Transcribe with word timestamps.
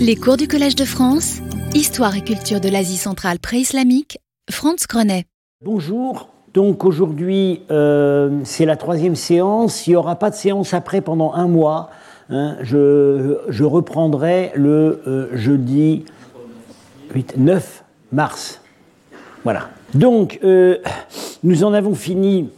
Les 0.00 0.16
cours 0.16 0.36
du 0.36 0.48
Collège 0.48 0.74
de 0.74 0.84
France, 0.84 1.38
Histoire 1.74 2.16
et 2.16 2.22
culture 2.22 2.60
de 2.60 2.68
l'Asie 2.68 2.96
centrale 2.96 3.38
pré-islamique, 3.38 4.18
Franz 4.50 4.86
Grenet. 4.88 5.24
Bonjour, 5.64 6.28
donc 6.52 6.84
aujourd'hui 6.84 7.62
euh, 7.70 8.40
c'est 8.44 8.64
la 8.64 8.76
troisième 8.76 9.14
séance, 9.14 9.86
il 9.86 9.90
n'y 9.90 9.96
aura 9.96 10.16
pas 10.16 10.30
de 10.30 10.34
séance 10.34 10.74
après 10.74 11.00
pendant 11.00 11.32
un 11.34 11.46
mois. 11.46 11.90
Hein. 12.30 12.56
je, 12.62 13.62
reprendrai 13.62 14.52
le 14.54 15.00
euh, 15.06 15.28
jeudi 15.34 16.04
8, 17.14 17.36
9 17.36 17.84
mars. 18.12 18.60
Voilà. 19.44 19.70
Donc 19.94 20.40
euh, 20.42 20.78
nous 21.44 21.62
en 21.62 21.72
avons 21.72 21.94
fini 21.94 22.50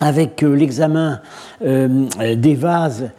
avec 0.00 0.42
l'examen 0.42 1.20
des 1.60 2.54
vases 2.54 3.10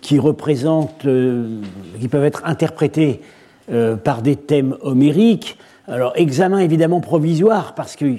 qui 0.00 0.18
représentent, 0.18 1.04
euh, 1.06 1.60
qui 2.00 2.08
peuvent 2.08 2.24
être 2.24 2.42
interprétés 2.44 3.20
euh, 3.70 3.96
par 3.96 4.22
des 4.22 4.36
thèmes 4.36 4.76
homériques. 4.82 5.58
Alors, 5.88 6.12
examen 6.14 6.58
évidemment 6.58 7.00
provisoire, 7.00 7.74
parce 7.74 7.96
que 7.96 8.16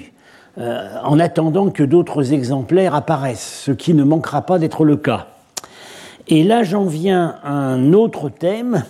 en 0.58 1.18
attendant 1.18 1.70
que 1.70 1.82
d'autres 1.82 2.34
exemplaires 2.34 2.94
apparaissent, 2.94 3.62
ce 3.64 3.72
qui 3.72 3.94
ne 3.94 4.04
manquera 4.04 4.42
pas 4.42 4.58
d'être 4.58 4.84
le 4.84 4.96
cas. 4.96 5.28
Et 6.28 6.44
là, 6.44 6.62
j'en 6.62 6.84
viens 6.84 7.36
à 7.42 7.52
un 7.54 7.94
autre 7.94 8.28
thème 8.28 8.84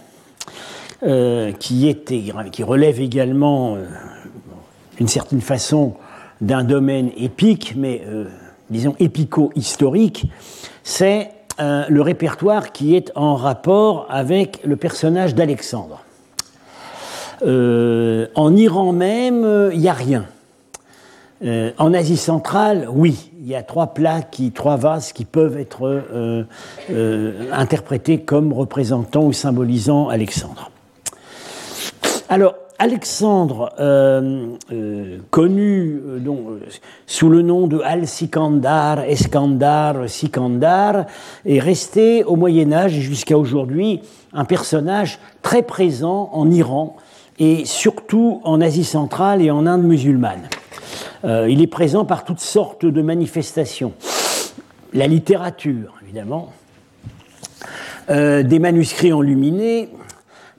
qui, 1.61 1.89
était, 1.89 2.25
qui 2.51 2.65
relève 2.65 3.01
également, 3.01 3.77
d'une 4.97 5.07
certaine 5.07 5.41
façon, 5.41 5.95
d'un 6.41 6.65
domaine 6.65 7.13
épique, 7.17 7.75
mais 7.77 8.03
disons 8.69 8.97
épico-historique, 8.99 10.27
c'est 10.83 11.31
euh, 11.61 11.85
le 11.89 12.01
répertoire 12.01 12.73
qui 12.73 12.97
est 12.97 13.13
en 13.15 13.37
rapport 13.37 14.07
avec 14.09 14.61
le 14.65 14.77
personnage 14.77 15.35
d'Alexandre. 15.35 16.03
Euh, 17.45 18.27
en 18.35 18.57
Iran 18.57 18.93
même, 18.93 19.71
il 19.73 19.81
n'y 19.81 19.89
a 19.89 19.93
rien. 19.93 20.27
Euh, 21.45 21.73
en 21.77 21.93
Asie 21.93 22.17
centrale, 22.17 22.87
oui, 22.91 23.31
il 23.41 23.49
y 23.49 23.55
a 23.55 23.63
trois 23.63 23.89
plats, 23.89 24.23
qui, 24.23 24.53
trois 24.53 24.77
vases 24.77 25.13
qui 25.13 25.25
peuvent 25.25 25.59
être 25.59 26.05
interprétés 27.53 28.21
comme 28.21 28.53
représentant 28.53 29.25
ou 29.25 29.33
symbolisant 29.33 30.09
Alexandre. 30.09 30.71
Alors, 32.29 32.55
Alexandre, 32.79 33.73
euh, 33.79 34.57
euh, 34.73 35.19
connu 35.31 36.01
euh, 36.05 36.59
sous 37.07 37.29
le 37.29 37.43
nom 37.43 37.67
de 37.67 37.81
Al-Sikandar, 37.81 39.01
Eskandar, 39.05 40.09
Sikandar, 40.09 41.07
est 41.45 41.59
resté 41.59 42.25
au 42.25 42.37
Moyen 42.37 42.73
Âge 42.73 42.93
jusqu'à 42.93 43.39
aujourd'hui 43.39 44.01
un 44.33 44.45
personnage 44.45 45.19
très 45.43 45.63
présent 45.63 46.31
en 46.33 46.51
Iran 46.51 46.97
et 47.39 47.65
surtout 47.65 48.41
en 48.45 48.61
Asie 48.61 48.85
centrale 48.85 49.43
et 49.43 49.51
en 49.51 49.67
Inde 49.67 49.85
musulmane. 49.85 50.49
il 51.25 51.63
est 51.63 51.67
présent 51.67 52.05
par 52.05 52.25
toutes 52.25 52.41
sortes 52.41 52.85
de 52.85 53.03
manifestations. 53.03 53.93
La 54.93 55.07
littérature, 55.07 55.95
évidemment, 56.03 56.53
des 58.09 58.59
manuscrits 58.59 59.13
enluminés, 59.13 59.89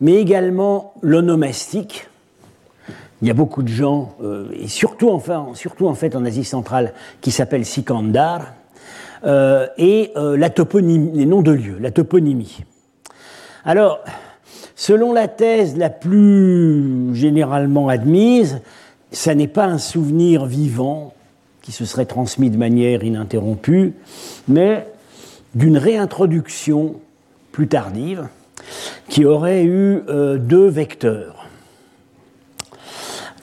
mais 0.03 0.15
également 0.15 0.93
l'onomastique, 1.01 2.09
il 3.21 3.27
y 3.29 3.31
a 3.31 3.33
beaucoup 3.33 3.63
de 3.63 3.69
gens, 3.69 4.17
euh, 4.21 4.47
et 4.51 4.67
surtout, 4.67 5.09
enfin, 5.09 5.47
surtout 5.53 5.87
en 5.87 5.93
fait 5.93 6.17
en 6.17 6.25
Asie 6.25 6.43
centrale, 6.43 6.93
qui 7.21 7.31
s'appellent 7.31 7.65
Sikandar, 7.65 8.53
euh, 9.23 9.65
et 9.77 10.11
euh, 10.17 10.35
la 10.35 10.49
les 10.49 11.25
noms 11.25 11.41
de 11.41 11.51
lieux, 11.51 11.77
la 11.79 11.89
toponymie. 11.91 12.65
Alors, 13.63 14.03
selon 14.75 15.13
la 15.13 15.29
thèse 15.29 15.77
la 15.77 15.89
plus 15.89 17.15
généralement 17.15 17.87
admise, 17.87 18.59
ça 19.13 19.33
n'est 19.35 19.47
pas 19.47 19.67
un 19.67 19.77
souvenir 19.77 20.45
vivant 20.45 21.13
qui 21.61 21.71
se 21.71 21.85
serait 21.85 22.07
transmis 22.07 22.49
de 22.49 22.57
manière 22.57 23.05
ininterrompue, 23.05 23.93
mais 24.49 24.85
d'une 25.55 25.77
réintroduction 25.77 26.95
plus 27.53 27.69
tardive 27.69 28.27
qui 29.09 29.25
aurait 29.25 29.63
eu 29.63 30.01
deux 30.39 30.67
vecteurs. 30.67 31.43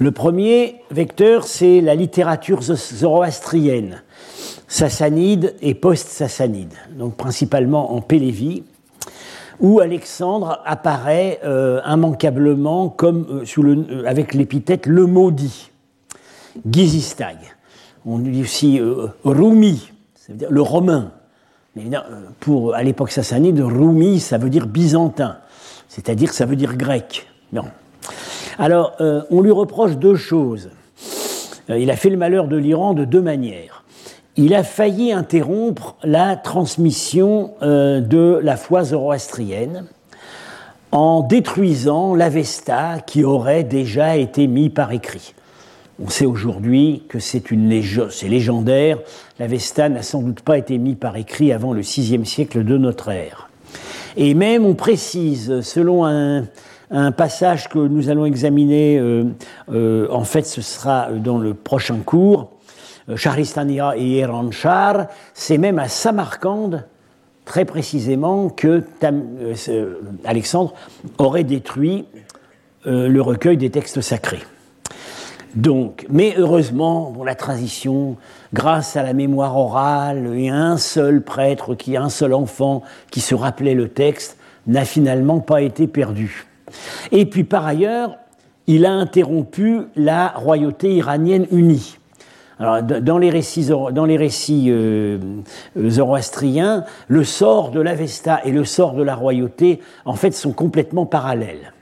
Le 0.00 0.12
premier 0.12 0.76
vecteur, 0.90 1.44
c'est 1.44 1.82
la 1.82 1.94
littérature 1.94 2.62
zoroastrienne, 2.62 4.02
sassanide 4.66 5.54
et 5.60 5.74
post-sassanide, 5.74 6.72
donc 6.96 7.16
principalement 7.16 7.92
en 7.92 8.00
Pélévie, 8.00 8.62
où 9.60 9.80
Alexandre 9.80 10.62
apparaît 10.64 11.38
euh, 11.44 11.82
immanquablement 11.86 12.96
euh, 13.02 13.44
euh, 13.58 14.04
avec 14.06 14.32
l'épithète 14.32 14.86
le 14.86 15.04
maudit, 15.04 15.70
Gizistag. 16.66 17.36
On 18.06 18.20
dit 18.20 18.40
aussi 18.40 18.80
Rumi, 19.22 19.92
ça 20.14 20.32
veut 20.32 20.38
dire 20.38 20.50
le 20.50 20.62
romain. 20.62 21.12
Pour, 22.40 22.74
à 22.74 22.82
l'époque 22.82 23.10
sassanide, 23.10 23.60
Rumi, 23.60 24.20
ça 24.20 24.38
veut 24.38 24.50
dire 24.50 24.66
byzantin, 24.66 25.36
c'est-à-dire 25.88 26.32
ça 26.32 26.46
veut 26.46 26.56
dire 26.56 26.76
grec. 26.76 27.26
Non. 27.52 27.64
Alors, 28.58 28.94
euh, 29.00 29.22
on 29.30 29.40
lui 29.40 29.50
reproche 29.50 29.96
deux 29.96 30.16
choses. 30.16 30.70
Euh, 31.70 31.78
il 31.78 31.90
a 31.90 31.96
fait 31.96 32.10
le 32.10 32.16
malheur 32.16 32.46
de 32.46 32.56
l'Iran 32.56 32.94
de 32.94 33.04
deux 33.04 33.22
manières. 33.22 33.84
Il 34.36 34.54
a 34.54 34.62
failli 34.62 35.12
interrompre 35.12 35.96
la 36.02 36.36
transmission 36.36 37.52
euh, 37.62 38.00
de 38.00 38.40
la 38.42 38.56
foi 38.56 38.84
zoroastrienne 38.84 39.86
en 40.92 41.22
détruisant 41.22 42.14
l'Avesta 42.14 42.98
qui 43.06 43.24
aurait 43.24 43.64
déjà 43.64 44.16
été 44.16 44.46
mis 44.46 44.70
par 44.70 44.92
écrit. 44.92 45.34
On 46.02 46.08
sait 46.08 46.26
aujourd'hui 46.26 47.02
que 47.08 47.18
c'est 47.18 47.50
légendaire. 47.50 48.98
L'Avesta 49.38 49.88
n'a 49.88 50.02
sans 50.02 50.22
doute 50.22 50.40
pas 50.40 50.56
été 50.56 50.78
mis 50.78 50.94
par 50.94 51.16
écrit 51.16 51.52
avant 51.52 51.72
le 51.74 51.82
VIe 51.82 52.24
siècle 52.24 52.64
de 52.64 52.78
notre 52.78 53.10
ère. 53.10 53.50
Et 54.16 54.34
même 54.34 54.64
on 54.64 54.74
précise, 54.74 55.60
selon 55.60 56.06
un, 56.06 56.44
un 56.90 57.12
passage 57.12 57.68
que 57.68 57.78
nous 57.78 58.08
allons 58.08 58.24
examiner, 58.24 58.98
euh, 58.98 59.24
euh, 59.72 60.08
en 60.10 60.24
fait 60.24 60.42
ce 60.42 60.60
sera 60.60 61.10
dans 61.12 61.38
le 61.38 61.54
prochain 61.54 61.98
cours, 62.04 62.50
Charistania 63.16 63.90
euh, 63.90 63.98
et 63.98 64.18
Eranchar, 64.18 65.06
c'est 65.34 65.58
même 65.58 65.78
à 65.78 65.88
Samarcande, 65.88 66.84
très 67.44 67.64
précisément, 67.64 68.48
que 68.48 68.84
Alexandre 70.24 70.72
aurait 71.18 71.42
détruit 71.42 72.04
le 72.84 73.20
recueil 73.20 73.56
des 73.56 73.70
textes 73.70 74.00
sacrés. 74.00 74.42
Donc, 75.54 76.06
mais 76.08 76.34
heureusement, 76.36 77.12
la 77.24 77.34
transition, 77.34 78.16
grâce 78.54 78.96
à 78.96 79.02
la 79.02 79.12
mémoire 79.12 79.56
orale 79.56 80.32
et 80.36 80.48
à 80.50 80.54
un 80.54 80.76
seul 80.76 81.22
prêtre, 81.22 81.74
qui, 81.74 81.96
un 81.96 82.08
seul 82.08 82.34
enfant 82.34 82.82
qui 83.10 83.20
se 83.20 83.34
rappelait 83.34 83.74
le 83.74 83.88
texte, 83.88 84.38
n'a 84.66 84.84
finalement 84.84 85.40
pas 85.40 85.62
été 85.62 85.86
perdu. 85.86 86.46
Et 87.10 87.26
puis 87.26 87.44
par 87.44 87.66
ailleurs, 87.66 88.16
il 88.66 88.86
a 88.86 88.92
interrompu 88.92 89.80
la 89.96 90.28
royauté 90.28 90.94
iranienne 90.94 91.46
unie. 91.50 91.96
Alors, 92.60 92.82
dans 92.82 93.16
les 93.16 93.30
récits, 93.30 93.66
dans 93.66 94.04
les 94.04 94.18
récits 94.18 94.66
euh, 94.68 95.18
zoroastriens, 95.88 96.84
le 97.08 97.24
sort 97.24 97.70
de 97.70 97.80
l'Avesta 97.80 98.40
et 98.44 98.52
le 98.52 98.66
sort 98.66 98.92
de 98.92 99.02
la 99.02 99.14
royauté, 99.14 99.80
en 100.04 100.12
fait, 100.12 100.32
sont 100.32 100.52
complètement 100.52 101.06
parallèles. 101.06 101.72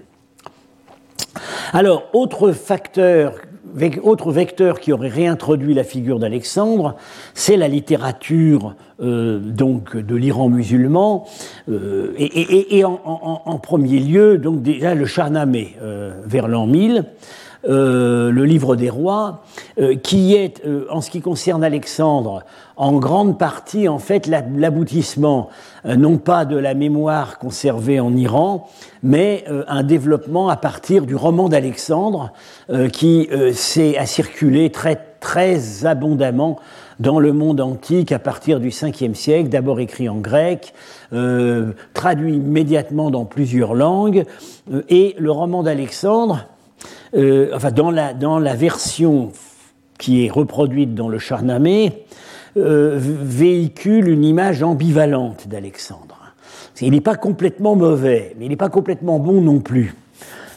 Alors, 1.73 2.05
autre 2.13 2.53
facteur 2.53 3.35
autre 4.03 4.33
vecteur 4.33 4.81
qui 4.81 4.93
aurait 4.93 5.09
réintroduit 5.09 5.75
la 5.75 5.85
figure 5.85 6.19
d'Alexandre, 6.19 6.97
c'est 7.35 7.57
la 7.57 7.69
littérature 7.69 8.75
euh, 9.01 9.39
donc 9.39 9.97
de 9.97 10.17
l'Iran 10.17 10.49
musulman, 10.49 11.27
euh, 11.71 12.13
et, 12.19 12.85
en, 12.85 13.59
premier 13.63 14.01
lieu, 14.01 14.39
donc 14.39 14.63
déjà 14.63 14.95
le 14.95 15.07
Shahnameh 15.07 15.77
euh, 15.83 16.21
vers 16.25 16.49
l'an 16.49 16.67
1000, 16.67 17.05
le 17.69 18.45
livre 18.45 18.77
des 18.77 18.91
rois, 18.91 19.43
qui 20.03 20.35
est, 20.35 20.63
en 20.91 21.01
ce 21.01 21.11
qui 21.11 21.21
concerne 21.21 21.63
Alexandre, 21.63 22.43
en 22.77 22.93
grande 22.99 23.39
partie 23.39 23.89
en 23.89 23.99
fait 23.99 24.27
l'aboutissement 24.27 25.51
non 25.85 26.17
pas 26.17 26.45
de 26.45 26.57
la 26.57 26.75
mémoire 26.75 27.39
conservée 27.39 28.01
en 28.01 28.17
Iran, 28.17 28.69
mais 29.03 29.45
un 29.67 29.83
développement 29.83 30.49
à 30.49 30.57
partir 30.57 31.05
du 31.05 31.15
roman 31.15 31.49
d'Alexandre 31.49 32.33
qui 32.93 33.29
s'est 33.53 33.99
a 33.99 34.07
circulé 34.07 34.71
très 34.71 34.97
très 35.21 35.87
abondamment 35.87 36.59
dans 36.99 37.21
le 37.21 37.33
monde 37.33 37.61
antique 37.61 38.13
à 38.13 38.19
partir 38.19 38.61
du 38.61 38.71
5e 38.71 39.15
siècle, 39.15 39.49
d'abord 39.49 39.81
écrit 39.81 40.09
en 40.09 40.17
grec, 40.17 40.75
euh, 41.13 41.73
traduit 41.95 42.35
immédiatement 42.35 43.11
dans 43.11 43.25
plusieurs 43.25 43.75
langues, 43.75 44.25
euh, 44.73 44.83
et 44.89 45.15
le 45.19 45.31
roman 45.31 45.63
d'Alexandre, 45.63 46.47
euh, 47.15 47.51
enfin 47.55 47.71
dans 47.71 47.91
la, 47.91 48.15
dans 48.15 48.39
la 48.39 48.55
version 48.55 49.33
qui 49.99 50.25
est 50.25 50.31
reproduite 50.31 50.95
dans 50.95 51.09
le 51.09 51.19
Charnamé, 51.19 52.05
véhicule 52.57 54.09
une 54.09 54.25
image 54.25 54.65
ambivalente 54.65 55.47
d'Alexandre. 55.47 56.19
il 56.81 56.91
n'est 56.91 57.01
pas 57.01 57.15
complètement 57.15 57.77
mauvais, 57.77 58.35
mais 58.37 58.47
il 58.47 58.49
n'est 58.49 58.57
pas 58.57 58.69
complètement 58.69 59.21
bon 59.21 59.41
non 59.41 59.61
plus. 59.61 59.95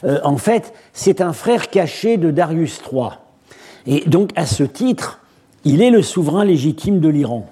Euh, 0.04 0.18
en 0.24 0.36
fait, 0.36 0.72
c'est 0.92 1.20
un 1.20 1.32
frère 1.32 1.70
caché 1.70 2.16
de 2.16 2.30
Darius 2.30 2.80
III. 2.90 3.10
Et 3.86 4.08
donc, 4.08 4.30
à 4.36 4.46
ce 4.46 4.64
titre, 4.64 5.20
il 5.64 5.82
est 5.82 5.90
le 5.90 6.02
souverain 6.02 6.44
légitime 6.44 7.00
de 7.00 7.08
l'Iran. 7.08 7.48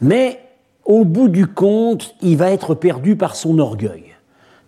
Mais, 0.00 0.40
au 0.84 1.04
bout 1.04 1.28
du 1.28 1.46
compte, 1.46 2.14
il 2.20 2.36
va 2.36 2.50
être 2.50 2.74
perdu 2.74 3.16
par 3.16 3.36
son 3.36 3.58
orgueil. 3.58 4.04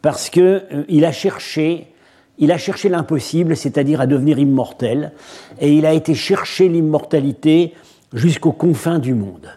Parce 0.03 0.31
qu'il 0.31 0.43
euh, 0.43 1.07
a 1.07 1.13
cherché 1.13 1.92
il 2.39 2.51
a 2.53 2.59
cherché 2.59 2.89
l'impossible, 2.89 3.57
c'est-à-dire 3.57 4.01
à 4.01 4.07
devenir 4.07 4.39
immortel, 4.39 5.13
et 5.61 5.73
il 5.73 5.87
a 5.87 5.93
été 5.93 6.15
chercher 6.15 6.69
l'immortalité 6.69 7.75
jusqu'aux 8.13 8.53
confins 8.53 8.99
du 8.99 9.15
monde. 9.15 9.49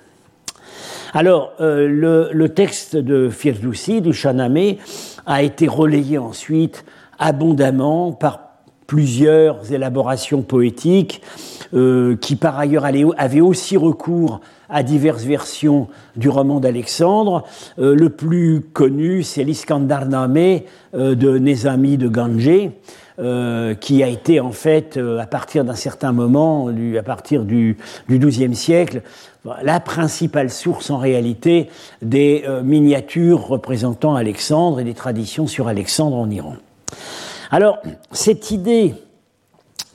Alors, 1.13 1.53
euh, 1.61 2.29
le, 2.31 2.49
texte 2.49 2.97
de 2.97 3.29
Firdousi, 3.29 4.01
du 4.01 4.13
Shahnameh, 4.13 4.79
a 5.25 5.43
été 5.43 5.67
relayé 5.67 6.17
ensuite 6.17 6.83
abondamment 7.19 8.11
par 8.11 8.44
plusieurs 8.87 9.71
élaborations 9.71 10.41
poétiques 10.41 11.21
euh, 11.73 12.15
qui 12.15 12.35
par 12.35 12.57
ailleurs 12.57 12.85
avaient 12.85 13.41
aussi 13.41 13.77
recours 13.77 14.41
à 14.69 14.83
diverses 14.83 15.23
versions 15.23 15.87
du 16.15 16.29
roman 16.29 16.59
d'Alexandre. 16.59 17.43
Euh, 17.79 17.95
le 17.95 18.09
plus 18.09 18.61
connu, 18.61 19.23
c'est 19.23 19.43
l'Iskandar 19.43 20.05
Nameh 20.05 20.65
de 20.93 21.37
Nezami 21.37 21.97
de 21.97 22.07
Ganjé, 22.07 22.71
qui 23.81 24.03
a 24.03 24.07
été 24.07 24.39
en 24.39 24.51
fait, 24.51 24.97
à 24.97 25.25
partir 25.25 25.65
d'un 25.65 25.75
certain 25.75 26.11
moment, 26.11 26.69
à 26.97 27.03
partir 27.03 27.43
du 27.43 27.77
XIIe 28.09 28.55
siècle, 28.55 29.01
la 29.61 29.79
principale 29.79 30.49
source 30.49 30.89
en 30.89 30.97
réalité 30.97 31.69
des 32.01 32.43
euh, 32.47 32.63
miniatures 32.63 33.47
représentant 33.47 34.15
Alexandre 34.15 34.79
et 34.79 34.83
des 34.83 34.93
traditions 34.93 35.47
sur 35.47 35.67
Alexandre 35.67 36.17
en 36.17 36.29
Iran. 36.29 36.55
Alors, 37.51 37.79
cette 38.11 38.51
idée 38.51 38.95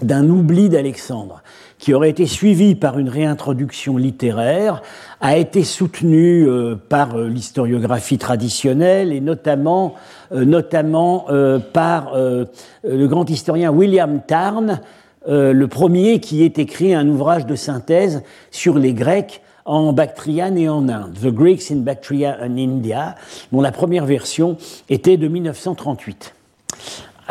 d'un 0.02 0.28
oubli 0.28 0.68
d'Alexandre, 0.68 1.42
qui 1.78 1.94
aurait 1.94 2.10
été 2.10 2.26
suivie 2.26 2.74
par 2.74 2.98
une 2.98 3.08
réintroduction 3.08 3.96
littéraire, 3.96 4.82
a 5.20 5.36
été 5.36 5.64
soutenue 5.64 6.48
euh, 6.48 6.76
par 6.76 7.16
euh, 7.16 7.28
l'historiographie 7.28 8.18
traditionnelle 8.18 9.12
et 9.12 9.20
notamment, 9.20 9.94
notamment 10.32 11.26
par 11.72 12.12
le 12.14 13.06
grand 13.06 13.28
historien 13.28 13.70
William 13.72 14.20
Tarn, 14.26 14.80
euh, 15.28 15.52
le 15.52 15.68
premier 15.68 16.18
qui 16.20 16.42
ait 16.42 16.52
écrit 16.56 16.94
un 16.94 17.06
ouvrage 17.06 17.44
de 17.44 17.54
synthèse 17.54 18.22
sur 18.50 18.78
les 18.78 18.94
Grecs 18.94 19.42
en 19.66 19.92
Bactriane 19.92 20.56
et 20.56 20.68
en 20.68 20.88
Inde, 20.88 21.12
The 21.20 21.26
Greeks 21.26 21.70
in 21.70 21.76
Bactria 21.76 22.38
and 22.40 22.56
India, 22.56 23.14
dont 23.52 23.60
la 23.60 23.70
première 23.70 24.06
version 24.06 24.56
était 24.88 25.18
de 25.18 25.28
1938. 25.28 26.34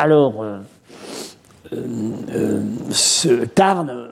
Alors, 0.00 0.42
euh, 0.42 0.60
euh, 1.74 2.62
ce 2.90 3.44
Tarn 3.44 4.08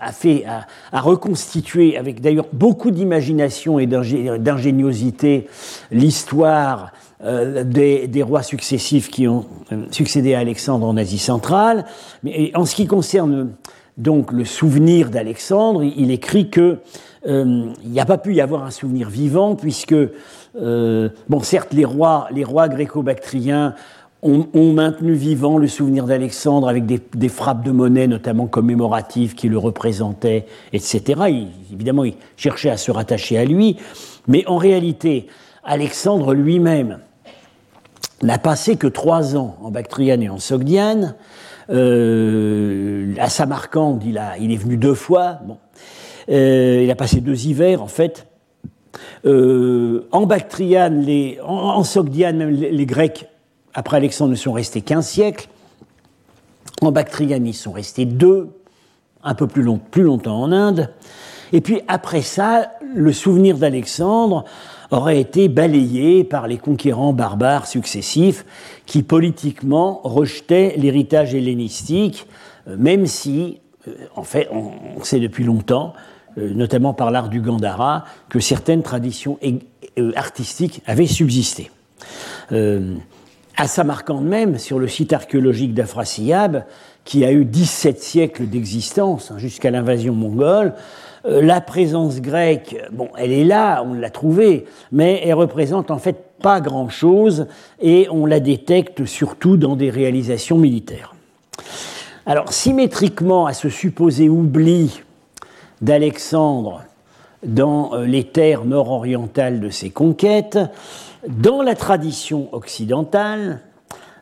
a, 0.00 0.12
fait, 0.12 0.44
reconstitué, 0.92 1.98
avec 1.98 2.20
d'ailleurs 2.20 2.46
beaucoup 2.52 2.92
d'imagination 2.92 3.80
et 3.80 3.86
d'ingéniosité, 3.86 5.48
l'histoire 5.90 6.92
euh, 7.24 7.64
des, 7.64 8.22
rois 8.22 8.42
successifs 8.42 9.08
qui 9.08 9.26
ont 9.26 9.46
euh, 9.72 9.86
succédé 9.90 10.34
à 10.34 10.40
Alexandre 10.40 10.86
en 10.86 10.98
Asie 10.98 11.18
centrale. 11.18 11.86
Mais 12.22 12.52
en 12.54 12.66
ce 12.66 12.74
qui 12.74 12.86
concerne 12.86 13.52
donc 13.96 14.32
le 14.32 14.44
souvenir 14.44 15.08
d'Alexandre, 15.08 15.82
il, 15.82 16.10
écrit 16.10 16.50
que 16.50 16.76
euh, 17.26 17.72
il 17.82 17.90
n'y 17.90 18.00
a 18.00 18.04
pas 18.04 18.18
pu 18.18 18.34
y 18.34 18.42
avoir 18.42 18.64
un 18.64 18.70
souvenir 18.70 19.08
vivant 19.08 19.56
puisque 19.56 19.94
bon 20.54 21.40
certes 21.42 21.72
les 21.72 21.84
rois 21.84 22.68
gréco-bactriens 22.68 23.74
ont, 24.26 24.72
maintenu 24.72 25.14
vivant 25.14 25.58
le 25.58 25.68
souvenir 25.68 26.06
d'Alexandre 26.06 26.68
avec 26.68 26.84
des, 26.86 27.28
frappes 27.28 27.64
de 27.64 27.70
monnaie, 27.70 28.06
notamment 28.06 28.46
commémoratives, 28.46 29.34
qui 29.34 29.48
le 29.48 29.58
représentaient, 29.58 30.46
etc. 30.72 31.22
évidemment, 31.72 32.04
ils 32.04 32.16
cherchaient 32.36 32.70
à 32.70 32.76
se 32.76 32.90
rattacher 32.90 33.38
à 33.38 33.44
lui, 33.44 33.76
mais 34.28 34.44
en 34.46 34.56
réalité, 34.56 35.26
Alexandre 35.64 36.34
lui-même 36.34 36.98
n'a 38.22 38.38
passé 38.38 38.76
que 38.76 38.86
trois 38.86 39.36
ans 39.36 39.56
en 39.62 39.70
Bactriane 39.70 40.22
et 40.22 40.28
en 40.28 40.38
Sogdiane. 40.38 41.14
Euh, 41.68 43.14
à 43.18 43.28
Samarcande, 43.28 44.02
il, 44.04 44.20
il 44.40 44.52
est 44.52 44.56
venu 44.56 44.76
deux 44.76 44.94
fois. 44.94 45.40
Bon. 45.46 45.58
Euh, 46.28 46.82
il 46.82 46.90
a 46.90 46.94
passé 46.94 47.20
deux 47.20 47.46
hivers, 47.46 47.82
en 47.82 47.88
fait. 47.88 48.26
Euh, 49.24 50.08
en 50.12 50.26
Bactriane, 50.26 51.04
en, 51.44 51.84
Sogdiane, 51.84 52.36
même 52.36 52.50
les, 52.50 52.86
Grecs, 52.86 53.28
après 53.76 53.98
Alexandre, 53.98 54.30
ne 54.30 54.36
sont 54.36 54.52
restés 54.52 54.80
qu'un 54.80 55.02
siècle. 55.02 55.48
En 56.80 56.92
Bactriane, 56.92 57.46
ils 57.46 57.54
sont 57.54 57.72
restés 57.72 58.06
deux, 58.06 58.48
un 59.22 59.34
peu 59.34 59.46
plus 59.46 59.62
longtemps 59.62 60.42
en 60.42 60.50
Inde. 60.50 60.90
Et 61.52 61.60
puis 61.60 61.82
après 61.86 62.22
ça, 62.22 62.72
le 62.94 63.12
souvenir 63.12 63.58
d'Alexandre 63.58 64.46
aurait 64.90 65.20
été 65.20 65.48
balayé 65.48 66.24
par 66.24 66.48
les 66.48 66.56
conquérants 66.56 67.12
barbares 67.12 67.66
successifs 67.66 68.46
qui 68.86 69.02
politiquement 69.02 70.00
rejetaient 70.04 70.74
l'héritage 70.78 71.34
hellénistique, 71.34 72.26
euh, 72.68 72.76
même 72.78 73.06
si, 73.06 73.60
euh, 73.88 73.92
en 74.14 74.22
fait, 74.22 74.48
on, 74.50 75.04
sait 75.04 75.20
depuis 75.20 75.44
longtemps, 75.44 75.92
euh, 76.38 76.54
notamment 76.54 76.94
par 76.94 77.10
l'art 77.10 77.28
du 77.28 77.42
Gandhara, 77.42 78.04
que 78.30 78.40
certaines 78.40 78.82
traditions 78.82 79.38
artistiques 80.14 80.80
avaient 80.86 81.06
subsisté. 81.06 81.70
À 83.56 83.68
Samarcande 83.68 84.26
même, 84.26 84.58
sur 84.58 84.78
le 84.78 84.88
site 84.88 85.12
archéologique 85.12 85.74
d'Afrasiab, 85.74 86.64
qui 87.04 87.24
a 87.24 87.32
eu 87.32 87.44
17 87.44 88.00
siècles 88.02 88.46
d'existence 88.46 89.30
hein, 89.30 89.38
jusqu'à 89.38 89.70
l'invasion 89.70 90.12
mongole, 90.12 90.74
euh, 91.24 91.40
la 91.40 91.60
présence 91.60 92.20
grecque, 92.20 92.76
bon, 92.92 93.08
elle 93.16 93.32
est 93.32 93.44
là, 93.44 93.82
on 93.86 93.94
l'a 93.94 94.10
trouvée, 94.10 94.66
mais 94.92 95.22
elle 95.24 95.34
représente 95.34 95.90
en 95.90 95.98
fait 95.98 96.16
pas 96.42 96.60
grand-chose 96.60 97.46
et 97.80 98.08
on 98.10 98.26
la 98.26 98.40
détecte 98.40 99.06
surtout 99.06 99.56
dans 99.56 99.76
des 99.76 99.90
réalisations 99.90 100.58
militaires. 100.58 101.14
Alors, 102.26 102.52
symétriquement 102.52 103.46
à 103.46 103.52
ce 103.52 103.68
supposé 103.68 104.28
oubli 104.28 105.02
d'Alexandre 105.80 106.82
dans 107.44 107.94
euh, 107.94 108.04
les 108.04 108.24
terres 108.24 108.64
nord-orientales 108.64 109.60
de 109.60 109.70
ses 109.70 109.90
conquêtes, 109.90 110.58
dans 111.26 111.62
la 111.62 111.74
tradition 111.74 112.48
occidentale, 112.52 113.60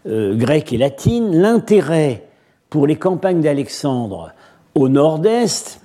euh, 0.07 0.37
grecque 0.37 0.73
et 0.73 0.79
latine, 0.79 1.41
l'intérêt 1.41 2.27
pour 2.71 2.87
les 2.87 2.97
campagnes 2.97 3.41
d'Alexandre 3.41 4.33
au 4.75 4.89
nord-est, 4.89 5.81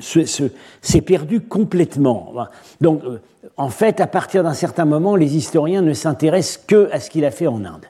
s'est 0.00 1.00
perdu 1.00 1.40
complètement. 1.40 2.32
Donc, 2.80 3.04
euh, 3.04 3.20
en 3.56 3.68
fait, 3.68 4.00
à 4.00 4.06
partir 4.06 4.42
d'un 4.42 4.54
certain 4.54 4.84
moment, 4.84 5.14
les 5.14 5.36
historiens 5.36 5.82
ne 5.82 5.92
s'intéressent 5.92 6.64
que 6.66 6.88
à 6.92 6.98
ce 6.98 7.08
qu'il 7.08 7.24
a 7.24 7.30
fait 7.30 7.46
en 7.46 7.64
Inde. 7.64 7.86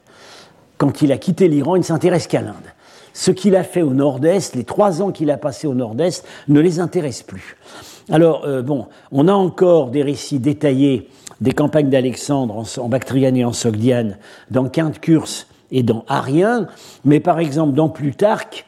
Quand 0.76 1.00
il 1.00 1.10
a 1.12 1.18
quitté 1.18 1.48
l'Iran, 1.48 1.76
il 1.76 1.80
ne 1.80 1.84
s'intéresse 1.84 2.26
qu'à 2.26 2.42
l'Inde. 2.42 2.54
Ce 3.14 3.30
qu'il 3.30 3.56
a 3.56 3.64
fait 3.64 3.80
au 3.80 3.94
nord-est, 3.94 4.54
les 4.54 4.64
trois 4.64 5.00
ans 5.00 5.10
qu'il 5.10 5.30
a 5.30 5.38
passé 5.38 5.66
au 5.66 5.72
nord-est, 5.72 6.26
ne 6.48 6.60
les 6.60 6.80
intéresse 6.80 7.22
plus. 7.22 7.56
Alors, 8.10 8.44
euh, 8.44 8.60
bon, 8.60 8.86
on 9.10 9.26
a 9.26 9.32
encore 9.32 9.88
des 9.88 10.02
récits 10.02 10.38
détaillés 10.38 11.08
des 11.40 11.52
campagnes 11.52 11.90
d'Alexandre 11.90 12.64
en, 12.78 12.88
Bactriane 12.88 13.36
et 13.36 13.44
en 13.44 13.52
Sogdiane, 13.52 14.18
dans 14.50 14.68
Quinte 14.68 15.00
Curse 15.00 15.46
et 15.70 15.82
dans 15.82 16.04
Arien, 16.08 16.68
mais 17.04 17.20
par 17.20 17.38
exemple 17.38 17.74
dans 17.74 17.88
Plutarque, 17.88 18.66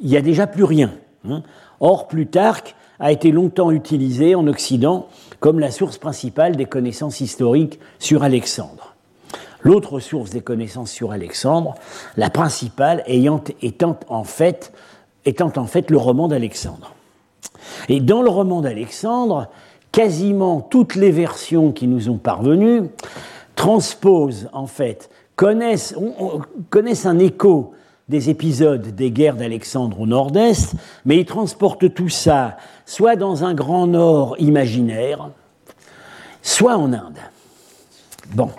il 0.00 0.08
n'y 0.08 0.16
a 0.16 0.22
déjà 0.22 0.46
plus 0.46 0.64
rien. 0.64 0.92
Hein. 1.28 1.42
Or, 1.80 2.08
Plutarque 2.08 2.74
a 2.98 3.12
été 3.12 3.32
longtemps 3.32 3.70
utilisé 3.70 4.34
en 4.34 4.46
Occident 4.46 5.08
comme 5.40 5.58
la 5.58 5.70
source 5.70 5.98
principale 5.98 6.56
des 6.56 6.66
connaissances 6.66 7.20
historiques 7.20 7.78
sur 7.98 8.22
Alexandre. 8.22 8.94
L'autre 9.62 10.00
source 10.00 10.30
des 10.30 10.40
connaissances 10.40 10.90
sur 10.90 11.12
Alexandre, 11.12 11.74
la 12.16 12.30
principale 12.30 13.02
ayant, 13.06 13.42
étant 13.62 13.98
en 14.08 14.24
fait 14.24 14.70
le 15.24 15.96
roman 15.96 16.28
d'Alexandre. 16.28 16.94
Et 17.88 18.00
dans 18.00 18.22
le 18.22 18.30
roman 18.30 18.60
d'Alexandre, 18.60 19.48
quasiment 19.92 20.60
toutes 20.60 20.94
les 20.94 21.10
versions 21.10 21.72
qui 21.72 21.86
nous 21.86 22.08
ont 22.08 22.18
parvenues 22.18 22.84
transposent 23.54 24.48
en 24.52 24.66
fait, 24.66 25.10
connaissent, 25.36 25.94
un 27.04 27.18
écho 27.18 27.74
des 28.08 28.30
épisodes 28.30 28.94
des 28.94 29.10
guerres 29.10 29.36
d'Alexandre 29.36 30.00
au 30.00 30.06
nord-est, 30.06 30.74
mais 31.04 31.18
il 31.18 31.24
transporte 31.24 31.94
tout 31.94 32.08
ça 32.08 32.56
soit 32.84 33.16
dans 33.16 33.44
un 33.44 33.54
grand 33.54 33.86
nord 33.86 34.36
imaginaire, 34.38 35.30
soit 36.42 36.76
en 36.76 36.92
Inde. 36.92 37.18
Bon, 38.34 38.50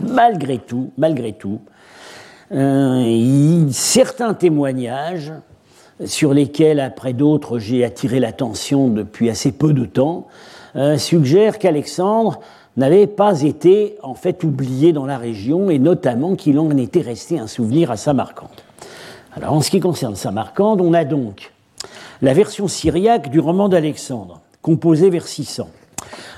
malgré 0.00 0.58
tout, 0.58 0.92
malgré 0.98 1.32
tout, 1.32 1.60
euh, 2.52 3.66
certains 3.70 4.34
témoignages 4.34 5.32
sur 6.04 6.32
lesquels, 6.34 6.80
après 6.80 7.12
d'autres, 7.12 7.58
j'ai 7.58 7.84
attiré 7.84 8.20
l'attention 8.20 8.88
depuis 8.88 9.30
assez 9.30 9.52
peu 9.52 9.72
de 9.72 9.84
temps, 9.84 10.26
euh, 10.76 10.98
suggèrent 10.98 11.58
qu'Alexandre 11.58 12.40
n'avaient 12.76 13.06
pas 13.06 13.42
été 13.42 13.96
en 14.02 14.14
fait 14.14 14.44
oubliés 14.44 14.92
dans 14.92 15.06
la 15.06 15.18
région 15.18 15.70
et 15.70 15.78
notamment 15.78 16.36
qu'il 16.36 16.58
en 16.58 16.76
était 16.76 17.00
resté 17.00 17.38
un 17.38 17.48
souvenir 17.48 17.90
à 17.90 17.96
Samarcande. 17.96 18.48
Alors 19.34 19.52
en 19.52 19.60
ce 19.60 19.70
qui 19.70 19.80
concerne 19.80 20.14
Samarcande, 20.14 20.80
on 20.80 20.94
a 20.94 21.04
donc 21.04 21.52
la 22.22 22.34
version 22.34 22.68
syriaque 22.68 23.30
du 23.30 23.40
roman 23.40 23.68
d'Alexandre, 23.68 24.40
composée 24.62 25.10
vers 25.10 25.26
600. 25.26 25.68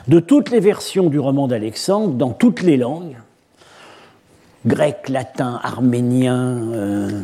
De 0.09 0.21
toutes 0.21 0.51
les 0.51 0.61
versions 0.61 1.09
du 1.09 1.19
roman 1.19 1.47
d'Alexandre, 1.47 2.15
dans 2.15 2.31
toutes 2.31 2.63
les 2.63 2.77
langues, 2.77 3.17
grec, 4.67 5.09
latin, 5.09 5.59
arménien, 5.63 6.59
euh, 6.73 7.21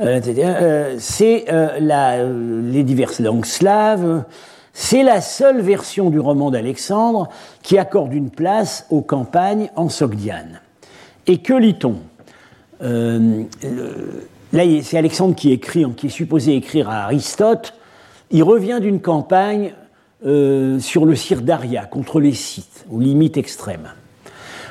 euh, 0.00 0.20
euh, 0.26 0.96
c'est 0.98 1.46
les 1.50 2.82
diverses 2.84 3.20
langues 3.20 3.44
slaves, 3.44 4.24
c'est 4.72 5.02
la 5.02 5.20
seule 5.20 5.60
version 5.60 6.10
du 6.10 6.20
roman 6.20 6.50
d'Alexandre 6.50 7.28
qui 7.62 7.78
accorde 7.78 8.14
une 8.14 8.30
place 8.30 8.86
aux 8.90 9.02
campagnes 9.02 9.70
en 9.74 9.88
Sogdiane. 9.88 10.60
Et 11.26 11.38
que 11.38 11.54
lit-on? 11.54 11.96
Là, 12.80 14.62
c'est 14.82 14.96
Alexandre 14.96 15.34
qui 15.34 15.52
écrit, 15.52 15.84
qui 15.96 16.06
est 16.06 16.10
supposé 16.10 16.54
écrire 16.54 16.88
à 16.88 17.04
Aristote. 17.04 17.74
Il 18.30 18.44
revient 18.44 18.78
d'une 18.80 19.00
campagne 19.00 19.72
sur 20.22 21.04
le 21.04 21.40
Daria, 21.42 21.86
contre 21.86 22.20
les 22.20 22.32
Scythes, 22.32 22.86
aux 22.88 23.00
limites 23.00 23.36
extrêmes. 23.36 23.90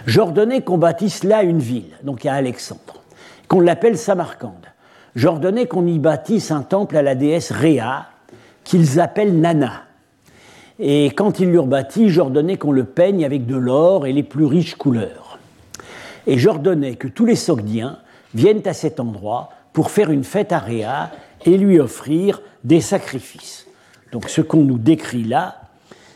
J'ordonnais 0.07 0.61
qu'on 0.61 0.77
bâtisse 0.77 1.25
là 1.25 1.43
une 1.43 1.59
ville, 1.59 1.91
donc 2.01 2.25
à 2.25 2.33
Alexandre, 2.33 3.03
qu'on 3.49 3.59
l'appelle 3.59 3.97
Samarcande. 3.97 4.65
J'ordonnais 5.17 5.67
qu'on 5.67 5.85
y 5.85 5.99
bâtisse 5.99 6.49
un 6.49 6.61
temple 6.61 6.95
à 6.95 7.01
la 7.01 7.13
déesse 7.13 7.51
Réa, 7.51 8.07
qu'ils 8.63 9.01
appellent 9.01 9.37
Nana. 9.37 9.83
Et 10.79 11.07
quand 11.07 11.41
ils 11.41 11.51
l'eurent 11.51 11.67
bâti, 11.67 12.09
j'ordonnais 12.09 12.55
qu'on 12.55 12.71
le 12.71 12.85
peigne 12.85 13.25
avec 13.25 13.45
de 13.45 13.57
l'or 13.57 14.07
et 14.07 14.13
les 14.13 14.23
plus 14.23 14.45
riches 14.45 14.75
couleurs. 14.75 15.39
Et 16.25 16.37
j'ordonnais 16.37 16.95
que 16.95 17.09
tous 17.09 17.25
les 17.25 17.35
Sogdiens 17.35 17.99
viennent 18.33 18.65
à 18.65 18.73
cet 18.73 19.01
endroit 19.01 19.49
pour 19.73 19.91
faire 19.91 20.09
une 20.09 20.23
fête 20.23 20.53
à 20.53 20.59
Réa 20.59 21.11
et 21.45 21.57
lui 21.57 21.81
offrir 21.81 22.41
des 22.63 22.79
sacrifices. 22.79 23.67
Donc 24.13 24.29
ce 24.29 24.39
qu'on 24.39 24.63
nous 24.63 24.77
décrit 24.77 25.25
là, 25.25 25.63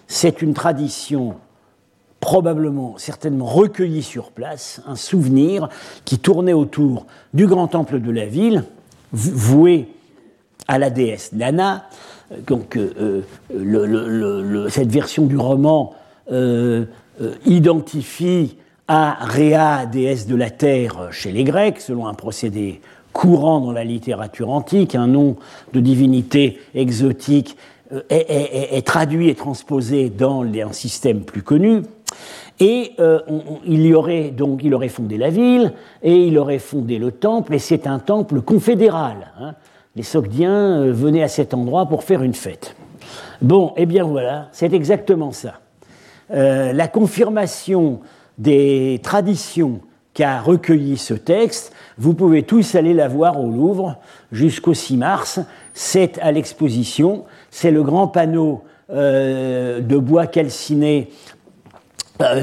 c'est 0.07 0.41
une 0.41 0.53
tradition 0.53 1.35
probablement, 2.21 2.93
certainement 2.97 3.45
recueillie 3.45 4.03
sur 4.03 4.31
place, 4.31 4.81
un 4.87 4.95
souvenir 4.95 5.67
qui 6.05 6.19
tournait 6.19 6.53
autour 6.53 7.07
du 7.33 7.47
grand 7.47 7.67
temple 7.67 7.99
de 7.99 8.11
la 8.11 8.25
ville, 8.25 8.63
voué 9.11 9.89
à 10.67 10.79
la 10.79 10.89
déesse 10.89 11.33
Nana. 11.33 11.89
Donc 12.47 12.77
euh, 12.77 13.23
euh, 13.53 14.69
cette 14.69 14.91
version 14.91 15.25
du 15.25 15.35
roman 15.35 15.93
euh, 16.31 16.85
identifie 17.45 18.55
à 18.87 19.17
Réa, 19.19 19.85
déesse 19.85 20.27
de 20.27 20.35
la 20.35 20.49
terre 20.49 21.09
chez 21.11 21.31
les 21.31 21.43
Grecs, 21.43 21.81
selon 21.81 22.07
un 22.07 22.13
procédé 22.13 22.81
courant 23.11 23.59
dans 23.59 23.71
la 23.71 23.83
littérature 23.83 24.49
antique, 24.49 24.95
un 24.95 25.07
nom 25.07 25.35
de 25.73 25.79
divinité 25.79 26.59
exotique 26.73 27.57
euh, 27.93 28.01
est, 28.09 28.85
traduit 28.87 29.27
et 29.27 29.35
transposé 29.35 30.09
dans 30.09 30.43
un 30.43 30.71
système 30.71 31.21
plus 31.21 31.41
connu. 31.41 31.81
Et 32.61 32.93
euh, 32.99 33.19
il 33.65 33.85
y 33.85 33.93
aurait 33.93 34.29
donc, 34.29 34.61
il 34.63 34.73
aurait 34.73 34.87
fondé 34.87 35.17
la 35.17 35.29
ville 35.29 35.73
et 36.01 36.15
il 36.15 36.37
aurait 36.37 36.59
fondé 36.59 36.97
le 36.97 37.11
temple, 37.11 37.55
et 37.55 37.59
c'est 37.59 37.87
un 37.87 37.99
temple 37.99 38.41
confédéral. 38.41 39.33
Hein. 39.37 39.55
Les 39.97 40.03
Sogdiens 40.03 40.81
euh, 40.81 40.93
venaient 40.93 41.23
à 41.23 41.27
cet 41.27 41.53
endroit 41.53 41.87
pour 41.87 42.03
faire 42.03 42.23
une 42.23 42.33
fête. 42.33 42.77
Bon, 43.41 43.73
eh 43.75 43.85
bien 43.85 44.05
voilà, 44.05 44.47
c'est 44.53 44.73
exactement 44.73 45.31
ça. 45.31 45.59
la 46.29 46.87
confirmation 46.87 47.99
des 48.37 49.01
traditions 49.03 49.81
qu'a 50.13 50.39
recueilli 50.39 50.97
ce 50.97 51.15
texte 51.15 51.73
vous 52.01 52.15
pouvez 52.15 52.41
tous 52.41 52.73
aller 52.73 52.95
la 52.95 53.07
voir 53.07 53.39
au 53.39 53.51
Louvre 53.51 53.97
jusqu'au 54.31 54.73
6 54.73 54.97
mars. 54.97 55.39
C'est 55.75 56.17
à 56.17 56.31
l'exposition. 56.31 57.25
C'est 57.51 57.69
le 57.69 57.83
grand 57.83 58.07
panneau 58.07 58.63
euh, 58.89 59.81
de 59.81 59.97
bois 59.97 60.25
calciné 60.25 61.09
euh, 61.09 61.40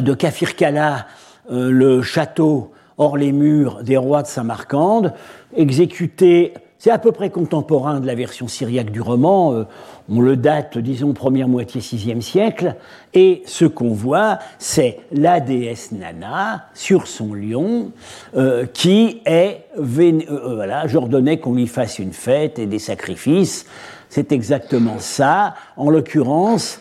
de 0.01 0.15
Kafirkala, 0.15 1.07
euh, 1.51 1.71
le 1.71 2.03
château 2.03 2.73
hors 2.97 3.17
les 3.17 3.33
murs 3.33 3.83
des 3.83 3.97
rois 3.97 4.23
de 4.23 4.27
Samarcande, 4.27 5.15
exécuté 5.57 6.55
c'est 6.81 6.91
à 6.93 6.99
peu 6.99 7.11
près 7.11 7.29
contemporain 7.29 7.99
de 7.99 8.07
la 8.07 8.15
version 8.15 8.47
syriaque 8.47 8.93
du 8.93 9.01
roman. 9.01 9.53
Euh, 9.53 9.65
on 10.09 10.21
le 10.21 10.37
date, 10.37 10.79
disons, 10.79 11.13
première 11.13 11.49
moitié 11.49 11.81
VIe 11.81 12.23
siècle. 12.23 12.77
Et 13.15 13.43
ce 13.47 13.65
qu'on 13.65 13.93
voit, 13.93 14.39
c'est 14.61 15.01
la 15.11 15.41
déesse 15.41 15.91
Nana 15.91 16.67
sur 16.75 17.09
son 17.09 17.35
lion, 17.35 17.91
euh, 18.37 18.65
qui 18.73 19.23
est. 19.27 19.65
Euh, 19.77 20.55
voilà, 20.55 20.87
j'ordonnais 20.87 21.41
qu'on 21.41 21.55
lui 21.55 21.67
fasse 21.67 21.99
une 21.99 22.13
fête 22.13 22.61
et 22.61 22.67
des 22.67 22.79
sacrifices. 22.79 23.67
C'est 24.09 24.31
exactement 24.31 25.01
ça. 25.01 25.55
En 25.77 25.91
l'occurrence, 25.91 26.81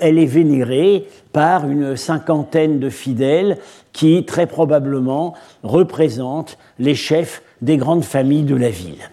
elle 0.00 0.18
est 0.18 0.26
vénérée 0.26 1.06
par 1.32 1.68
une 1.68 1.96
cinquantaine 1.96 2.78
de 2.78 2.90
fidèles 2.90 3.58
qui, 3.92 4.24
très 4.24 4.46
probablement, 4.46 5.34
représentent 5.62 6.58
les 6.78 6.94
chefs 6.94 7.42
des 7.62 7.76
grandes 7.76 8.04
familles 8.04 8.44
de 8.44 8.56
la 8.56 8.70
ville. 8.70 9.10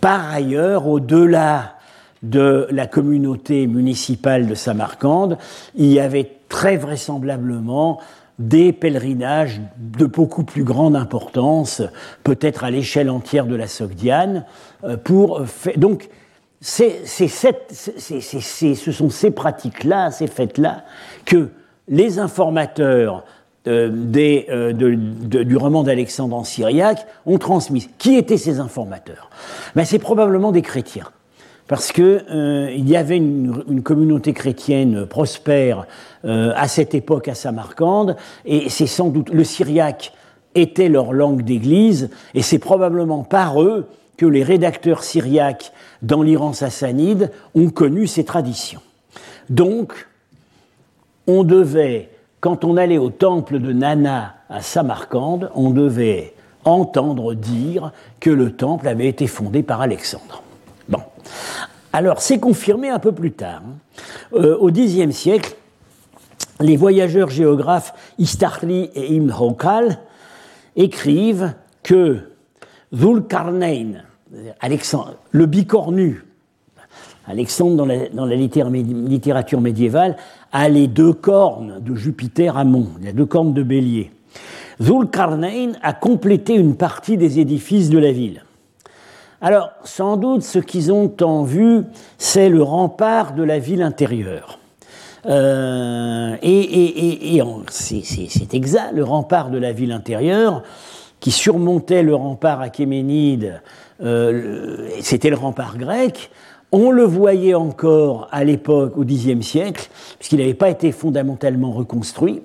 Par 0.00 0.30
ailleurs, 0.30 0.86
au-delà 0.86 1.76
de 2.22 2.66
la 2.70 2.86
communauté 2.86 3.66
municipale 3.66 4.46
de 4.46 4.54
Samarcande, 4.54 5.38
il 5.74 5.86
y 5.86 5.98
avait 5.98 6.30
très 6.48 6.76
vraisemblablement 6.76 8.00
des 8.38 8.72
pèlerinages 8.72 9.60
de 9.78 10.06
beaucoup 10.06 10.44
plus 10.44 10.64
grande 10.64 10.96
importance, 10.96 11.82
peut-être 12.24 12.64
à 12.64 12.70
l'échelle 12.70 13.10
entière 13.10 13.46
de 13.46 13.54
la 13.54 13.66
Sogdiane, 13.66 14.44
euh, 14.84 14.96
pour 14.96 15.42
donc 15.76 16.08
ce 16.62 16.84
sont 18.92 19.10
ces 19.10 19.30
pratiques-là, 19.30 20.10
ces 20.10 20.28
fêtes-là, 20.28 20.84
que 21.24 21.50
les 21.88 22.18
informateurs 22.18 23.24
euh, 23.68 23.90
euh, 24.16 24.72
du 24.72 25.56
roman 25.56 25.84
d'Alexandre 25.84 26.36
en 26.36 26.42
syriaque 26.42 27.06
ont 27.26 27.38
transmis. 27.38 27.88
Qui 27.98 28.16
étaient 28.16 28.36
ces 28.36 28.58
informateurs? 28.58 29.30
Ben, 29.76 29.84
C'est 29.84 30.00
probablement 30.00 30.50
des 30.50 30.62
chrétiens. 30.62 31.08
Parce 31.68 31.92
qu'il 31.92 32.24
euh, 32.30 32.72
y 32.74 32.96
avait 32.96 33.18
une, 33.18 33.82
communauté 33.84 34.32
chrétienne 34.32 35.06
prospère 35.06 35.86
à 36.24 36.68
cette 36.68 36.94
époque 36.94 37.28
à 37.28 37.34
Samarcande, 37.34 38.16
et 38.44 38.68
c'est 38.68 38.86
sans 38.86 39.08
doute 39.08 39.30
le 39.30 39.42
syriaque 39.42 40.12
était 40.54 40.88
leur 40.88 41.12
langue 41.12 41.42
d'église, 41.42 42.10
et 42.34 42.42
c'est 42.42 42.58
probablement 42.58 43.24
par 43.24 43.62
eux 43.62 43.88
que 44.16 44.26
les 44.26 44.42
rédacteurs 44.42 45.04
syriaques 45.04 45.72
dans 46.02 46.22
l'Iran 46.22 46.52
sassanide 46.52 47.30
ont 47.54 47.70
connu 47.70 48.06
ces 48.06 48.24
traditions. 48.24 48.82
Donc, 49.48 50.08
on 51.26 51.44
devait 51.44 52.10
quand 52.42 52.64
on 52.64 52.76
allait 52.76 52.98
au 52.98 53.10
temple 53.10 53.60
de 53.60 53.72
Nana 53.72 54.34
à 54.50 54.62
Samarcande, 54.62 55.52
on 55.54 55.70
devait 55.70 56.34
entendre 56.64 57.34
dire 57.34 57.92
que 58.18 58.30
le 58.30 58.50
temple 58.50 58.88
avait 58.88 59.06
été 59.06 59.28
fondé 59.28 59.62
par 59.62 59.80
Alexandre. 59.80 60.42
Bon. 60.88 60.98
Alors, 61.92 62.20
c'est 62.20 62.40
confirmé 62.40 62.88
un 62.88 62.98
peu 62.98 63.12
plus 63.12 63.30
tard. 63.30 63.62
Hein. 63.64 63.76
Euh, 64.34 64.56
au 64.58 64.72
Xe 64.72 65.08
siècle, 65.12 65.54
les 66.60 66.76
voyageurs 66.76 67.30
géographes 67.30 67.94
Istarli 68.18 68.90
et 68.96 69.14
Ibn 69.14 69.30
Hawkal 69.30 69.98
écrivent 70.74 71.54
que 71.84 72.31
Zulkarnain, 72.94 74.02
Alexandre, 74.60 75.16
le 75.30 75.46
bicornu, 75.46 76.22
Alexandre, 77.26 77.76
dans 78.12 78.26
la, 78.26 78.36
littérature 78.36 79.60
médiévale, 79.60 80.16
a 80.50 80.68
les 80.68 80.88
deux 80.88 81.12
cornes 81.12 81.80
de 81.80 81.94
Jupiter 81.94 82.56
à 82.56 82.64
Mont, 82.64 82.88
les 83.00 83.12
deux 83.12 83.26
cornes 83.26 83.54
de 83.54 83.62
bélier. 83.62 84.10
Zulkarnain 84.80 85.72
a 85.82 85.92
complété 85.92 86.54
une 86.54 86.76
partie 86.76 87.16
des 87.16 87.38
édifices 87.38 87.90
de 87.90 87.98
la 87.98 88.10
ville. 88.10 88.44
Alors, 89.40 89.70
sans 89.84 90.16
doute, 90.16 90.42
ce 90.42 90.58
qu'ils 90.58 90.92
ont 90.92 91.12
en 91.20 91.42
vue, 91.42 91.82
c'est 92.18 92.48
le 92.48 92.62
rempart 92.62 93.34
de 93.34 93.42
la 93.42 93.58
ville 93.58 93.82
intérieure. 93.82 94.58
Euh, 95.26 96.36
et 96.42 97.40
c'est 97.70 98.54
exact, 98.54 98.92
le 98.92 99.04
rempart 99.04 99.50
de 99.50 99.58
la 99.58 99.72
ville 99.72 99.92
intérieure, 99.92 100.62
qui 101.22 101.30
surmontait 101.30 102.02
le 102.02 102.14
rempart 102.14 102.60
achéménide, 102.60 103.62
euh, 104.02 104.88
c'était 105.00 105.30
le 105.30 105.36
rempart 105.36 105.78
grec, 105.78 106.30
on 106.72 106.90
le 106.90 107.04
voyait 107.04 107.54
encore 107.54 108.28
à 108.32 108.44
l'époque, 108.44 108.96
au 108.96 109.04
Xe 109.04 109.40
siècle, 109.42 109.88
puisqu'il 110.18 110.40
n'avait 110.40 110.52
pas 110.52 110.68
été 110.68 110.90
fondamentalement 110.90 111.70
reconstruit. 111.70 112.42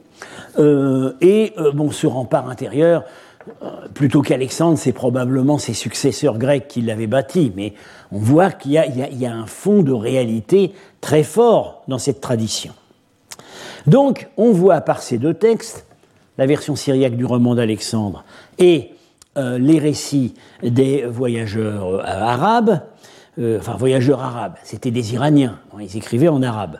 Euh, 0.59 1.13
et 1.21 1.53
euh, 1.57 1.71
bon, 1.71 1.91
ce 1.91 2.05
rempart 2.05 2.49
intérieur, 2.49 3.03
euh, 3.63 3.87
plutôt 3.93 4.21
qu'Alexandre, 4.21 4.77
c'est 4.77 4.91
probablement 4.91 5.57
ses 5.57 5.73
successeurs 5.73 6.37
grecs 6.37 6.67
qui 6.67 6.81
l'avaient 6.81 7.07
bâti. 7.07 7.51
Mais 7.55 7.73
on 8.11 8.19
voit 8.19 8.51
qu'il 8.51 8.73
y, 8.73 9.25
a 9.25 9.33
un 9.33 9.47
fond 9.47 9.81
de 9.81 9.93
réalité 9.93 10.73
très 11.01 11.23
fort 11.23 11.83
dans 11.87 11.97
cette 11.97 12.21
tradition. 12.21 12.73
Donc, 13.87 14.27
on 14.37 14.51
voit 14.51 14.81
par 14.81 15.01
ces 15.01 15.17
deux 15.17 15.33
textes, 15.33 15.87
la 16.37 16.45
version 16.45 16.75
syriaque 16.75 17.15
du 17.15 17.25
roman 17.25 17.55
d'Alexandre 17.55 18.23
et 18.57 18.91
euh, 19.37 19.59
les 19.59 19.77
récits 19.77 20.33
des 20.63 21.05
voyageurs 21.05 21.87
euh, 21.87 22.01
arabes, 22.03 22.81
euh, 23.37 23.59
enfin 23.59 23.75
voyageurs 23.77 24.23
arabes, 24.23 24.55
c'était 24.63 24.89
des 24.89 25.13
Iraniens, 25.13 25.59
ils 25.79 25.95
écrivaient 25.95 26.27
en 26.27 26.41
arabe. 26.41 26.79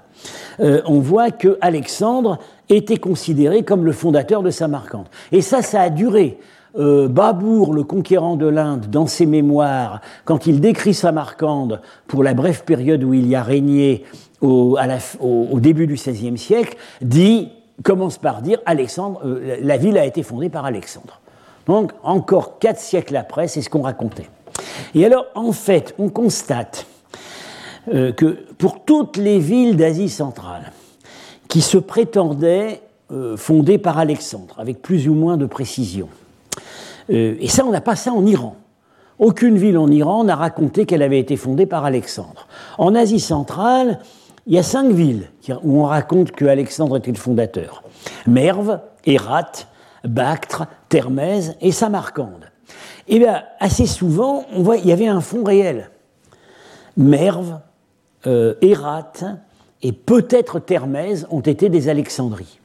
on 0.60 1.00
voit 1.00 1.30
que 1.30 1.60
Alexandre 1.62 2.40
était 2.68 2.98
considéré 2.98 3.64
comme 3.64 3.86
le 3.86 3.92
fondateur 3.92 4.42
de 4.42 4.50
Samarcande. 4.50 5.06
Et 5.32 5.42
ça, 5.42 5.62
ça 5.62 5.82
a 5.82 5.90
duré. 5.90 6.40
Babour, 6.76 7.74
le 7.74 7.84
conquérant 7.84 8.36
de 8.36 8.48
l'Inde, 8.48 8.88
dans 8.90 9.08
ses 9.08 9.26
mémoires, 9.26 10.02
quand 10.26 10.46
il 10.46 10.60
décrit 10.60 10.94
Samarcande 10.94 11.82
pour 12.08 12.24
la 12.24 12.34
brève 12.34 12.64
période 12.64 13.04
où 13.04 13.14
il 13.14 13.28
y 13.28 13.36
a 13.36 13.42
régné 13.42 14.04
au, 14.42 14.78
au 15.22 15.60
début 15.60 15.88
du 15.88 15.94
XVIe 15.94 16.38
siècle, 16.38 16.76
dit, 17.02 17.50
commence 17.84 18.18
par 18.18 18.42
dire 18.42 18.60
Alexandre, 18.66 19.22
la 19.62 19.78
ville 19.78 19.98
a 19.98 20.06
été 20.06 20.24
fondée 20.24 20.50
par 20.50 20.66
Alexandre. 20.66 21.20
Donc, 21.68 21.92
encore 22.04 22.60
quatre 22.60 22.80
siècles 22.80 23.16
après, 23.16 23.48
c'est 23.48 23.62
ce 23.62 23.70
qu'on 23.70 23.82
racontait. 23.82 24.30
Et 24.96 25.06
alors, 25.06 25.26
en 25.36 25.52
fait, 25.52 25.94
on 26.00 26.10
constate 26.10 26.86
euh, 27.94 28.12
que 28.12 28.38
pour 28.58 28.84
toutes 28.84 29.18
les 29.18 29.40
villes 29.40 29.76
d'Asie 29.76 30.10
centrale 30.10 30.72
qui 31.48 31.62
se 31.62 31.78
prétendaient 31.78 32.82
euh, 33.12 33.38
fondées 33.38 33.78
par 33.78 33.98
Alexandre, 33.98 34.56
avec 34.58 34.82
plus 34.82 35.08
ou 35.08 35.14
moins 35.14 35.38
de 35.38 35.46
précision, 35.46 36.10
euh, 37.10 37.36
et 37.40 37.48
ça, 37.48 37.66
on 37.66 37.72
n'a 37.72 37.82
pas 37.82 37.96
ça 37.96 38.12
en 38.12 38.26
Iran. 38.26 38.56
Aucune 39.20 39.58
ville 39.58 39.78
en 39.78 39.90
Iran 39.90 40.24
n'a 40.24 40.36
raconté 40.36 40.86
qu'elle 40.86 41.02
avait 41.02 41.20
été 41.20 41.38
fondée 41.38 41.66
par 41.66 41.86
Alexandre. 41.86 42.48
En 42.78 42.94
Asie 42.94 43.20
centrale, 43.20 44.00
il 44.46 44.54
y 44.54 44.58
a 44.60 44.64
cinq 44.64 44.92
villes 44.92 45.30
où 45.64 45.82
on 45.82 45.86
raconte 45.86 46.32
que 46.32 46.46
Alexandre 46.46 46.98
était 46.98 47.12
le 47.12 47.18
fondateur. 47.18 47.84
Merv, 48.28 48.80
Hérat, 49.06 49.52
Bactre, 50.08 50.66
Thermèse 50.90 51.56
et 51.62 51.72
Samarcande. 51.72 52.52
Eh 53.08 53.20
bien, 53.20 53.44
assez 53.60 53.86
souvent, 53.86 54.46
on 54.54 54.64
voit 54.64 54.78
il 54.78 54.88
y 54.88 54.92
avait 54.92 55.08
un 55.08 55.22
fond 55.22 55.44
réel. 55.44 55.90
Merve, 56.98 57.60
euh, 58.26 58.56
et 58.62 59.92
peut-être 59.92 60.60
Thermèse 60.60 61.28
ont 61.30 61.42
été 61.42 61.70
des 61.70 61.90
Alexandries. 61.90 62.60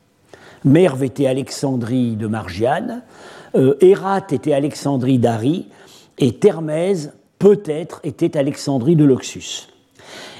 Merve 0.64 1.04
était 1.04 1.26
Alexandrie 1.26 2.16
de 2.16 2.26
Margiane, 2.26 3.02
euh, 3.54 3.76
était 4.30 4.52
Alexandrie 4.54 5.18
d'Ari, 5.18 5.68
et 6.18 6.34
Thermèse, 6.34 7.12
peut-être, 7.38 8.00
était 8.04 8.36
Alexandrie 8.36 8.96
de 8.96 9.04
Loxus. 9.04 9.68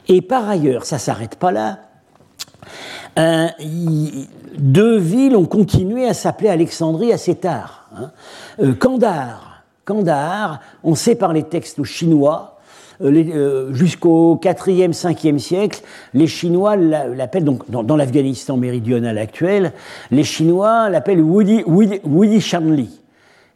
Et 0.08 0.22
par 0.22 0.48
ailleurs, 0.48 0.84
ça 0.84 0.96
ne 0.96 1.00
s'arrête 1.00 1.36
pas 1.36 1.52
là, 1.52 1.80
euh, 3.18 3.48
deux 4.58 4.98
villes 4.98 5.36
ont 5.36 5.46
continué 5.46 6.06
à 6.06 6.14
s'appeler 6.14 6.48
Alexandrie 6.48 7.12
assez 7.12 7.34
tard. 7.34 7.88
Hein. 7.96 8.10
Euh, 8.60 8.74
Kandahar, 9.84 10.60
on 10.84 10.94
sait 10.94 11.14
par 11.14 11.32
les 11.32 11.42
textes 11.42 11.82
chinois, 11.84 12.52
euh, 13.02 13.72
jusqu'au 13.72 14.38
4e, 14.40 14.92
5e 14.92 15.38
siècle, 15.38 15.82
les 16.14 16.26
Chinois 16.26 16.76
l'appellent, 16.76 17.44
donc 17.44 17.68
dans, 17.68 17.96
l'Afghanistan 17.96 18.56
méridional 18.56 19.18
actuel, 19.18 19.72
les 20.10 20.24
Chinois 20.24 20.88
l'appellent 20.88 21.20
Wudi, 21.20 21.64
Wudi, 21.66 22.40
Shanli. 22.40 23.01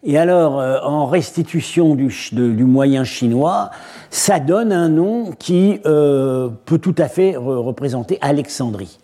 Et 0.03 0.19
alors, 0.19 0.55
en 0.85 1.07
restitution 1.07 1.95
du, 1.95 2.15
du, 2.33 2.65
moyen 2.65 3.03
chinois, 3.03 3.71
ça 4.11 4.39
donne 4.39 4.71
un 4.71 4.89
nom 4.89 5.33
qui 5.33 5.81
peut 5.83 6.79
tout 6.81 6.95
à 6.99 7.09
fait 7.09 7.35
représenter 7.37 8.19
Alexandrie. 8.21 8.99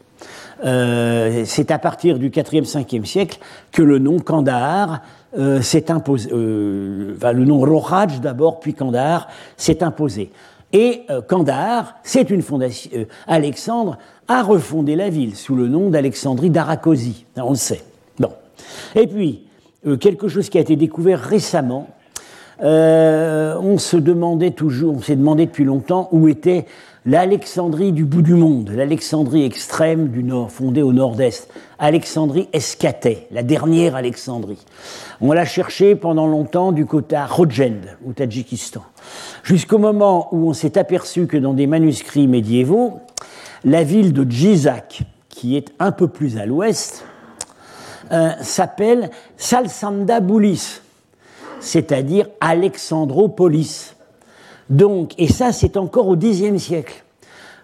Euh, 0.65 1.43
c'est 1.45 1.71
à 1.71 1.79
partir 1.79 2.19
du 2.19 2.31
4e, 2.31 2.65
5e 2.65 3.05
siècle 3.05 3.39
que 3.73 3.83
le 3.83 3.99
nom 3.99 4.21
Kandahar 4.21 5.03
euh, 5.37 5.61
s'est 5.61 5.91
imposé. 5.91 6.31
Euh, 6.33 7.17
le 7.21 7.45
nom 7.45 7.61
Rohaj 7.61 8.21
d'abord, 8.21 8.61
puis 8.61 8.75
Kandahar 8.75 9.29
s'est 9.57 9.83
imposé. 9.83 10.31
Et 10.75 11.03
Kandahar, 11.29 11.97
c'est 12.03 12.31
une 12.31 12.41
fondation. 12.41 12.91
Alexandre 13.27 13.99
a 14.27 14.43
refondé 14.43 14.97
la 14.97 15.11
ville 15.11 15.37
sous 15.37 15.55
le 15.55 15.69
nom 15.69 15.91
d'Alexandrie 15.91 16.49
d'Arakosi. 16.49 17.27
On 17.37 17.51
le 17.51 17.57
sait. 17.57 17.83
Bon. 18.19 18.33
Et 18.95 19.07
puis, 19.07 19.43
quelque 20.01 20.29
chose 20.29 20.49
qui 20.49 20.59
a 20.59 20.61
été 20.61 20.77
découvert 20.77 21.21
récemment, 21.21 21.89
on 22.61 23.79
se 23.79 23.97
demandait 23.97 24.53
toujours, 24.53 24.95
on 24.97 25.01
s'est 25.01 25.17
demandé 25.17 25.47
depuis 25.47 25.65
longtemps 25.65 26.09
où 26.13 26.29
était 26.29 26.67
l'Alexandrie 27.05 27.91
du 27.91 28.05
bout 28.05 28.23
du 28.23 28.35
monde, 28.35 28.71
l'Alexandrie 28.71 29.45
extrême 29.45 30.09
du 30.09 30.23
nord, 30.23 30.53
fondée 30.53 30.83
au 30.83 30.93
nord-est, 30.93 31.53
Alexandrie 31.81 32.49
Escatée, 32.53 33.27
la 33.33 33.43
dernière 33.43 33.97
Alexandrie. 33.97 34.65
On 35.21 35.33
l'a 35.33 35.45
cherchée 35.45 35.97
pendant 35.97 36.29
longtemps 36.29 36.71
du 36.71 36.87
côté 36.87 37.17
à 37.17 37.27
Rojend, 37.27 37.97
au 38.07 38.13
Tadjikistan, 38.13 38.83
jusqu'au 39.43 39.79
moment 39.79 40.29
où 40.31 40.49
on 40.49 40.53
s'est 40.53 40.79
aperçu 40.79 41.27
que 41.27 41.37
dans 41.37 41.55
des 41.55 41.67
manuscrits 41.67 42.29
médiévaux, 42.29 43.01
la 43.65 43.83
ville 43.83 44.13
de 44.13 44.29
Djizak, 44.31 45.03
qui 45.29 45.57
est 45.57 45.73
un 45.81 45.91
peu 45.91 46.07
plus 46.07 46.39
à 46.39 46.47
l'ouest, 46.47 47.05
euh, 48.13 48.33
s'appelle 48.41 49.11
Salsandaboulis, 49.37 50.81
c'est-à-dire 51.61 52.29
Alexandropolis. 52.41 53.95
Donc, 54.69 55.15
et 55.19 55.29
ça, 55.29 55.53
c'est 55.53 55.77
encore 55.77 56.09
au 56.09 56.17
Xe 56.17 56.57
siècle. 56.59 57.05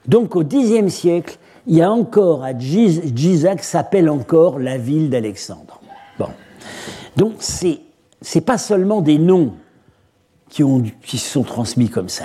Donc, 0.06 0.36
au 0.36 0.44
Xe 0.44 0.88
siècle, 0.88 1.38
il 1.66 1.76
y 1.76 1.82
a 1.82 1.92
encore 1.92 2.44
à 2.44 2.58
Gizak 2.58 3.62
s'appelle 3.62 4.08
encore 4.08 4.58
la 4.58 4.78
ville 4.78 5.10
d'Alexandre. 5.10 5.80
Bon. 6.18 6.28
Donc, 7.16 7.34
c'est 7.40 7.80
n'est 8.34 8.40
pas 8.40 8.58
seulement 8.58 9.00
des 9.00 9.18
noms 9.18 9.52
qui, 10.48 10.64
qui 11.02 11.18
se 11.18 11.30
sont 11.30 11.42
transmis 11.42 11.88
comme 11.88 12.08
ça. 12.08 12.24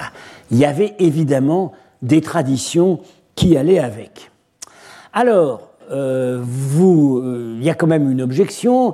Il 0.49 0.57
y 0.57 0.65
avait 0.65 0.95
évidemment 0.99 1.73
des 2.01 2.21
traditions 2.21 2.99
qui 3.35 3.57
allaient 3.57 3.79
avec. 3.79 4.31
Alors, 5.11 5.72
vous, 5.89 7.19
euh, 7.19 7.55
il 7.57 7.63
y 7.63 7.69
a 7.69 7.73
quand 7.73 7.87
même 7.87 8.11
une 8.11 8.21
objection 8.21 8.93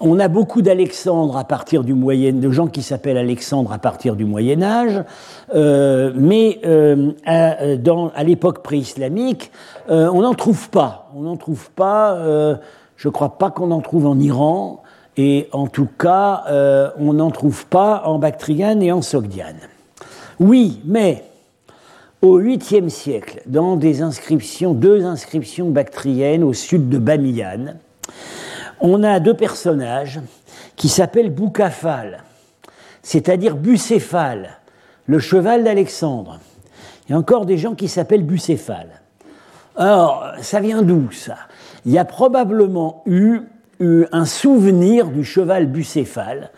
on 0.00 0.18
a 0.18 0.28
beaucoup 0.28 0.62
d'Alexandre 0.62 1.36
à 1.36 1.44
partir 1.44 1.84
du 1.84 1.94
Moyen, 1.94 2.32
de 2.32 2.50
gens 2.50 2.66
qui 2.66 2.82
s'appellent 2.82 3.18
Alexandre 3.18 3.72
à 3.72 3.78
partir 3.78 4.16
du 4.16 4.24
Moyen 4.24 4.62
Âge, 4.62 5.02
euh, 5.54 6.12
mais 6.14 6.60
euh, 6.64 7.12
à, 7.26 8.24
l'époque 8.24 8.62
pré-islamique, 8.62 9.50
euh, 9.90 10.08
on 10.12 10.22
n'en 10.22 10.34
trouve 10.34 10.70
pas. 10.70 11.10
On 11.16 11.22
n'en 11.22 11.36
trouve 11.36 11.70
pas. 11.70 12.18
je 12.96 13.08
ne 13.08 13.12
crois 13.12 13.38
pas 13.38 13.50
qu'on 13.50 13.70
en 13.70 13.80
trouve 13.80 14.06
en 14.06 14.18
Iran, 14.18 14.82
et 15.16 15.48
en 15.52 15.66
tout 15.66 15.88
cas, 15.98 16.44
on 16.98 17.14
n'en 17.14 17.30
trouve 17.30 17.66
pas 17.66 18.02
en 18.06 18.18
Bactriane 18.18 18.82
et 18.82 18.92
en 18.92 19.02
Sogdiane. 19.02 19.60
Oui, 20.40 20.80
mais 20.84 21.24
au 22.22 22.40
8e 22.40 22.88
siècle, 22.88 23.42
dans 23.46 23.76
des 23.76 24.00
inscriptions, 24.00 24.74
deux 24.74 25.04
inscriptions 25.04 25.70
bactriennes 25.70 26.44
au 26.44 26.52
sud 26.52 26.88
de 26.88 26.98
Bamiyan, 26.98 27.74
on 28.80 29.02
a 29.02 29.18
deux 29.18 29.34
personnages 29.34 30.20
qui 30.76 30.88
s'appellent 30.88 31.34
Boucafal, 31.34 32.22
c'est-à-dire 33.02 33.56
Bucéphale, 33.56 34.58
le 35.06 35.18
cheval 35.18 35.64
d'Alexandre. 35.64 36.38
Il 37.06 37.12
y 37.12 37.14
a 37.14 37.18
encore 37.18 37.44
des 37.44 37.58
gens 37.58 37.74
qui 37.74 37.88
s'appellent 37.88 38.24
Bucéphale. 38.24 39.00
Alors, 39.76 40.24
ça 40.40 40.60
vient 40.60 40.82
d'où 40.82 41.10
ça? 41.10 41.36
Il 41.84 41.92
y 41.92 41.98
a 41.98 42.04
probablement 42.04 43.02
eu, 43.06 43.42
un 43.80 44.26
souvenir 44.26 45.08
du 45.08 45.24
cheval 45.24 45.66
Bucéphale 45.66 46.50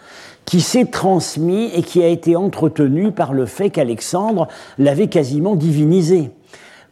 qui 0.44 0.60
s'est 0.60 0.86
transmis 0.86 1.70
et 1.74 1.82
qui 1.82 2.02
a 2.02 2.08
été 2.08 2.36
entretenu 2.36 3.12
par 3.12 3.32
le 3.32 3.46
fait 3.46 3.70
qu'Alexandre 3.70 4.48
l'avait 4.78 5.08
quasiment 5.08 5.56
divinisé. 5.56 6.30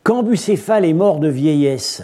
Quand 0.02 0.22
Bucéphale 0.22 0.84
est 0.84 0.94
mort 0.94 1.20
de 1.20 1.28
vieillesse, 1.28 2.02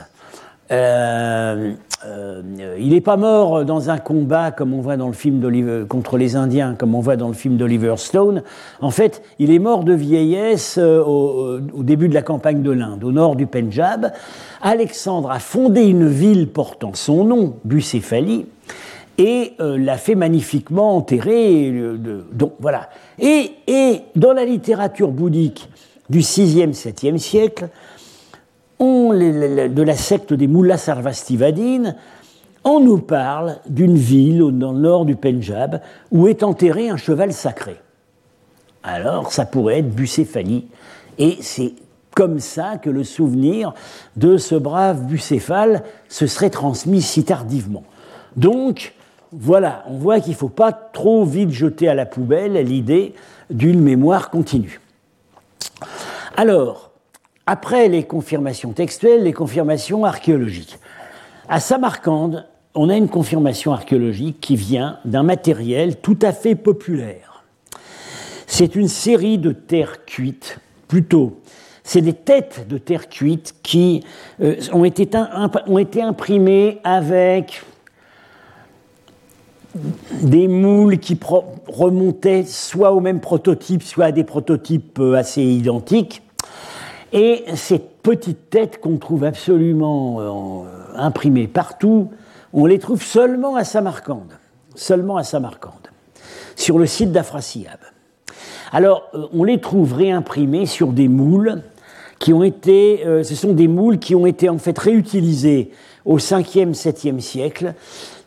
euh, 0.70 1.72
euh, 2.06 2.42
il 2.78 2.90
n'est 2.90 3.00
pas 3.00 3.16
mort 3.16 3.64
dans 3.64 3.90
un 3.90 3.98
combat 3.98 4.52
comme 4.52 4.72
on 4.72 4.80
voit 4.80 4.96
dans 4.96 5.08
le 5.08 5.14
film 5.14 5.87
contre 5.88 6.16
les 6.16 6.37
Indiens, 6.37 6.76
comme 6.78 6.94
on 6.94 7.00
voit 7.00 7.16
dans 7.16 7.28
le 7.28 7.34
film 7.34 7.56
d'Oliver 7.56 7.94
Stone. 7.96 8.42
En 8.80 8.90
fait, 8.90 9.22
il 9.38 9.50
est 9.50 9.58
mort 9.58 9.82
de 9.82 9.94
vieillesse 9.94 10.78
euh, 10.78 11.02
au, 11.02 11.82
début 11.82 12.08
de 12.08 12.14
la 12.14 12.22
campagne 12.22 12.62
de 12.62 12.70
l'Inde, 12.70 13.02
au 13.02 13.11
nord 13.11 13.34
du 13.34 13.46
Pendjab. 13.46 14.12
Alexandre 14.62 15.30
a 15.30 15.40
fondé 15.40 15.87
une 15.87 16.06
ville 16.06 16.48
portant 16.48 16.92
son 16.94 17.24
nom, 17.24 17.54
Bucéphalie, 17.64 18.46
et 19.18 19.54
l'a 19.59 19.98
fait 19.98 20.14
magnifiquement 20.14 20.96
enterrer. 20.96 21.72
donc 22.33 22.54
voilà. 22.61 22.88
Et, 23.18 23.50
dans 24.14 24.33
la 24.33 24.44
littérature 24.44 25.11
bouddhique 25.11 25.68
du 26.09 26.20
6e, 26.20 26.72
7e 26.72 27.18
siècle, 27.18 27.68
de 28.81 29.83
la 29.83 29.96
secte 29.96 30.33
des 30.33 30.46
Mullahs 30.46 30.78
Sarvastivadin, 30.78 31.94
on 32.64 32.81
nous 32.81 32.98
parle 32.98 33.57
d'une 33.68 33.96
ville 33.96 34.38
dans 34.52 34.72
le 34.72 34.78
nord 34.78 35.04
du 35.04 35.16
Pendjab 35.16 35.81
où 36.11 36.28
est 36.28 36.42
enterré 36.42 36.88
un 36.88 36.96
cheval 36.96 37.33
sacré. 37.33 37.76
Alors, 38.83 39.33
ça 39.33 39.46
pourrait 39.46 39.81
être 39.81 39.90
Bucéphalie, 39.90 40.68
et 41.18 41.38
c'est 41.40 41.74
comme 42.14 42.40
ça 42.40 42.78
que 42.78 42.90
le 42.90 43.04
souvenir 43.04 43.74
de 44.16 44.37
ce 44.37 44.54
brave 44.54 45.04
Bucéphale 45.07 45.83
se 46.09 46.26
serait 46.26 46.50
transmis 46.50 47.02
si 47.02 47.24
tardivement. 47.24 47.85
Donc, 48.37 48.94
voilà, 49.33 49.85
on 49.88 49.99
voit 49.99 50.21
qu'il 50.21 50.33
ne 50.33 50.37
faut 50.37 50.49
pas 50.49 50.73
trop 50.73 51.25
vite 51.25 51.51
jeter 51.51 51.88
à 51.88 51.95
la 51.95 52.07
poubelle 52.07 52.55
l'idée 52.64 53.14
d'une 53.51 53.81
mémoire 53.81 54.31
continue. 54.31 54.81
Alors, 56.37 56.91
après 57.47 57.88
les 57.88 58.05
confirmations 58.05 58.73
textuelles, 58.73 59.23
les 59.23 59.33
confirmations 59.33 60.05
archéologiques. 60.05 60.79
À 61.49 61.61
Samarcande, 61.61 62.47
on 62.75 62.88
a 62.91 62.97
une 62.97 63.09
confirmation 63.09 63.73
archéologique 63.73 64.41
qui 64.41 64.57
vient 64.57 64.99
d'un 65.05 65.23
matériel 65.23 65.97
tout 65.97 66.19
à 66.23 66.33
fait 66.33 66.55
populaire. 66.55 67.45
C'est 68.47 68.77
une 68.77 68.88
série 68.88 69.38
de 69.38 69.53
terres 69.53 70.05
cuites, 70.05 70.59
plutôt, 70.88 71.41
c'est 71.88 72.03
des 72.03 72.12
têtes 72.12 72.67
de 72.69 72.77
terre 72.77 73.09
cuite 73.09 73.55
qui 73.62 74.05
euh, 74.43 74.57
ont, 74.75 74.85
été 74.85 75.09
ont 75.67 75.79
été 75.79 76.03
imprimées 76.03 76.81
avec 76.85 77.62
des 80.23 80.49
moules 80.49 80.99
qui 80.99 81.19
remontaient 81.67 82.45
soit 82.45 82.93
au 82.93 83.01
même 83.01 83.21
prototype, 83.21 83.83
soit 83.83 84.07
à 84.07 84.12
des 84.12 84.25
prototypes 84.25 84.99
euh, 84.99 85.14
assez 85.14 85.43
identiques. 85.43 86.23
Et 87.12 87.45
ces 87.55 87.79
petites 87.79 88.51
têtes 88.51 88.81
qu'on 88.81 88.99
trouve 88.99 89.25
absolument 89.25 90.21
euh, 90.21 90.64
imprimées 90.95 91.49
partout, 91.49 92.11
on 92.53 92.67
les 92.67 92.79
trouve 92.79 93.03
seulement 93.03 93.57
à 93.57 93.64
Samarcande, 93.64 94.33
seulement 94.75 95.17
à 95.17 95.25
Samarcande, 95.25 95.73
sur 96.57 96.79
le 96.79 96.87
site 96.87 97.12
d'Afrasiab. 97.12 97.79
Alors, 98.73 99.09
euh, 99.14 99.27
on 99.33 99.45
les 99.45 99.61
trouve 99.61 99.95
réimprimés 99.95 100.67
sur 100.67 100.88
des 100.88 101.09
moules 101.09 101.62
qui 102.19 102.33
ont 102.33 102.43
été, 102.43 103.05
ce 103.23 103.35
sont 103.37 103.53
des 103.53 103.69
moules 103.69 104.01
qui 104.01 104.17
ont 104.17 104.27
été 104.27 104.49
en 104.49 104.59
fait 104.59 104.77
réutilisés 104.77 105.71
au 106.05 106.19
5e, 106.19 106.75
7e 106.75 107.21
siècle 107.21 107.75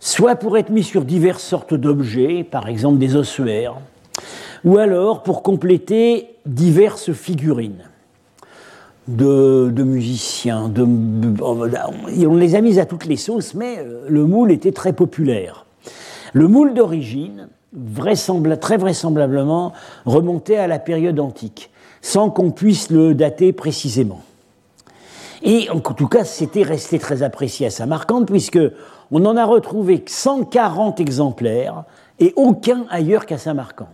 soit 0.01 0.35
pour 0.35 0.57
être 0.57 0.71
mis 0.71 0.83
sur 0.83 1.05
diverses 1.05 1.43
sortes 1.43 1.73
d'objets, 1.73 2.43
par 2.43 2.67
exemple 2.67 2.97
des 2.97 3.15
ossuaires, 3.15 3.75
ou 4.65 4.77
alors 4.77 5.23
pour 5.23 5.43
compléter 5.43 6.35
diverses 6.45 7.13
figurines 7.13 7.85
de, 9.07 9.83
musiciens. 9.83 10.67
De, 10.67 10.83
on 11.41 12.35
les 12.35 12.55
a 12.55 12.61
mises 12.61 12.79
à 12.79 12.85
toutes 12.85 13.05
les 13.05 13.15
sauces, 13.15 13.53
mais 13.53 13.77
euh, 13.79 14.05
le 14.09 14.25
moule 14.25 14.51
était 14.51 14.71
très 14.71 14.93
populaire. 14.93 15.65
Le 16.33 16.47
moule 16.47 16.73
d'origine, 16.73 17.47
très 18.59 18.77
vraisemblablement, 18.77 19.73
remontait 20.05 20.57
à 20.57 20.67
la 20.67 20.79
période 20.79 21.19
antique, 21.19 21.69
sans 22.01 22.29
qu'on 22.29 22.51
puisse 22.51 22.89
le 22.89 23.13
dater 23.13 23.53
précisément. 23.53 24.21
Et 25.43 25.69
en 25.69 25.79
tout 25.79 26.07
cas, 26.07 26.23
c'était 26.23 26.63
resté 26.63 26.99
très 26.99 27.23
apprécié 27.23 27.67
à 27.67 27.69
Samarcande, 27.69 28.27
puisque 28.27 28.59
on 29.11 29.25
en 29.25 29.35
a 29.37 29.45
retrouvé 29.45 30.03
140 30.05 30.99
exemplaires 30.99 31.83
et 32.19 32.33
aucun 32.35 32.85
ailleurs 32.89 33.25
qu'à 33.25 33.37
Samarcande. 33.37 33.87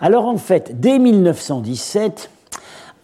Alors 0.00 0.26
en 0.26 0.38
fait, 0.38 0.80
dès 0.80 0.98
1917, 0.98 2.30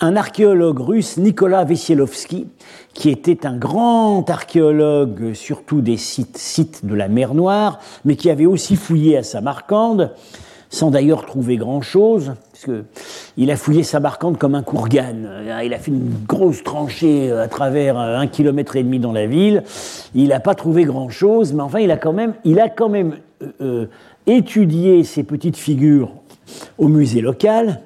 un 0.00 0.16
archéologue 0.16 0.80
russe, 0.80 1.18
Nicolas 1.18 1.64
Vesielovski, 1.64 2.48
qui 2.94 3.10
était 3.10 3.46
un 3.46 3.56
grand 3.56 4.28
archéologue, 4.30 5.34
surtout 5.34 5.82
des 5.82 5.98
sites, 5.98 6.84
de 6.84 6.94
la 6.94 7.08
mer 7.08 7.34
Noire, 7.34 7.78
mais 8.04 8.16
qui 8.16 8.30
avait 8.30 8.46
aussi 8.46 8.76
fouillé 8.76 9.18
à 9.18 9.22
Samarcande, 9.22 10.14
sans 10.70 10.90
d'ailleurs 10.90 11.26
trouver 11.26 11.56
grand-chose, 11.56 12.34
il 13.36 13.50
a 13.50 13.56
fouillé 13.56 13.82
Samarcande 13.82 14.38
comme 14.38 14.54
un 14.54 14.62
courgan. 14.62 15.16
Il 15.64 15.74
a 15.74 15.78
fait 15.78 15.90
une 15.90 16.12
grosse 16.26 16.62
tranchée 16.62 17.32
à 17.32 17.48
travers 17.48 17.98
un 17.98 18.26
kilomètre 18.28 18.76
et 18.76 18.84
demi 18.84 19.00
dans 19.00 19.12
la 19.12 19.26
ville. 19.26 19.64
Il 20.14 20.28
n'a 20.28 20.38
pas 20.38 20.54
trouvé 20.54 20.84
grand-chose, 20.84 21.52
mais 21.52 21.62
enfin, 21.62 21.80
il 21.80 21.90
a 21.90 21.96
quand 21.96 22.12
même, 22.12 22.34
il 22.44 22.60
a 22.60 22.68
quand 22.68 22.88
même 22.88 23.16
euh, 23.42 23.48
euh, 23.60 23.86
étudié 24.26 25.02
ces 25.02 25.24
petites 25.24 25.56
figures 25.56 26.12
au 26.78 26.86
musée 26.86 27.20
local. 27.20 27.80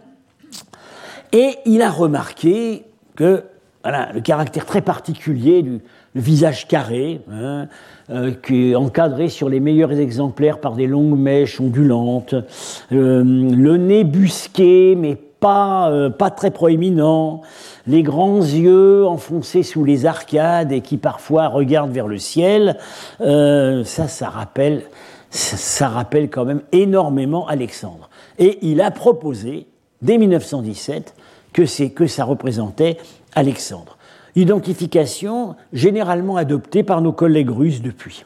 Et 1.33 1.57
il 1.65 1.81
a 1.81 1.91
remarqué 1.91 2.85
que 3.17 3.45
voilà, 3.83 4.13
le 4.13 4.21
caractère 4.21 4.67
très 4.67 4.83
particulier 4.83 5.63
du 5.63 5.81
visage 6.15 6.69
carré, 6.69 7.21
hein, 7.31 7.67
euh, 8.11 8.33
qui 8.33 8.71
est 8.71 8.75
encadré 8.75 9.29
sur 9.29 9.49
les 9.49 9.61
meilleurs 9.61 9.93
exemplaires 9.93 10.59
par 10.59 10.75
des 10.75 10.87
longues 10.87 11.19
mèches 11.19 11.61
ondulantes, 11.61 12.35
euh, 12.35 13.25
le 13.25 13.77
nez 13.77 14.05
busqué 14.05 14.95
mais 14.97 15.17
pas, 15.17 15.91
euh, 15.91 16.11
pas 16.11 16.31
très 16.31 16.51
proéminent, 16.51 17.43
les 17.87 18.03
grands 18.03 18.41
yeux 18.41 19.07
enfoncés 19.07 19.63
sous 19.63 19.85
les 19.85 20.07
arcades 20.07 20.73
et 20.73 20.81
qui 20.81 20.97
parfois 20.97 21.49
regardent 21.49 21.93
vers 21.93 22.09
le 22.09 22.19
ciel, 22.19 22.79
ça, 23.19 24.09
ça 24.09 24.29
rappelle, 24.31 24.85
ça 25.31 25.89
rappelle 25.89 26.31
quand 26.31 26.45
même 26.45 26.63
énormément 26.73 27.47
Alexandre. 27.47 28.09
Et 28.39 28.59
il 28.63 28.81
a 28.81 28.91
proposé, 28.91 29.67
dès 30.01 30.17
1917, 30.17 31.15
que, 31.53 31.89
que 31.89 32.07
ça 32.07 32.25
représentait 32.25 32.97
Alexandre. 33.35 33.94
Identification 34.37 35.57
généralement 35.73 36.37
adoptée 36.37 36.83
par 36.83 37.01
nos 37.01 37.13
collègues 37.13 37.51
russes 37.51 37.83
depuis. 37.83 38.25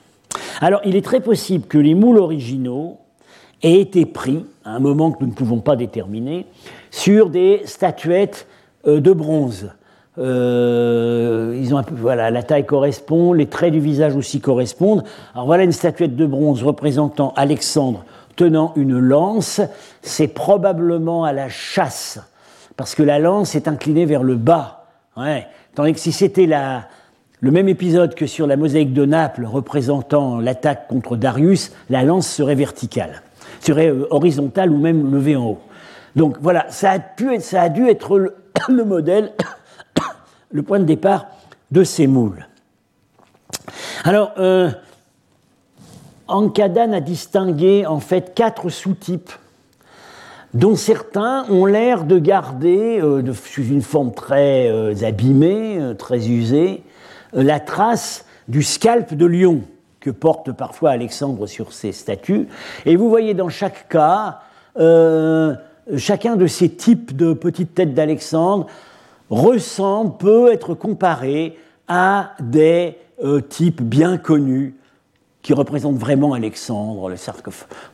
Alors, 0.61 0.81
il 0.85 0.97
est 0.97 1.05
très 1.05 1.21
possible 1.21 1.66
que 1.66 1.79
les 1.79 1.94
moules 1.94 2.18
originaux 2.18 2.99
aient 3.62 3.81
été 3.81 4.07
pris, 4.07 4.44
à 4.64 4.71
un 4.71 4.79
moment 4.79 5.12
que 5.12 5.18
nous 5.21 5.31
ne 5.31 5.35
pouvons 5.35 5.61
pas 5.61 5.77
déterminer, 5.77 6.47
sur 6.90 7.31
des 7.31 7.62
statuettes 7.64 8.47
euh, 8.87 9.01
de 9.01 9.12
bronze. 9.12 9.71
Euh, 10.18 11.57
ils 11.61 11.75
ont 11.75 11.83
voilà, 11.92 12.31
la 12.31 12.42
taille 12.42 12.66
correspond, 12.66 13.33
les 13.33 13.47
traits 13.47 13.73
du 13.73 13.81
visage 13.81 14.16
aussi 14.16 14.40
correspondent. 14.40 15.05
Alors 15.35 15.47
voilà 15.47 15.62
une 15.62 15.73
statuette 15.73 16.16
de 16.16 16.27
bronze 16.27 16.62
représentant 16.62 17.33
Alexandre 17.37 18.05
tenant 18.35 18.73
une 18.77 18.99
lance. 18.99 19.61
C'est 20.03 20.29
probablement 20.29 21.25
à 21.25 21.33
la 21.33 21.49
chasse, 21.49 22.21
parce 22.77 22.94
que 22.94 23.03
la 23.03 23.18
lance 23.18 23.55
est 23.55 23.68
inclinée 23.68 24.07
vers 24.07 24.23
le 24.23 24.37
bas. 24.37 24.87
Ouais. 25.16 25.47
Tandis 25.78 25.92
que 25.92 26.00
si 26.00 26.10
c'était 26.10 26.46
le 26.46 27.50
même 27.52 27.68
épisode 27.68 28.16
que 28.16 28.26
sur 28.26 28.48
la 28.48 28.56
mosaïque 28.56 28.92
de 28.92 29.04
Naples 29.04 29.44
représentant 29.46 30.40
l'attaque 30.40 30.88
contre 30.88 31.14
Darius, 31.14 31.70
la 31.88 32.02
lance 32.02 32.26
serait 32.26 32.56
verticale, 32.56 33.22
serait 33.60 33.86
euh, 33.86 34.08
horizontale 34.10 34.72
ou 34.72 34.78
même 34.78 35.12
levée 35.12 35.36
en 35.36 35.50
haut. 35.50 35.60
Donc 36.16 36.38
voilà, 36.40 36.66
ça 36.70 36.90
a, 36.90 36.98
pu 36.98 37.38
ça 37.38 37.62
a 37.62 37.68
dû 37.68 37.86
être 37.86 38.18
le, 38.18 38.34
modèle, 38.84 39.34
le 40.50 40.64
point 40.64 40.80
de 40.80 40.84
départ 40.84 41.26
de 41.70 41.84
ces 41.84 42.08
moules. 42.08 42.48
Alors, 44.02 44.32
euh, 44.38 44.72
Ankadan 46.26 46.92
a 46.92 46.98
distingué 46.98 47.86
en 47.86 48.00
fait 48.00 48.34
quatre 48.34 48.68
sous-types 48.68 49.30
dont 50.54 50.76
certains 50.76 51.44
ont 51.50 51.66
l'air 51.66 52.04
de 52.04 52.18
garder, 52.18 53.00
euh, 53.00 53.22
sous 53.34 53.64
une 53.64 53.82
forme 53.82 54.12
très 54.12 54.68
euh, 54.68 54.94
abîmée, 55.02 55.78
euh, 55.78 55.94
très 55.94 56.28
usée, 56.28 56.82
la 57.34 57.61
trace 57.61 58.24
du 58.48 58.62
scalp 58.62 59.14
de 59.14 59.26
lion 59.26 59.61
que 60.00 60.11
porte 60.11 60.52
parfois 60.52 60.90
Alexandre 60.90 61.46
sur 61.46 61.72
ses 61.72 61.92
statues. 61.92 62.48
Et 62.87 62.96
vous 62.96 63.11
voyez 63.11 63.34
dans 63.34 63.50
chaque 63.50 63.88
cas, 63.90 64.40
chacun 65.98 66.37
de 66.37 66.46
ces 66.46 66.70
types 66.70 67.14
de 67.14 67.34
petites 67.34 67.74
têtes 67.74 67.92
d'Alexandre 67.92 68.66
ressemble, 69.28 70.16
peut 70.16 70.50
être 70.50 70.72
comparé 70.72 71.58
à 71.88 72.32
des 72.40 72.96
types 73.50 73.82
bien 73.82 74.16
connus 74.16 74.77
qui 75.48 75.54
représente 75.54 75.96
vraiment 75.96 76.34
Alexandre, 76.34 77.08
le 77.08 77.16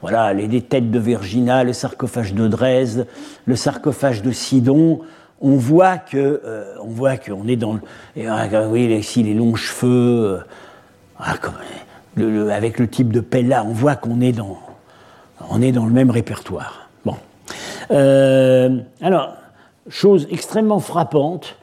voilà, 0.01 0.35
les, 0.35 0.61
têtes 0.61 0.91
de 0.91 0.99
Vergina, 0.99 1.63
le 1.63 1.73
sarcophage 1.73 2.35
de 2.35 2.49
Dresde, 2.49 3.07
le 3.45 3.55
sarcophage 3.55 4.23
de 4.23 4.33
Sidon. 4.33 5.03
On 5.41 5.55
voit 5.55 5.99
que, 5.99 6.41
euh, 6.45 6.75
on 6.83 6.89
voit 6.89 7.17
qu'on 7.17 7.47
est 7.47 7.55
dans, 7.55 7.75
le, 7.75 8.67
oui, 8.67 8.87
ici 8.99 9.23
les 9.23 9.35
longs 9.35 9.55
cheveux, 9.55 10.25
euh, 10.35 10.39
ah, 11.21 11.37
avec 12.51 12.81
le 12.81 12.89
type 12.89 13.13
de 13.13 13.21
pella, 13.21 13.63
on 13.65 13.73
voit 13.73 13.95
qu'on 13.95 14.21
est 14.21 14.33
dans, 14.33 14.59
on 15.49 15.63
est 15.63 15.71
dans 15.71 15.87
le 15.87 15.93
même 15.93 16.11
répertoire. 16.11 16.89
Bon, 17.05 17.15
euh, 17.93 18.81
alors, 19.01 19.33
chose 19.89 20.27
extrêmement 20.33 20.81
frappante 20.81 21.55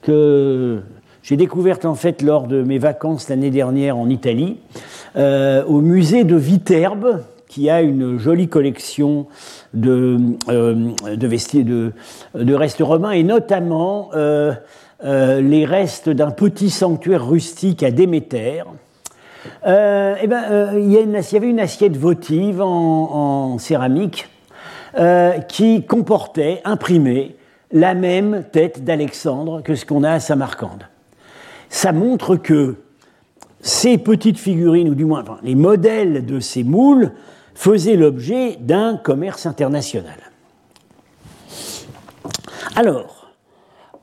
que 0.00 0.80
j'ai 1.26 1.36
découverte 1.36 1.84
en 1.84 1.96
fait 1.96 2.22
lors 2.22 2.46
de 2.46 2.62
mes 2.62 2.78
vacances 2.78 3.28
l'année 3.28 3.50
dernière 3.50 3.98
en 3.98 4.08
Italie. 4.08 4.58
Euh, 5.16 5.64
au 5.64 5.80
musée 5.80 6.22
de 6.22 6.36
Viterbe, 6.36 7.20
qui 7.48 7.68
a 7.68 7.82
une 7.82 8.16
jolie 8.16 8.46
collection 8.46 9.26
de, 9.74 10.18
euh, 10.48 10.92
de, 11.04 12.54
restes 12.54 12.80
romains, 12.80 13.10
et 13.10 13.24
notamment 13.24 14.10
euh, 14.14 14.54
les 15.02 15.64
restes 15.64 16.08
d'un 16.08 16.30
petit 16.30 16.70
sanctuaire 16.70 17.28
rustique 17.28 17.82
à 17.82 17.90
Déméter. 17.90 18.62
Eh 19.64 20.26
ben, 20.28 20.74
il, 20.76 20.92
y 20.92 21.36
avait 21.36 21.50
une 21.50 21.60
assiette 21.60 21.96
votive 21.96 22.62
en, 22.62 23.58
céramique 23.58 24.28
qui 25.48 25.84
comportait, 25.84 26.60
imprimée, 26.64 27.34
la 27.72 27.94
même 27.94 28.44
tête 28.52 28.84
d'Alexandre 28.84 29.60
que 29.62 29.74
ce 29.74 29.84
qu'on 29.84 30.04
a 30.04 30.12
à 30.12 30.20
Samarcande. 30.20 30.84
Ça 31.68 31.92
montre 31.92 32.36
que 32.36 32.76
ces 33.60 33.98
petites 33.98 34.38
figurines, 34.38 34.88
ou 34.88 34.94
du 34.94 35.04
moins 35.04 35.24
les 35.42 35.54
modèles 35.54 36.24
de 36.24 36.40
ces 36.40 36.62
moules, 36.62 37.12
faisaient 37.54 37.96
l'objet 37.96 38.56
d'un 38.60 38.96
commerce 38.96 39.46
international. 39.46 40.18
Alors, 42.76 43.32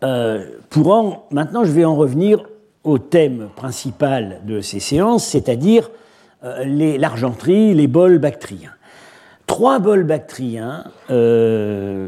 euh, 0.03 0.45
pour 0.69 1.27
maintenant 1.31 1.63
je 1.63 1.71
vais 1.71 1.85
en 1.85 1.95
revenir 1.95 2.43
au 2.83 2.97
thème 2.97 3.49
principal 3.55 4.41
de 4.45 4.59
ces 4.59 4.79
séances, 4.79 5.25
c'est-à-dire 5.25 5.89
euh, 6.43 6.97
l'argenterie, 6.97 7.73
les 7.73 7.87
bols 7.87 8.17
bactriens. 8.17 8.73
Trois 9.47 9.79
bols 9.79 10.03
bactriens 10.03 10.85
euh, 11.09 12.07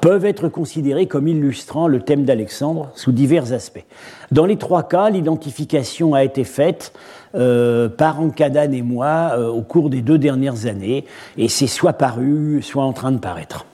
peuvent 0.00 0.24
être 0.24 0.48
considérés 0.48 1.06
comme 1.06 1.28
illustrant 1.28 1.88
le 1.88 2.00
thème 2.00 2.24
d'Alexandre 2.24 2.90
sous 2.94 3.12
divers 3.12 3.52
aspects. 3.52 3.84
Dans 4.30 4.46
les 4.46 4.56
trois 4.56 4.82
cas, 4.82 5.10
l'identification 5.10 6.14
a 6.14 6.24
été 6.24 6.44
faite 6.44 6.92
euh, 7.34 7.88
par 7.88 8.20
Ankadan 8.20 8.72
et 8.72 8.82
moi 8.82 9.32
euh, 9.32 9.48
au 9.48 9.62
cours 9.62 9.90
des 9.90 10.00
deux 10.02 10.18
dernières 10.18 10.66
années, 10.66 11.04
et 11.36 11.48
c'est 11.48 11.66
soit 11.66 11.94
paru, 11.94 12.62
soit 12.62 12.84
en 12.84 12.92
train 12.92 13.12
de 13.12 13.18
paraître. 13.18 13.66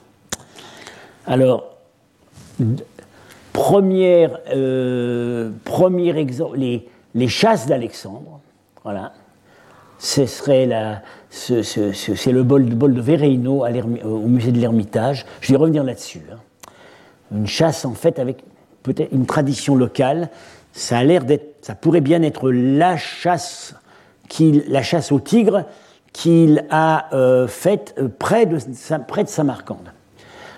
Alors, 1.27 1.75
première, 3.53 4.39
premier 5.63 6.17
exemple, 6.17 6.57
les, 6.57 6.87
les 7.15 7.27
chasses 7.27 7.65
d'Alexandre, 7.65 8.39
voilà, 8.83 9.13
ce 9.97 10.25
serait 10.25 10.69
c'est 11.29 12.31
le 12.31 12.43
bol, 12.43 12.63
bol 12.63 12.93
de 12.93 13.01
Vereino 13.01 13.65
au 14.03 14.27
musée 14.27 14.51
de 14.51 14.59
l'Ermitage. 14.59 15.25
Je 15.41 15.51
vais 15.51 15.57
revenir 15.57 15.83
là-dessus. 15.83 16.21
Hein. 16.31 16.37
Une 17.31 17.47
chasse 17.47 17.85
en 17.85 17.93
fait 17.93 18.19
avec 18.19 18.43
peut-être 18.83 19.11
une 19.11 19.25
tradition 19.25 19.75
locale. 19.75 20.29
Ça 20.71 20.97
a 20.97 21.03
l'air 21.03 21.25
d'être, 21.25 21.57
ça 21.61 21.75
pourrait 21.75 22.01
bien 22.01 22.21
être 22.21 22.51
la 22.51 22.97
chasse, 22.97 23.75
la 24.39 24.83
chasse 24.83 25.11
au 25.11 25.19
tigre 25.19 25.65
qu'il 26.13 26.65
a 26.69 27.13
euh, 27.13 27.47
faite 27.47 27.95
euh, 27.97 28.07
près, 28.07 28.45
de, 28.45 28.57
près 29.07 29.23
de 29.23 29.29
Samarcande. 29.29 29.91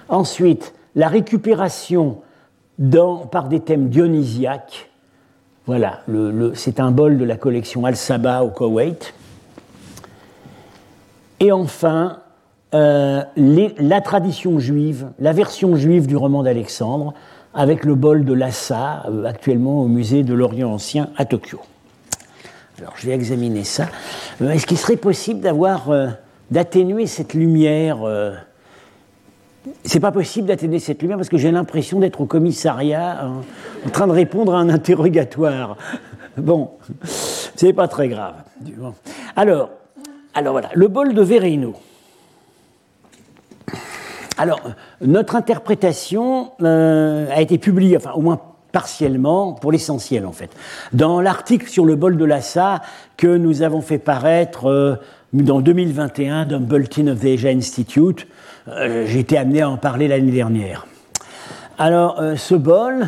Ensuite, 0.10 0.73
la 0.95 1.08
récupération 1.08 2.21
par 3.32 3.47
des 3.47 3.60
thèmes 3.60 3.89
dionysiaques. 3.89 4.91
Voilà, 5.65 6.02
c'est 6.54 6.80
un 6.80 6.91
bol 6.91 7.17
de 7.17 7.26
la 7.26 7.36
collection 7.36 7.86
Al-Saba 7.86 8.43
au 8.43 8.50
Koweït. 8.50 9.13
Et 11.39 11.52
enfin, 11.52 12.19
euh, 12.73 13.21
la 13.36 14.02
tradition 14.02 14.60
juive, 14.60 15.10
la 15.19 15.34
version 15.34 15.76
juive 15.76 16.08
du 16.08 16.17
roman 16.17 16.43
d'Alexandre, 16.43 17.13
avec 17.54 17.86
le 17.86 17.95
bol 17.95 18.26
de 18.26 18.34
Lhasa, 18.34 19.04
euh, 19.08 19.26
actuellement 19.26 19.82
au 19.82 19.88
musée 19.88 20.23
de 20.23 20.34
l'Orient 20.34 20.71
ancien 20.71 21.10
à 21.15 21.26
Tokyo. 21.26 21.60
Alors 22.80 22.93
je 22.97 23.08
vais 23.08 23.13
examiner 23.13 23.63
ça. 23.63 23.88
Euh, 24.41 24.50
est-ce 24.52 24.65
qu'il 24.65 24.78
serait 24.78 24.97
possible 24.97 25.39
d'avoir, 25.39 25.89
d'atténuer 26.52 27.08
cette 27.08 27.34
lumière 27.34 28.00
c'est 29.84 30.00
pas 30.00 30.13
possible 30.13 30.47
d'atténuer 30.47 30.80
cette 30.80 31.02
lumière 31.02 31.17
parce 31.17 31.30
que 31.30 31.38
j'ai 31.38 31.52
l'impression 31.52 32.00
d'être 32.00 32.21
au 32.21 32.26
commissariat 32.26 33.21
hein, 33.21 33.41
en 33.86 33.89
train 33.89 34.08
de 34.08 34.13
répondre 34.13 34.56
à 34.56 34.60
un 34.60 34.69
interrogatoire. 34.69 35.78
Bon, 36.38 36.69
c'est 37.04 37.73
pas 37.73 37.88
très 37.88 38.10
grave. 38.10 38.36
Alors, 39.36 39.71
alors 40.38 40.52
voilà, 40.52 40.69
le 40.76 40.88
bol 40.88 41.15
de 41.15 41.21
Verino. 41.23 41.73
Alors, 44.38 44.62
notre 45.02 45.36
interprétation 45.36 46.52
euh, 46.62 47.28
a 47.32 47.41
été 47.41 47.58
publiée, 47.58 47.97
enfin 47.97 48.12
au 48.13 48.21
moins 48.21 48.39
partiellement, 48.71 49.54
pour 49.54 49.71
l'essentiel 49.71 50.28
en 50.28 50.32
fait, 50.32 50.52
dans 50.93 51.21
l'article 51.21 51.67
sur 51.67 51.86
le 51.86 51.95
bol 51.95 52.17
de 52.17 52.23
Lhasa 52.23 52.84
que 53.17 53.36
nous 53.36 53.63
avons 53.63 53.82
fait 53.82 53.97
paraître 53.97 54.69
euh, 54.69 54.97
dans 55.34 55.60
2021 55.60 56.45
dans 56.45 56.60
Bulletin 56.60 57.08
of 57.08 57.19
the 57.19 57.26
Asia 57.26 57.50
Institute. 57.50 58.28
Euh, 58.67 59.06
j'ai 59.08 59.21
été 59.21 59.39
amené 59.39 59.63
à 59.63 59.71
en 59.71 59.78
parler 59.78 60.08
l'année 60.08 60.32
dernière. 60.32 60.86
Alors, 61.80 62.21
ce 62.36 62.54
bol, 62.54 63.08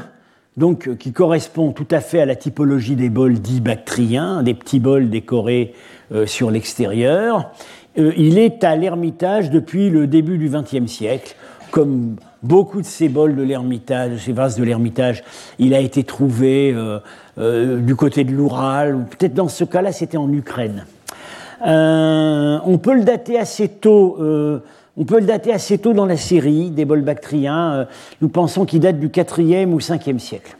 donc, 0.58 0.98
qui 0.98 1.12
correspond 1.12 1.74
tout 1.74 1.88
à 1.92 2.02
fait 2.02 2.22
à 2.22 2.26
la 2.26 2.36
typologie 2.36 2.96
des 2.96 3.10
bols 3.10 3.39
dits 3.39 3.62
bactriens, 3.62 4.42
des 4.42 4.56
petits 4.56 4.80
bols 4.80 5.12
décorés 5.12 5.74
sur 6.26 6.52
l'extérieur. 6.52 7.52
Euh, 7.98 8.13
il 8.17 8.38
est 8.38 8.63
à 8.63 8.76
l'Ermitage 8.76 9.50
depuis 9.50 9.89
le 9.89 10.08
début 10.08 10.38
du 10.38 10.50
XXe 10.50 10.91
siècle. 10.91 11.36
Comme 11.72 12.15
beaucoup 12.41 12.82
de 12.82 12.86
ces 12.86 13.10
bols 13.10 13.36
de 13.36 13.43
l'Ermitage, 13.43 14.26
ces 14.26 14.32
vases 14.32 14.56
de 14.56 14.63
l'Ermitage, 14.63 15.24
il 15.60 15.74
a 15.74 15.80
été 15.80 16.04
trouvé 16.04 16.74
euh, 16.76 17.80
du 17.80 17.95
côté 17.95 18.24
de 18.24 18.32
l'Oural, 18.32 18.95
ou 18.95 19.04
peut-être 19.04 19.34
dans 19.34 19.48
ce 19.48 19.63
cas-là, 19.63 19.91
c'était 19.91 20.17
en 20.17 20.32
Ukraine. 20.32 20.86
on 21.62 22.80
peut 22.82 22.95
le 22.95 23.04
dater 23.04 23.38
assez 23.38 23.67
tôt. 23.67 24.17
On 24.98 25.06
peut 25.06 25.19
le 25.19 25.26
dater 25.26 25.54
assez 25.54 25.78
tôt 25.78 25.93
dans 25.93 26.06
la 26.06 26.17
série 26.17 26.72
des 26.72 26.86
bols 26.86 27.04
bactriens. 27.04 27.88
Nous 28.22 28.30
pensons 28.30 28.65
qu'il 28.65 28.80
date 28.80 29.00
du 29.00 29.10
4e 29.10 29.67
ou 29.67 29.80
5e 29.80 30.17
siècle. 30.17 30.58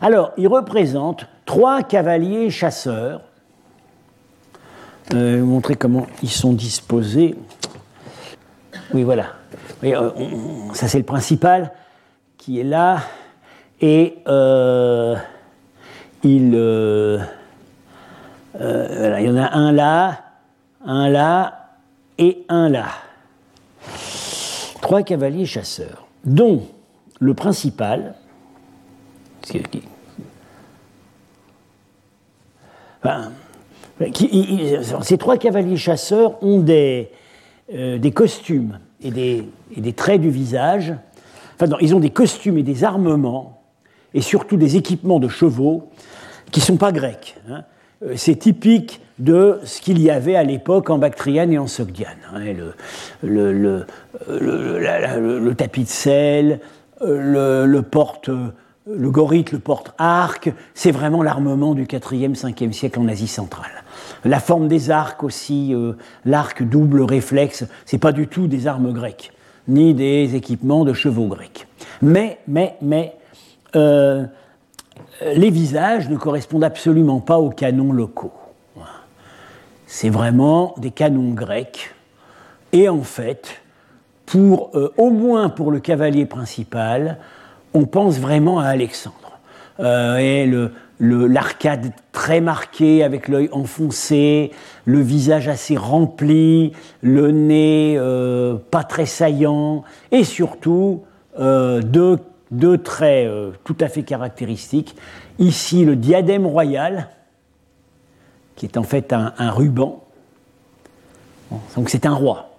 Alors, 0.00 0.32
il 0.36 0.48
représente 0.48 1.26
trois 1.46 1.82
cavaliers 1.82 2.48
chasseurs 2.48 3.22
euh, 5.12 5.40
vous 5.40 5.46
montrer 5.46 5.74
comment 5.74 6.06
ils 6.22 6.30
sont 6.30 6.54
disposés. 6.54 7.34
Oui, 8.94 9.02
voilà. 9.02 9.34
Euh, 9.82 10.10
ça, 10.72 10.88
c'est 10.88 10.98
le 10.98 11.04
principal 11.04 11.72
qui 12.38 12.60
est 12.60 12.64
là. 12.64 13.02
Et 13.80 14.18
euh, 14.28 15.16
il, 16.22 16.52
voilà, 18.54 19.20
il 19.20 19.26
y 19.26 19.30
en 19.30 19.36
a 19.36 19.52
un 19.52 19.72
là, 19.72 20.24
un 20.86 21.10
là 21.10 21.68
et 22.16 22.44
un 22.48 22.70
là. 22.70 22.86
Trois 24.80 25.02
cavaliers 25.02 25.46
chasseurs, 25.46 26.06
dont 26.24 26.66
le 27.20 27.34
principal, 27.34 28.14
enfin, 33.02 33.32
ces 35.02 35.18
trois 35.18 35.36
cavaliers 35.36 35.76
chasseurs 35.76 36.42
ont 36.42 36.60
des, 36.60 37.10
euh, 37.72 38.10
costumes 38.10 38.78
et 39.02 39.10
des, 39.10 39.92
traits 39.92 40.20
du 40.20 40.30
visage. 40.30 40.94
Enfin, 41.54 41.66
non, 41.66 41.76
ils 41.80 41.94
ont 41.94 42.00
des 42.00 42.10
costumes 42.10 42.58
et 42.58 42.62
des 42.62 42.84
armements, 42.84 43.62
et 44.12 44.20
surtout 44.20 44.56
des 44.56 44.76
équipements 44.76 45.20
de 45.20 45.28
chevaux 45.28 45.88
qui 46.50 46.60
ne 46.60 46.64
sont 46.64 46.76
pas 46.76 46.92
grecs. 46.92 47.36
Hein. 47.48 47.62
Euh, 48.04 48.14
c'est 48.16 48.36
typique 48.36 49.00
de 49.20 49.60
ce 49.64 49.80
qu'il 49.80 50.00
y 50.00 50.10
avait 50.10 50.34
à 50.34 50.42
l'époque 50.42 50.90
en 50.90 50.98
Bactriane 50.98 51.52
et 51.52 51.58
en 51.58 51.68
Sogdiane. 51.68 52.18
Le, 53.22 53.84
tapis 55.54 55.84
de 55.84 55.88
sel, 55.88 56.60
euh, 57.02 57.64
le, 57.64 57.82
porte 57.82 58.28
le 58.86 59.10
gorite, 59.10 59.52
le 59.52 59.58
porte-arc, 59.58 60.52
c'est 60.74 60.90
vraiment 60.90 61.22
l'armement 61.22 61.74
du 61.74 61.84
4e, 61.84 62.34
5e 62.34 62.72
siècle 62.72 62.98
en 62.98 63.08
Asie 63.08 63.28
centrale. 63.28 63.83
La 64.24 64.40
forme 64.40 64.68
des 64.68 64.90
arcs 64.90 65.22
aussi, 65.22 65.74
euh, 65.74 65.92
l'arc 66.24 66.62
double 66.62 67.02
réflexe, 67.02 67.64
c'est 67.84 67.98
pas 67.98 68.12
du 68.12 68.26
tout 68.26 68.46
des 68.46 68.66
armes 68.66 68.92
grecques, 68.92 69.32
ni 69.68 69.92
des 69.92 70.34
équipements 70.34 70.84
de 70.84 70.94
chevaux 70.94 71.26
grecs. 71.26 71.66
Mais, 72.00 72.38
mais, 72.48 72.76
mais, 72.80 73.16
euh, 73.76 74.24
les 75.34 75.50
visages 75.50 76.08
ne 76.08 76.16
correspondent 76.16 76.64
absolument 76.64 77.20
pas 77.20 77.38
aux 77.38 77.50
canons 77.50 77.92
locaux. 77.92 78.32
C'est 79.86 80.08
vraiment 80.08 80.74
des 80.78 80.90
canons 80.90 81.32
grecs. 81.32 81.94
Et 82.72 82.88
en 82.88 83.02
fait, 83.02 83.62
pour, 84.26 84.70
euh, 84.74 84.92
au 84.96 85.10
moins 85.10 85.50
pour 85.50 85.70
le 85.70 85.80
cavalier 85.80 86.24
principal, 86.24 87.18
on 87.74 87.84
pense 87.84 88.18
vraiment 88.18 88.58
à 88.58 88.66
Alexandre. 88.66 89.38
et 89.80 90.46
le, 90.46 90.70
l'arcade 91.00 91.92
très 92.12 92.40
marquée 92.40 93.02
avec 93.02 93.28
l'œil 93.28 93.48
enfoncé, 93.52 94.52
le 94.84 95.00
visage 95.00 95.48
assez 95.48 95.76
rempli, 95.76 96.72
le 97.02 97.30
nez 97.30 97.96
euh, 97.98 98.56
pas 98.70 98.84
très 98.84 99.06
saillant, 99.06 99.82
et 100.12 100.24
surtout 100.24 101.02
euh, 101.38 101.80
deux, 101.82 102.78
traits 102.78 103.26
euh, 103.26 103.50
tout 103.64 103.76
à 103.80 103.88
fait 103.88 104.02
caractéristiques. 104.04 104.96
Ici, 105.38 105.84
le 105.84 105.96
diadème 105.96 106.46
royal, 106.46 107.08
qui 108.54 108.66
est 108.66 108.76
en 108.76 108.84
fait 108.84 109.12
un, 109.12 109.50
ruban. 109.50 110.04
Donc 111.76 111.90
c'est 111.90 112.06
un 112.06 112.14
roi. 112.14 112.50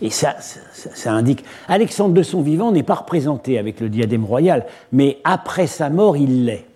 Et 0.00 0.10
ça, 0.10 0.36
ça, 0.40 1.12
indique. 1.12 1.44
Alexandre 1.66 2.14
de 2.14 2.22
son 2.22 2.40
vivant 2.40 2.70
n'est 2.70 2.84
pas 2.84 2.94
représenté 2.94 3.58
avec 3.58 3.80
le 3.80 3.88
diadème 3.88 4.24
royal, 4.24 4.64
mais 4.92 5.18
après 5.24 5.66
sa 5.66 5.90
mort, 5.90 6.16
il 6.16 6.44
l'est. 6.44 6.67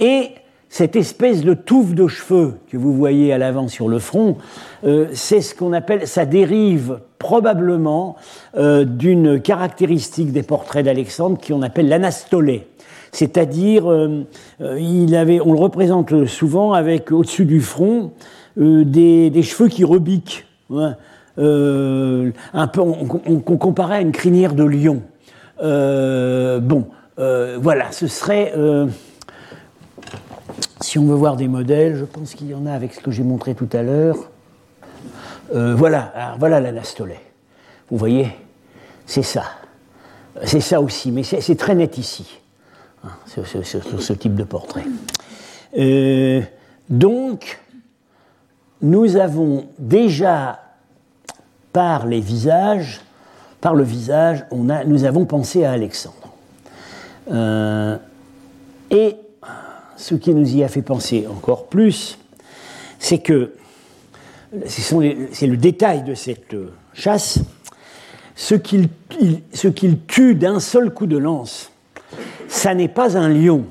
Et 0.00 0.30
cette 0.70 0.94
espèce 0.94 1.42
de 1.42 1.52
touffe 1.52 1.94
de 1.94 2.06
cheveux 2.06 2.54
que 2.70 2.76
vous 2.76 2.94
voyez 2.94 3.32
à 3.32 3.38
l'avant 3.38 3.66
sur 3.66 3.88
le 3.88 3.98
front, 3.98 4.36
euh, 4.84 5.08
c'est 5.12 5.40
ce 5.40 5.54
qu'on 5.54 5.72
appelle, 5.72 6.06
ça 6.06 6.24
dérive 6.24 7.00
probablement 7.18 8.16
euh, 8.56 8.84
d'une 8.84 9.42
caractéristique 9.42 10.32
des 10.32 10.44
portraits 10.44 10.84
d'Alexandre 10.84 11.38
qu'on 11.44 11.62
appelle 11.62 11.88
l'anastolé. 11.88 12.68
C'est-à-dire, 13.10 13.90
euh, 13.90 14.24
il 14.78 15.16
avait, 15.16 15.40
on 15.40 15.52
le 15.52 15.58
représente 15.58 16.26
souvent 16.26 16.72
avec 16.72 17.10
au-dessus 17.10 17.44
du 17.44 17.60
front 17.60 18.12
des, 18.56 19.42
cheveux 19.42 19.68
qui 19.68 19.82
rebiquent. 19.82 20.46
Un 20.70 20.94
peu, 21.36 22.80
on, 22.80 23.40
comparait 23.40 23.96
à 23.96 24.00
une 24.00 24.12
crinière 24.12 24.54
de 24.54 24.62
lion. 24.62 25.02
bon, 25.60 26.86
voilà, 27.16 27.90
ce 27.90 28.06
serait 28.06 28.52
si 30.80 30.98
on 30.98 31.06
veut 31.06 31.14
voir 31.14 31.36
des 31.36 31.48
modèles, 31.48 31.96
je 31.96 32.04
pense 32.04 32.34
qu'il 32.34 32.48
y 32.48 32.54
en 32.54 32.66
a 32.66 32.72
avec 32.72 32.94
ce 32.94 33.00
que 33.00 33.10
j'ai 33.10 33.22
montré 33.22 33.54
tout 33.54 33.68
à 33.72 33.82
l'heure. 33.82 34.16
Euh, 35.54 35.74
voilà, 35.74 36.36
voilà 36.38 36.60
l'anastolet. 36.60 37.20
Vous 37.90 37.96
voyez 37.96 38.28
C'est 39.06 39.22
ça. 39.22 39.44
C'est 40.44 40.60
ça 40.60 40.80
aussi, 40.80 41.10
mais 41.10 41.22
c'est 41.22 41.56
très 41.56 41.74
net 41.74 41.98
ici, 41.98 42.40
hein, 43.04 43.10
ce, 43.26 44.12
type 44.12 44.34
de 44.36 44.44
portrait. 44.44 44.84
Euh, 45.76 46.40
donc, 46.88 47.60
nous 48.80 49.16
avons 49.16 49.66
déjà, 49.78 50.60
par 51.72 52.06
les 52.06 52.20
visages, 52.20 53.00
par 53.60 53.74
le 53.74 53.82
visage, 53.82 54.46
nous 54.52 55.04
avons 55.04 55.26
pensé 55.26 55.64
à 55.64 55.72
Alexandre. 55.72 56.32
Euh, 57.30 57.98
et 58.90 59.16
ce 60.00 60.14
qui 60.14 60.34
nous 60.34 60.56
y 60.56 60.64
a 60.64 60.68
fait 60.68 60.80
penser 60.80 61.26
encore 61.30 61.66
plus, 61.66 62.18
c'est 62.98 63.18
que, 63.18 63.52
c'est 64.64 65.46
le 65.46 65.58
détail 65.58 66.02
de 66.04 66.14
cette 66.14 66.56
chasse, 66.94 67.40
ce 68.34 68.54
qu'il 68.54 68.88
tue 70.06 70.34
d'un 70.34 70.58
seul 70.58 70.94
coup 70.94 71.06
de 71.06 71.18
lance, 71.18 71.70
ça 72.48 72.74
n'est 72.74 72.88
pas 72.88 73.18
un 73.18 73.28
lion, 73.28 73.66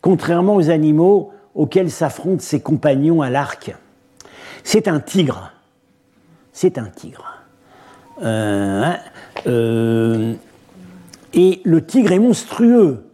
contrairement 0.00 0.56
aux 0.56 0.70
animaux 0.70 1.32
auxquels 1.54 1.90
s'affrontent 1.90 2.42
ses 2.42 2.60
compagnons 2.60 3.20
à 3.20 3.28
l'arc. 3.28 3.76
C'est 4.64 4.88
un 4.88 5.00
tigre. 5.00 5.52
C'est 6.54 6.78
un 6.78 6.86
tigre. 6.86 7.26
Euh, 8.22 8.84
hein, 8.84 8.98
euh, 9.46 10.34
et 11.34 11.60
le 11.64 11.84
tigre 11.84 12.12
est 12.12 12.18
monstrueux 12.18 13.04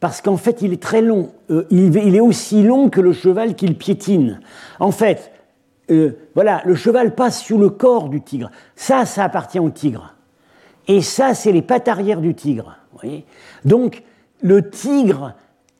parce 0.00 0.22
qu'en 0.22 0.38
fait, 0.38 0.62
il 0.62 0.72
est 0.72 0.82
très 0.82 1.02
long. 1.02 1.30
Euh, 1.50 1.66
il, 1.70 2.16
est 2.16 2.20
aussi 2.20 2.62
long 2.62 2.88
que 2.88 3.00
le 3.00 3.12
cheval 3.12 3.54
qu'il 3.54 3.76
piétine. 3.76 4.40
En 4.80 4.90
fait, 4.92 5.30
euh, 5.90 6.16
voilà, 6.34 6.62
le 6.64 6.74
cheval 6.74 7.14
passe 7.14 7.42
sous 7.42 7.58
le 7.58 7.68
corps 7.68 8.08
du 8.08 8.22
tigre. 8.22 8.50
Ça, 8.76 9.04
ça 9.04 9.24
appartient 9.24 9.58
au 9.58 9.70
tigre. 9.70 10.14
Et 10.88 11.02
ça, 11.02 11.34
c'est 11.34 11.52
les 11.52 11.62
pattes 11.62 11.86
arrière 11.86 12.22
du 12.22 12.34
tigre. 12.34 12.76
Voyez 12.94 13.24
Donc, 13.66 14.02
le 14.42 14.70
tigre 14.70 15.34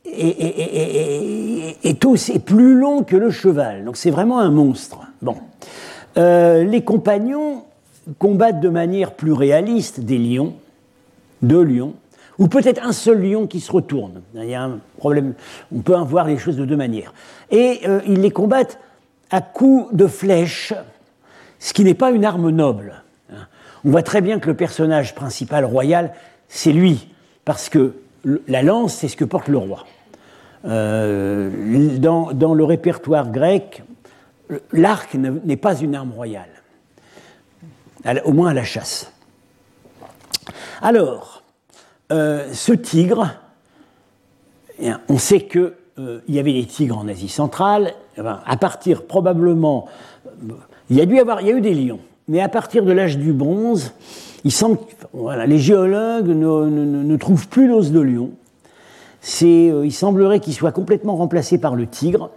est, 0.05 1.77
est, 1.83 2.45
plus 2.45 2.75
long 2.75 3.03
que 3.03 3.17
le 3.17 3.31
cheval. 3.31 3.85
Donc, 3.85 3.97
c'est 3.97 4.11
vraiment 4.11 4.39
un 4.39 4.51
monstre. 4.51 5.01
Bon. 5.23 5.37
Euh, 6.19 6.65
les 6.65 6.83
compagnons 6.83 7.65
combattent 8.19 8.61
de 8.61 8.69
manière 8.69 9.13
plus 9.13 9.33
réaliste 9.33 10.01
des 10.01 10.19
lions, 10.19 10.55
deux 11.43 11.63
lions, 11.63 11.95
ou 12.41 12.49
peut-être 12.49 12.83
un 12.83 12.93
seul 12.93 13.23
lion 13.23 13.47
qui 13.47 13.61
se 13.61 13.71
retourne. 13.71 14.23
Il 14.35 14.47
y 14.47 14.55
a 14.55 14.63
un 14.63 14.81
problème, 14.97 15.35
on 15.73 15.81
peut 15.81 15.95
en 15.95 16.07
voir 16.07 16.27
les 16.27 16.39
choses 16.39 16.57
de 16.57 16.65
deux 16.65 16.77
manières. 16.77 17.13
Et 17.51 17.81
euh, 17.87 18.01
ils 18.07 18.23
les 18.23 18.31
combattent 18.31 18.79
à 19.31 19.43
coups 19.43 19.95
de 19.95 20.07
flèches, 20.07 20.73
ce 21.59 21.75
qui 21.75 21.85
n'est 21.85 21.95
pas 21.95 22.11
une 22.11 22.25
arme 22.25 22.49
noble. 22.49 22.95
On 23.85 23.91
voit 23.91 24.03
très 24.03 24.23
bien 24.23 24.41
que 24.41 24.49
le 24.49 24.57
personnage 24.57 25.15
principal 25.15 25.67
royal, 25.67 26.15
c'est 26.49 26.73
lui, 26.73 27.09
parce 27.45 27.69
que 27.69 27.95
la 28.49 28.63
lance, 28.63 28.95
c'est 28.95 29.09
ce 29.09 29.17
que 29.17 29.25
porte 29.25 29.49
le 29.49 29.59
roi. 29.59 29.87
Euh, 30.65 31.99
dans, 31.99 32.33
dans, 32.33 32.55
le 32.55 32.65
répertoire 32.65 33.31
grec, 33.31 33.83
l'arc 34.73 35.15
n'est 35.15 35.57
pas 35.57 35.79
une 35.79 35.95
arme 35.95 36.13
royale, 36.13 36.49
au 38.25 38.33
moins 38.33 38.51
à 38.51 38.55
la 38.55 38.65
chasse. 38.65 39.13
Alors, 40.83 41.40
euh, 42.13 42.49
ce 42.53 42.73
tigre, 42.73 43.35
eh 44.83 44.91
on 45.09 45.19
sait 45.19 45.43
qu'il 45.43 45.73
euh, 45.99 46.19
y 46.29 46.41
avait 46.41 46.53
des 46.53 46.65
tigres 46.65 46.99
en 46.99 47.07
Asie 47.07 47.29
centrale. 47.29 47.93
Eh 48.19 48.23
ben, 48.23 48.41
à 48.45 48.57
partir 48.57 49.05
probablement, 49.05 49.87
il 50.89 50.97
y 50.97 51.01
a 51.01 51.07
dû 51.07 51.19
avoir, 51.21 51.41
y 51.43 51.51
a 51.51 51.53
eu 51.53 51.61
des 51.61 51.75
lions, 51.75 52.01
mais 52.27 52.41
à 52.41 52.49
partir 52.49 52.85
de 52.85 52.91
l'âge 52.91 53.17
du 53.17 53.33
bronze, 53.33 53.93
les 54.45 55.59
géologues 55.59 56.31
ne, 56.31 57.17
trouvent 57.17 57.47
plus 57.47 57.69
l'os 57.69 57.93
de 57.93 58.01
lion. 58.01 58.31
Euh, 59.43 59.83
il 59.85 59.93
semblerait 59.93 60.41
qu'il 60.41 60.55
soit 60.55 60.73
complètement 60.73 61.15
remplacé 61.15 61.59
par 61.59 61.77
le 61.77 61.87
tigre. 61.87 62.31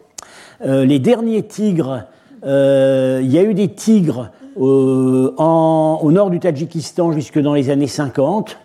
les 0.63 0.99
derniers 0.99 1.43
tigres, 1.43 2.03
il 2.43 3.31
y 3.31 3.37
a 3.37 3.43
eu 3.43 3.53
des 3.55 3.69
tigres 3.69 4.29
au 4.55 6.11
nord 6.11 6.29
du 6.29 6.39
Tadjikistan 6.39 7.11
jusque 7.11 7.39
dans 7.39 7.55
les 7.55 7.71
années 7.71 7.87
50. 7.87 8.57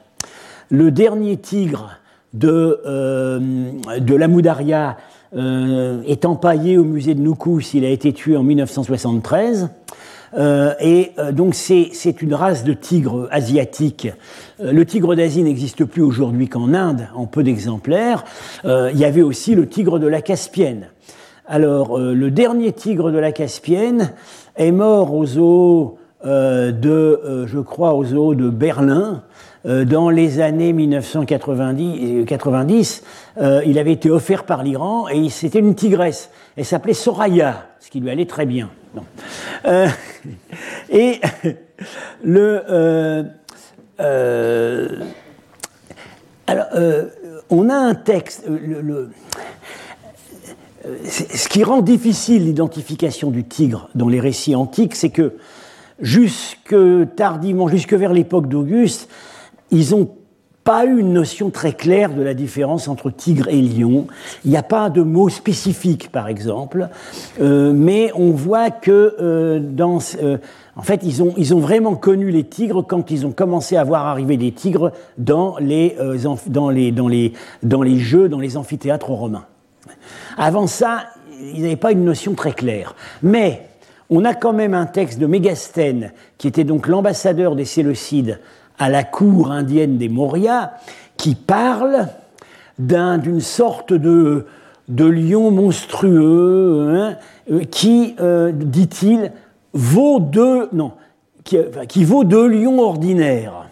Le 0.71 0.91
dernier 0.91 1.39
tigre 1.39 1.93
de, 2.35 2.83
euh, 2.87 3.71
de 4.01 4.15
l'Amoudaria 4.15 4.99
euh, 5.35 6.03
est 6.07 6.27
empaillé 6.27 6.77
au 6.77 6.85
musée 6.85 7.15
de 7.15 7.23
Noukous. 7.23 7.73
Il 7.73 7.87
a 7.87 7.89
été 7.89 8.13
tué 8.13 8.37
en 8.37 8.43
1973. 8.43 9.71
Euh, 10.37 10.75
et 10.79 11.13
donc 11.33 11.55
c'est 11.55 12.21
une 12.21 12.35
race 12.35 12.65
de 12.65 12.75
tigre 12.75 13.29
asiatique. 13.31 14.09
le 14.61 14.85
tigre 14.85 15.15
d'Asie 15.15 15.43
n'existe 15.43 15.87
plus 15.87 16.03
aujourd'hui 16.03 16.49
qu'en 16.49 16.75
Inde, 16.75 17.09
en 17.15 17.25
peu 17.25 17.43
d'exemplaires. 17.43 18.25
il 18.65 18.99
y 18.99 19.07
avait 19.07 19.23
aussi 19.23 19.55
le 19.55 19.67
tigre 19.67 19.99
de 19.99 20.07
la 20.07 20.21
Caspienne. 20.21 20.89
Alors 21.47 21.99
le 21.99 22.31
dernier 22.31 22.73
tigre 22.73 23.11
de 23.11 23.17
la 23.17 23.33
Caspienne 23.33 24.13
est 24.57 24.73
mort 24.73 25.15
aux 25.15 25.25
zoo 25.25 25.97
zoo 26.23 28.35
de 28.35 28.51
Berlin 28.51 29.13
euh, 29.13 29.15
dans 29.69 30.09
les 30.09 30.41
années 30.41 30.73
1990, 30.73 32.25
90, 32.25 33.03
euh, 33.37 33.61
il 33.67 33.79
avait 33.79 33.93
été 33.93 34.11
offert 34.11 34.45
par 34.45 34.63
l'Iran 34.63 35.09
et 35.09 35.29
c'était 35.29 35.59
une 35.59 35.75
tigresse. 35.75 36.31
Elle 36.57 36.65
s'appelait 36.65 36.95
Soraya, 36.95 37.67
ce 37.79 37.91
qui 37.91 38.01
lui 38.01 38.09
allait 38.09 38.25
très 38.25 38.47
bien. 38.47 38.71
Euh, 39.67 39.89
et 40.91 41.21
le. 42.25 43.27
alors, 46.47 46.67
on 47.51 47.69
a 47.69 47.77
un 47.77 47.95
texte. 47.95 48.47
Ce 51.05 51.49
qui 51.49 51.63
rend 51.63 51.83
difficile 51.83 52.45
l'identification 52.45 53.31
du 53.31 53.45
tigre 53.45 53.91
dans 53.95 54.09
les 54.09 54.21
récits 54.21 54.55
antiques, 54.55 54.95
c'est 54.95 55.11
que 55.11 55.35
jusque 56.01 56.75
tardivement, 57.17 57.69
jusque 57.69 57.93
vers 57.93 58.15
l'époque 58.15 58.49
d'Auguste, 58.49 59.11
ils 59.71 59.91
n'ont 59.91 60.09
pas 60.69 60.85
eu 60.85 60.99
une 60.99 61.15
notion 61.15 61.49
très 61.49 61.73
claire 61.73 62.13
de 62.13 62.21
la 62.21 62.35
différence 62.35 62.89
entre 62.89 63.09
tigre 63.09 63.49
et 63.49 63.63
lion. 63.63 64.07
Il 64.45 64.51
n'y 64.51 64.57
a 64.59 64.63
pas 64.63 64.91
de 64.91 65.01
mot 65.01 65.31
spécifique, 65.31 66.13
par 66.13 66.29
exemple, 66.29 66.91
euh, 67.41 67.73
mais 67.75 68.13
on 68.15 68.33
voit 68.33 68.71
que 68.71 69.17
euh, 69.19 69.61
euh, 69.81 70.37
en 70.77 70.83
fait, 70.83 71.01
ils 71.05 71.23
ont, 71.23 71.59
vraiment 71.59 71.95
connu 71.95 72.31
les 72.31 72.45
tigres 72.45 72.85
quand 72.87 73.11
ils 73.11 73.25
ont 73.25 73.33
commencé 73.33 73.79
à 73.79 73.85
voir 73.85 74.07
arriver 74.07 74.37
des 74.37 74.53
tigres 74.53 74.93
dans 75.17 75.57
les, 75.57 75.97
jeux, 77.97 78.29
dans 78.29 78.39
les 78.39 78.57
amphithéâtres 78.59 79.11
romains. 79.11 79.47
Avant 80.37 80.67
ça, 80.67 81.05
ils 81.55 81.63
n'avaient 81.63 81.77
pas 81.77 81.93
une 81.93 82.05
notion 82.05 82.35
très 82.35 82.53
claire. 82.53 82.95
Mais 83.23 83.63
on 84.11 84.23
a 84.27 84.35
quand 84.35 84.53
même 84.53 84.75
un 84.75 84.85
texte 84.85 85.19
de 85.19 85.27
Mégastène, 85.27 86.13
qui 86.37 86.47
était 86.47 86.65
donc 86.65 86.89
l'ambassadeur 86.89 87.57
des 87.57 87.65
Séleucides 87.65 88.39
à 88.79 88.89
la 88.89 89.05
cour 89.05 89.51
indienne 89.51 89.99
des 89.99 90.09
Maurya, 90.09 90.75
qui 91.17 91.35
parle 91.35 92.09
d'une 92.79 93.41
sorte 93.41 93.93
de, 93.93 94.47
lion 94.89 95.51
monstrueux 95.51 96.89
hein, 96.91 97.17
euh, 97.51 97.65
qui, 97.65 98.15
euh, 98.21 98.53
dit-il, 98.53 99.33
vaut 99.73 100.21
deux, 100.21 100.69
non, 100.73 100.93
qui, 101.45 101.59
qui, 101.89 102.05
vaut 102.05 102.25
deux 102.25 102.47
lions 102.47 102.81
ordinaires. 102.81 103.69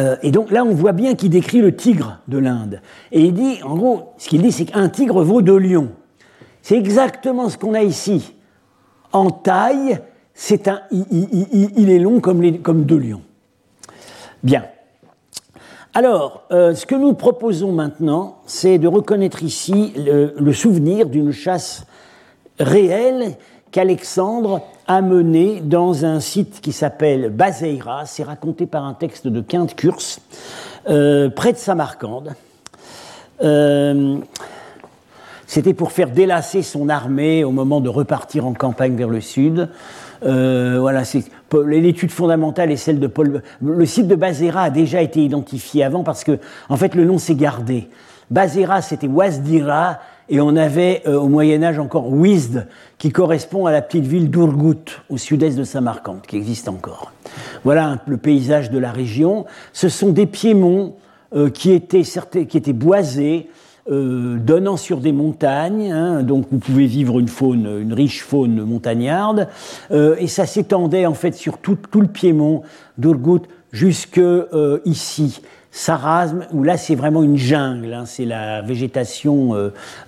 Euh, 0.00 0.16
et 0.22 0.30
donc 0.30 0.50
là, 0.50 0.64
on 0.64 0.74
voit 0.74 0.92
bien 0.92 1.14
qu'il 1.14 1.30
décrit 1.30 1.60
le 1.60 1.74
tigre 1.74 2.18
de 2.28 2.38
l'Inde. 2.38 2.80
Et 3.12 3.22
il 3.22 3.34
dit, 3.34 3.62
en 3.62 3.76
gros, 3.76 4.12
ce 4.16 4.28
qu'il 4.28 4.42
dit, 4.42 4.52
c'est 4.52 4.64
qu'un 4.64 4.88
tigre 4.88 5.22
vaut 5.22 5.42
deux 5.42 5.58
lions. 5.58 5.90
C'est 6.62 6.76
exactement 6.76 7.48
ce 7.48 7.58
qu'on 7.58 7.74
a 7.74 7.82
ici. 7.82 8.34
En 9.12 9.30
taille, 9.30 9.98
c'est 10.34 10.68
un, 10.68 10.80
il, 10.90 11.90
est 11.90 11.98
long 11.98 12.20
comme, 12.20 12.58
comme 12.58 12.84
deux 12.84 12.98
lions. 12.98 13.22
Bien. 14.42 14.64
Alors, 15.94 16.44
euh, 16.52 16.74
ce 16.74 16.86
que 16.86 16.94
nous 16.94 17.14
proposons 17.14 17.72
maintenant, 17.72 18.38
c'est 18.46 18.78
de 18.78 18.86
reconnaître 18.86 19.42
ici 19.42 19.92
le, 19.96 20.52
souvenir 20.52 21.08
d'une 21.08 21.32
chasse 21.32 21.86
réelle 22.60 23.36
qu'Alexandre 23.72 24.62
a 24.86 25.02
menée 25.02 25.60
dans 25.60 26.04
un 26.04 26.20
site 26.20 26.60
qui 26.60 26.72
s'appelle 26.72 27.30
Bazeira, 27.30 28.06
c'est 28.06 28.22
raconté 28.22 28.66
par 28.66 28.84
un 28.84 28.94
texte 28.94 29.26
de 29.26 29.40
Quinte 29.40 29.74
Curse, 29.74 30.20
euh, 30.88 31.30
près 31.30 31.52
de 31.52 31.58
Samarcande. 31.58 32.34
Euh, 33.42 34.18
c'était 35.46 35.74
pour 35.74 35.92
faire 35.92 36.10
délasser 36.10 36.62
son 36.62 36.88
armée 36.88 37.42
au 37.42 37.50
moment 37.50 37.80
de 37.80 37.88
repartir 37.88 38.46
en 38.46 38.52
campagne 38.52 38.94
vers 38.94 39.08
le 39.08 39.20
sud. 39.20 39.68
Euh, 40.24 40.78
voilà, 40.80 41.04
c'est 41.04 41.24
l'étude 41.66 42.10
fondamentale 42.10 42.70
est 42.70 42.76
celle 42.76 43.00
de 43.00 43.06
Paul. 43.06 43.42
Le 43.62 43.86
site 43.86 44.08
de 44.08 44.14
Bazera 44.14 44.62
a 44.62 44.70
déjà 44.70 45.02
été 45.02 45.22
identifié 45.22 45.84
avant 45.84 46.02
parce 46.02 46.24
que, 46.24 46.38
en 46.68 46.76
fait, 46.76 46.94
le 46.94 47.04
nom 47.04 47.18
s'est 47.18 47.34
gardé. 47.34 47.88
Bazera, 48.30 48.82
c'était 48.82 49.06
Wasdira, 49.06 49.98
et 50.28 50.40
on 50.40 50.56
avait 50.56 51.02
euh, 51.06 51.18
au 51.18 51.28
Moyen 51.28 51.62
Âge 51.62 51.78
encore 51.78 52.12
Ouizd, 52.12 52.66
qui 52.98 53.10
correspond 53.10 53.66
à 53.66 53.72
la 53.72 53.80
petite 53.80 54.04
ville 54.04 54.30
d'Ourgout, 54.30 55.02
au 55.08 55.16
sud-est 55.16 55.56
de 55.56 55.64
Samarcande, 55.64 56.22
qui 56.26 56.36
existe 56.36 56.68
encore. 56.68 57.12
Voilà 57.64 57.98
le 58.06 58.18
paysage 58.18 58.70
de 58.70 58.78
la 58.78 58.92
région. 58.92 59.46
Ce 59.72 59.88
sont 59.88 60.10
des 60.10 60.26
piémonts 60.26 60.96
euh, 61.34 61.48
qui, 61.48 61.72
étaient 61.72 62.04
certes, 62.04 62.46
qui 62.46 62.58
étaient 62.58 62.74
boisés, 62.74 63.48
euh, 63.90 64.36
donnant 64.36 64.76
sur 64.76 64.98
des 64.98 65.12
montagnes. 65.12 65.90
Hein. 65.90 66.22
Donc 66.22 66.46
vous 66.52 66.58
pouvez 66.58 66.84
vivre 66.84 67.18
une 67.18 67.28
faune, 67.28 67.78
une 67.80 67.94
riche 67.94 68.22
faune 68.22 68.62
montagnarde. 68.62 69.48
Euh, 69.92 70.14
et 70.18 70.26
ça 70.26 70.44
s'étendait 70.44 71.06
en 71.06 71.14
fait 71.14 71.32
sur 71.32 71.56
tout, 71.56 71.78
le 71.94 72.06
Piémont 72.06 72.62
d'Urgut 72.98 73.46
jusque 73.72 74.18
euh, 74.18 74.80
ici. 74.84 75.40
Sarasme, 75.70 76.46
où 76.52 76.64
là 76.64 76.76
c'est 76.76 76.96
vraiment 76.96 77.22
une 77.22 77.38
jungle, 77.38 77.94
hein. 77.94 78.04
c'est 78.04 78.24
la 78.24 78.62
végétation 78.62 79.54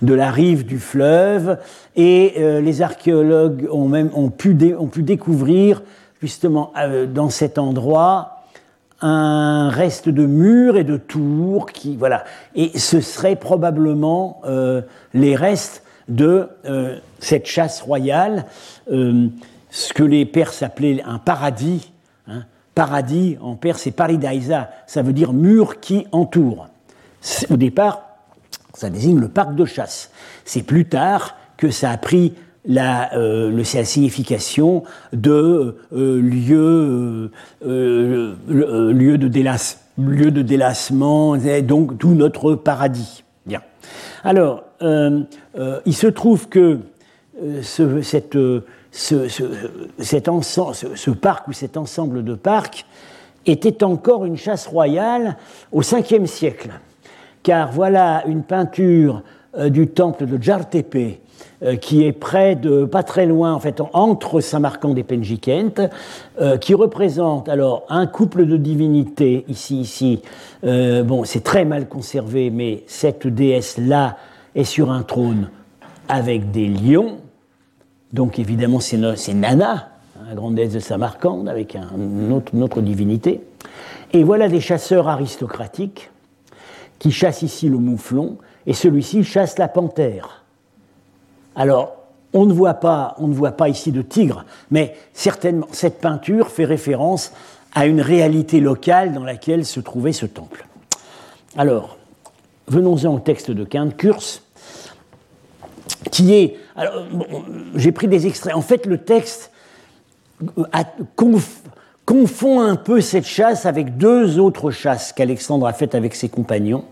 de 0.01 0.13
la 0.13 0.31
rive 0.31 0.65
du 0.65 0.79
fleuve, 0.79 1.59
et 1.95 2.33
les 2.61 2.81
archéologues 2.81 3.67
ont 3.71 3.87
même 3.87 4.09
ont 4.15 4.31
pu, 4.31 4.55
découvrir 4.55 5.83
justement 6.19 6.73
dans 7.13 7.29
cet 7.29 7.59
endroit 7.59 8.40
un 9.01 9.69
reste 9.69 10.09
de 10.09 10.25
murs 10.25 10.77
et 10.77 10.83
de 10.83 10.97
tours 10.97 11.65
qui 11.67 11.97
voilà. 11.97 12.23
Et 12.55 12.77
ce 12.77 13.01
serait 13.01 13.35
probablement 13.35 14.41
euh, 14.45 14.81
les 15.13 15.35
restes 15.35 15.83
de 16.07 16.49
euh, 16.65 16.97
cette 17.19 17.47
chasse 17.47 17.81
royale 17.81 18.45
euh, 18.91 19.27
ce 19.69 19.93
que 19.93 20.03
les 20.03 20.25
Perses 20.25 20.63
appelaient 20.63 21.01
un 21.03 21.19
paradis 21.19 21.91
hein, 22.27 22.43
paradis 22.75 23.37
en 23.41 23.55
perse 23.55 23.83
c'est 23.83 23.91
paridaisa 23.91 24.69
ça 24.87 25.01
veut 25.01 25.13
dire 25.13 25.33
mur 25.33 25.79
qui 25.79 26.07
entoure. 26.11 26.67
Au 27.49 27.57
départ 27.57 28.03
ça 28.73 28.89
désigne 28.89 29.19
le 29.19 29.29
parc 29.29 29.55
de 29.55 29.65
chasse. 29.65 30.11
C'est 30.45 30.63
plus 30.63 30.85
tard 30.85 31.37
que 31.57 31.69
ça 31.69 31.91
a 31.91 31.97
pris 31.97 32.33
euh, 32.69 33.63
la, 33.73 33.85
signification 33.85 34.83
de 35.13 35.77
euh, 35.93 36.21
lieu, 36.21 37.31
euh, 37.65 38.35
lieu, 38.93 39.17
de 39.17 39.31
lieu 39.97 40.31
de 40.31 40.41
délassement, 40.43 41.37
donc 41.63 41.97
tout 41.97 42.13
notre 42.13 42.53
paradis. 42.53 43.23
Bien. 43.47 43.61
Alors, 44.23 44.63
il 44.81 45.95
se 45.95 46.05
trouve 46.07 46.49
que 46.49 46.77
ce, 47.63 48.01
cet 48.01 48.35
ensemble, 50.29 50.75
ce, 50.75 51.09
parc 51.09 51.47
ou 51.47 51.53
cet 51.53 51.77
ensemble 51.77 52.23
de 52.23 52.35
parcs 52.35 52.85
était 53.47 53.83
encore 53.83 54.25
une 54.25 54.37
chasse 54.37 54.67
royale 54.67 55.37
au 55.71 55.81
5e 55.81 56.27
siècle, 56.27 56.69
car 57.41 57.71
voilà 57.71 58.23
une 58.27 58.43
peinture 58.43 59.23
du 59.57 59.87
temple 59.87 60.27
de 60.27 60.41
Jartepe, 60.41 61.19
euh, 61.63 61.75
qui 61.75 62.03
est 62.05 62.11
près 62.11 62.55
de, 62.55 62.85
pas 62.85 63.03
très 63.03 63.27
loin 63.27 63.53
en 63.53 63.59
fait, 63.59 63.83
entre 63.93 64.41
Saint-Marcand 64.41 64.95
et 64.95 65.03
Penjikent, 65.03 65.79
euh, 66.39 66.57
qui 66.57 66.73
représente 66.73 67.49
alors 67.49 67.85
un 67.87 68.07
couple 68.07 68.47
de 68.47 68.57
divinités 68.57 69.45
ici, 69.47 69.81
ici. 69.81 70.21
Euh, 70.63 71.03
bon, 71.03 71.23
c'est 71.23 71.43
très 71.43 71.63
mal 71.63 71.87
conservé, 71.87 72.49
mais 72.49 72.83
cette 72.87 73.27
déesse 73.27 73.77
là 73.77 74.17
est 74.55 74.63
sur 74.63 74.89
un 74.89 75.03
trône 75.03 75.51
avec 76.09 76.49
des 76.49 76.67
lions. 76.67 77.19
Donc 78.11 78.39
évidemment, 78.39 78.79
c'est, 78.79 78.97
Nana, 78.97 79.89
la 80.27 80.33
grande 80.33 80.55
déesse 80.55 80.73
de 80.73 80.79
Samarcande, 80.79 81.47
avec 81.47 81.75
une, 81.75 82.33
autre, 82.33 82.53
une 82.55 82.63
autre 82.63 82.81
divinité. 82.81 83.41
Et 84.13 84.23
voilà 84.23 84.49
des 84.49 84.61
chasseurs 84.61 85.07
aristocratiques 85.07 86.09
qui 86.97 87.11
chassent 87.11 87.43
ici 87.43 87.69
le 87.69 87.77
mouflon, 87.77 88.39
et 88.65 88.73
celui-ci 88.73 89.23
chasse 89.23 89.59
la 89.59 89.67
panthère. 89.67 90.40
Alors, 91.55 91.97
on 92.33 92.45
ne 92.45 92.53
voit 92.53 92.73
pas, 92.75 93.69
ici 93.69 93.91
de 93.91 94.01
tigre, 94.01 94.45
mais 94.69 94.95
certainement 95.13 95.67
cette 95.71 95.99
peinture 95.99 96.49
fait 96.49 96.65
référence 96.65 97.33
à 97.73 97.85
une 97.85 98.01
réalité 98.01 98.59
locale 98.59 99.13
dans 99.13 99.23
laquelle 99.23 99.65
se 99.65 99.79
trouvait 99.79 100.13
ce 100.13 100.25
temple. 100.25 100.65
Alors, 101.57 101.97
venons-en 102.67 103.15
au 103.15 103.19
texte 103.19 103.51
de 103.51 103.63
Kurz, 103.63 104.41
qui 106.11 106.33
est. 106.33 106.57
Bon, 107.11 107.25
J'ai 107.75 107.91
pris 107.91 108.07
des 108.07 108.27
extraits. 108.27 108.55
En 108.55 108.61
fait, 108.61 108.85
le 108.85 108.97
texte 108.97 109.51
euh, 110.57 110.63
confond 112.05 112.61
un 112.61 112.75
peu 112.75 113.01
cette 113.01 113.27
chasse 113.27 113.65
avec 113.65 113.97
deux 113.97 114.39
autres 114.39 114.71
chasses 114.71 115.13
qu'Alexandre 115.13 115.67
a 115.67 115.73
faites 115.73 115.95
avec 115.95 116.15
ses 116.15 116.29
compagnons, 116.29 116.85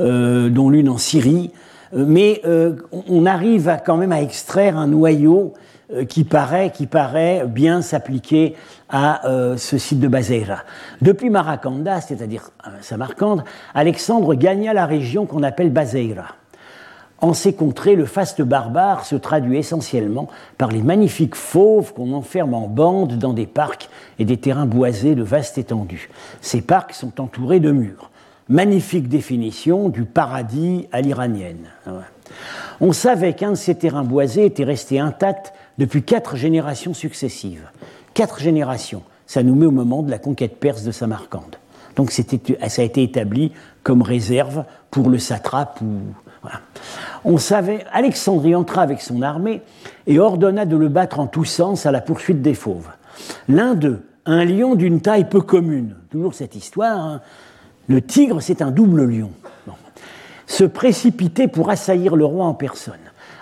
euh, 0.00 0.48
dont 0.48 0.68
l'une 0.68 0.88
en 0.88 0.98
Syrie 0.98 1.50
euh, 1.94 2.04
mais 2.06 2.40
euh, 2.44 2.76
on 3.08 3.26
arrive 3.26 3.78
quand 3.84 3.96
même 3.96 4.12
à 4.12 4.22
extraire 4.22 4.76
un 4.76 4.86
noyau 4.86 5.54
euh, 5.92 6.04
qui 6.04 6.24
paraît, 6.24 6.70
qui 6.70 6.86
paraît 6.86 7.44
bien 7.46 7.82
s'appliquer 7.82 8.54
à 8.92 9.20
ce 9.56 9.78
site 9.78 10.00
de 10.00 10.08
Bazeira. 10.08 10.64
Depuis 11.00 11.30
Maracanda, 11.30 12.00
c'est-à-dire 12.00 12.50
Samarcande, 12.80 13.44
Alexandre 13.72 14.34
gagna 14.34 14.74
la 14.74 14.84
région 14.84 15.26
qu'on 15.26 15.44
appelle 15.44 15.70
Bazeira. 15.70 16.34
En 17.20 17.34
ces 17.34 17.52
contrées, 17.52 17.94
le 17.94 18.04
faste 18.06 18.42
barbare 18.42 19.04
se 19.04 19.14
traduit 19.14 19.58
essentiellement 19.58 20.26
par 20.58 20.70
les 20.70 20.82
magnifiques 20.82 21.36
fauves 21.36 21.92
qu'on 21.92 22.12
enferme 22.12 22.54
en 22.54 22.66
bandes 22.66 23.16
dans 23.16 23.32
des 23.32 23.46
parcs 23.46 23.88
et 24.18 24.24
des 24.24 24.38
terrains 24.38 24.66
boisés 24.66 25.14
de 25.14 25.22
vaste 25.22 25.56
étendue. 25.56 26.10
Ces 26.40 26.62
parcs 26.62 26.94
sont 26.94 27.20
entourés 27.20 27.60
de 27.60 27.70
murs 27.70 28.10
magnifique 28.50 29.08
définition 29.08 29.88
du 29.88 30.04
paradis 30.04 30.88
à 30.92 31.00
l'iranienne. 31.00 31.68
Ah 31.86 32.02
On 32.80 32.92
savait 32.92 33.32
qu'un 33.32 33.52
de 33.52 33.56
ces 33.56 33.76
terrains 33.76 34.04
boisés 34.04 34.44
était 34.44 34.64
resté 34.64 34.98
intact 34.98 35.54
depuis 35.78 36.02
quatre 36.02 36.36
générations 36.36 36.92
successives. 36.92 37.70
Quatre 38.12 38.40
générations, 38.40 39.02
ça 39.26 39.42
nous 39.44 39.54
met 39.54 39.66
au 39.66 39.70
moment 39.70 40.02
de 40.02 40.10
la 40.10 40.18
conquête 40.18 40.56
perse 40.56 40.82
de 40.82 40.90
Samarcande. 40.90 41.56
Donc 41.94 42.10
ça 42.10 42.22
a 42.22 42.82
été 42.82 43.02
établi 43.02 43.52
comme 43.82 44.02
réserve 44.02 44.64
pour 44.90 45.08
le 45.08 45.18
satrape. 45.18 45.80
Ou. 45.80 46.48
On 47.24 47.38
savait, 47.38 47.84
Alexandrie 47.92 48.54
entra 48.54 48.82
avec 48.82 49.00
son 49.00 49.22
armée 49.22 49.62
et 50.06 50.18
ordonna 50.18 50.64
de 50.64 50.76
le 50.76 50.88
battre 50.88 51.20
en 51.20 51.26
tous 51.26 51.44
sens 51.44 51.86
à 51.86 51.92
la 51.92 52.00
poursuite 52.00 52.42
des 52.42 52.54
fauves. 52.54 52.88
L'un 53.48 53.74
d'eux, 53.74 54.02
un 54.26 54.44
lion 54.44 54.74
d'une 54.74 55.00
taille 55.00 55.28
peu 55.28 55.40
commune, 55.40 55.96
toujours 56.10 56.34
cette 56.34 56.56
histoire, 56.56 56.98
hein, 56.98 57.20
le 57.90 58.00
tigre, 58.00 58.40
c'est 58.40 58.62
un 58.62 58.70
double 58.70 59.04
lion. 59.04 59.32
Se 60.46 60.62
précipiter 60.62 61.48
pour 61.48 61.70
assaillir 61.70 62.14
le 62.14 62.24
roi 62.24 62.44
en 62.44 62.54
personne. 62.54 62.94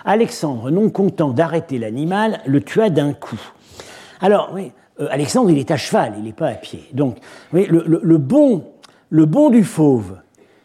Alexandre, 0.05 0.71
non 0.71 0.89
content 0.89 1.29
d'arrêter 1.29 1.77
l'animal, 1.77 2.39
le 2.47 2.59
tua 2.59 2.89
d'un 2.89 3.13
coup. 3.13 3.39
Alors, 4.21 4.49
oui, 4.55 4.71
euh, 4.99 5.07
Alexandre, 5.11 5.51
il 5.51 5.59
est 5.59 5.69
à 5.69 5.77
cheval, 5.77 6.13
il 6.17 6.23
n'est 6.23 6.33
pas 6.33 6.47
à 6.47 6.55
pied. 6.55 6.81
Donc, 6.93 7.17
le, 7.53 7.67
le, 7.67 8.17
bon, 8.17 8.63
le 9.11 9.25
bon 9.27 9.51
du 9.51 9.63
fauve 9.63 10.17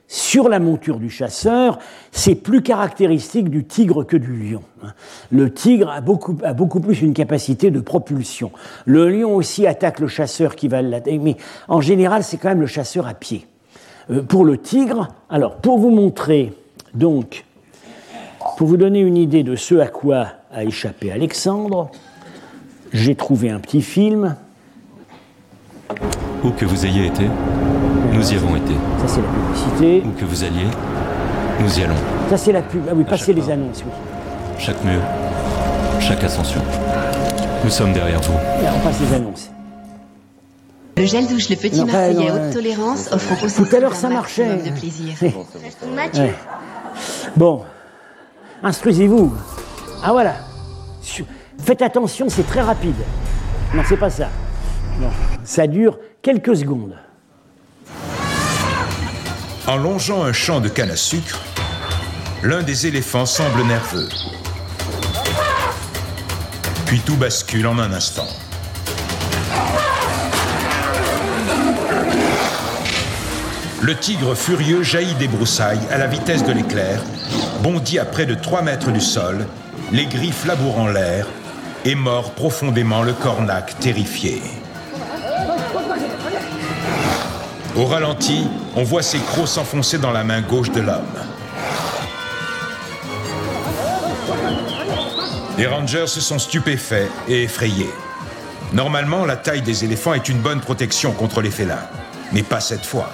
sur 0.08 0.48
la 0.48 0.60
monture 0.60 0.98
du 0.98 1.10
chasseur, 1.10 1.78
c'est 2.10 2.36
plus 2.36 2.62
caractéristique 2.62 3.50
du 3.50 3.66
tigre 3.66 4.04
que 4.04 4.16
du 4.16 4.32
lion. 4.32 4.62
Hein. 4.82 4.94
Le 5.30 5.52
tigre 5.52 5.90
a 5.90 6.00
beaucoup, 6.00 6.38
a 6.42 6.54
beaucoup 6.54 6.80
plus 6.80 7.02
une 7.02 7.12
capacité 7.12 7.70
de 7.70 7.80
propulsion. 7.80 8.50
Le 8.86 9.10
lion 9.10 9.34
aussi 9.34 9.66
attaque 9.66 10.00
le 10.00 10.08
chasseur 10.08 10.56
qui 10.56 10.68
va 10.68 10.80
l'attaquer, 10.80 11.18
mais 11.18 11.36
en 11.68 11.82
général, 11.82 12.24
c'est 12.24 12.38
quand 12.38 12.48
même 12.48 12.62
le 12.62 12.66
chasseur 12.66 13.06
à 13.06 13.12
pied. 13.12 13.46
Euh, 14.10 14.22
pour 14.22 14.44
le 14.44 14.58
tigre. 14.58 15.08
Alors, 15.30 15.56
pour 15.56 15.78
vous 15.78 15.90
montrer, 15.90 16.52
donc, 16.94 17.44
pour 18.56 18.66
vous 18.66 18.76
donner 18.76 19.00
une 19.00 19.16
idée 19.16 19.42
de 19.42 19.56
ce 19.56 19.76
à 19.76 19.86
quoi 19.86 20.26
a 20.52 20.64
échappé 20.64 21.10
Alexandre, 21.10 21.90
j'ai 22.92 23.14
trouvé 23.14 23.50
un 23.50 23.58
petit 23.58 23.82
film. 23.82 24.36
Où 26.44 26.50
que 26.50 26.64
vous 26.64 26.84
ayez 26.84 27.06
été, 27.06 27.24
nous 28.12 28.32
y 28.32 28.36
avons 28.36 28.56
été. 28.56 28.74
Ça, 29.00 29.08
c'est 29.08 29.20
la 29.22 29.28
publicité. 29.28 30.02
Où 30.06 30.12
que 30.20 30.24
vous 30.24 30.44
alliez, 30.44 30.66
nous 31.60 31.78
y 31.78 31.82
allons. 31.82 31.94
Ça, 32.28 32.36
c'est 32.36 32.52
la 32.52 32.62
pub. 32.62 32.82
Ah 32.88 32.92
oui, 32.94 33.04
passez 33.04 33.32
les 33.32 33.50
annonces, 33.50 33.82
oui. 33.84 33.92
Chaque 34.58 34.82
mur, 34.84 35.00
chaque 36.00 36.22
ascension. 36.22 36.60
Nous 37.64 37.70
sommes 37.70 37.92
derrière 37.92 38.20
vous. 38.20 38.34
On 38.34 39.04
les 39.04 39.14
annonces 39.14 39.53
gel 40.96 41.26
douche, 41.26 41.48
le 41.50 41.56
petit 41.56 41.84
marseillais 41.84 42.30
haute 42.30 42.52
tolérance 42.52 43.08
offrant 43.12 43.36
aux 43.46 43.64
Tout 43.64 43.76
à 43.76 43.80
l'heure, 43.80 43.94
ça 43.94 44.08
marchait. 44.08 44.56
de 44.56 44.70
plaisir. 44.70 45.14
Ouais. 46.14 46.34
Bon, 47.36 47.64
instruisez-vous. 48.62 49.34
Ah 50.02 50.12
voilà. 50.12 50.36
Faites 51.64 51.82
attention, 51.82 52.28
c'est 52.28 52.46
très 52.46 52.60
rapide. 52.60 52.94
Non, 53.74 53.82
c'est 53.88 53.96
pas 53.96 54.10
ça. 54.10 54.28
Non, 55.00 55.08
ça 55.44 55.66
dure 55.66 55.98
quelques 56.22 56.56
secondes. 56.56 56.96
En 59.66 59.76
longeant 59.76 60.22
un 60.22 60.32
champ 60.32 60.60
de 60.60 60.68
canne 60.68 60.90
à 60.90 60.96
sucre, 60.96 61.40
l'un 62.42 62.62
des 62.62 62.86
éléphants 62.86 63.26
semble 63.26 63.62
nerveux. 63.64 64.08
Puis 66.86 67.00
tout 67.00 67.16
bascule 67.16 67.66
en 67.66 67.78
un 67.78 67.92
instant. 67.92 68.26
Le 73.84 73.94
tigre 73.94 74.34
furieux 74.34 74.82
jaillit 74.82 75.14
des 75.16 75.28
broussailles 75.28 75.86
à 75.90 75.98
la 75.98 76.06
vitesse 76.06 76.42
de 76.42 76.52
l'éclair, 76.52 77.02
bondit 77.60 77.98
à 77.98 78.06
près 78.06 78.24
de 78.24 78.34
3 78.34 78.62
mètres 78.62 78.90
du 78.90 79.00
sol, 79.02 79.46
les 79.92 80.06
griffes 80.06 80.46
labourant 80.46 80.88
l'air, 80.88 81.26
et 81.84 81.94
mord 81.94 82.30
profondément 82.30 83.02
le 83.02 83.12
cornac 83.12 83.78
terrifié. 83.80 84.40
Au 87.76 87.84
ralenti, 87.84 88.46
on 88.74 88.84
voit 88.84 89.02
ses 89.02 89.18
crocs 89.18 89.48
s'enfoncer 89.48 89.98
dans 89.98 90.12
la 90.12 90.24
main 90.24 90.40
gauche 90.40 90.70
de 90.70 90.80
l'homme. 90.80 91.04
Les 95.58 95.66
rangers 95.66 96.06
se 96.06 96.22
sont 96.22 96.38
stupéfaits 96.38 97.10
et 97.28 97.42
effrayés. 97.42 97.90
Normalement, 98.72 99.26
la 99.26 99.36
taille 99.36 99.60
des 99.60 99.84
éléphants 99.84 100.14
est 100.14 100.30
une 100.30 100.38
bonne 100.38 100.60
protection 100.60 101.12
contre 101.12 101.42
les 101.42 101.50
félins, 101.50 101.86
mais 102.32 102.42
pas 102.42 102.60
cette 102.60 102.86
fois. 102.86 103.12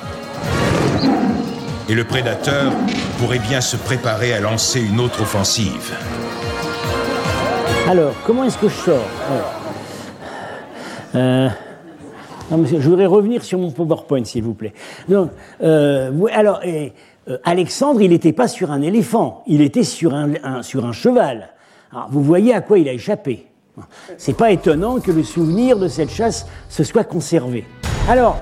Et 1.91 1.95
le 1.97 2.05
prédateur 2.05 2.73
pourrait 3.19 3.41
bien 3.41 3.61
se 3.61 3.77
préparer 3.77 4.33
à 4.33 4.39
lancer 4.39 4.81
une 4.81 5.01
autre 5.01 5.23
offensive. 5.23 5.93
Alors, 7.89 8.13
comment 8.25 8.45
est-ce 8.45 8.59
que 8.59 8.69
je 8.69 8.75
sors. 8.77 9.09
Euh, 11.17 11.49
Je 12.53 12.89
voudrais 12.89 13.07
revenir 13.07 13.43
sur 13.43 13.59
mon 13.59 13.73
PowerPoint, 13.73 14.23
s'il 14.23 14.45
vous 14.45 14.55
plaît. 14.55 14.73
Donc, 15.09 15.31
euh, 15.65 16.13
alors, 16.33 16.61
euh, 16.65 17.39
Alexandre, 17.43 18.01
il 18.03 18.11
n'était 18.11 18.33
pas 18.33 18.47
sur 18.47 18.71
un 18.71 18.83
éléphant, 18.83 19.43
il 19.49 19.61
était 19.61 19.83
sur 19.83 20.15
un, 20.15 20.63
sur 20.63 20.87
un 20.87 20.93
cheval. 20.93 21.49
Alors, 21.91 22.07
vous 22.13 22.23
voyez 22.23 22.55
à 22.55 22.61
quoi 22.61 22.79
il 22.79 22.89
a 22.89 22.93
échappé. 22.93 23.49
C'est 24.17 24.37
pas 24.37 24.53
étonnant 24.53 25.01
que 25.01 25.11
le 25.11 25.25
souvenir 25.25 25.77
de 25.77 25.89
cette 25.89 26.11
chasse 26.11 26.47
se 26.69 26.85
soit 26.85 27.03
conservé. 27.03 27.65
Alors, 28.09 28.37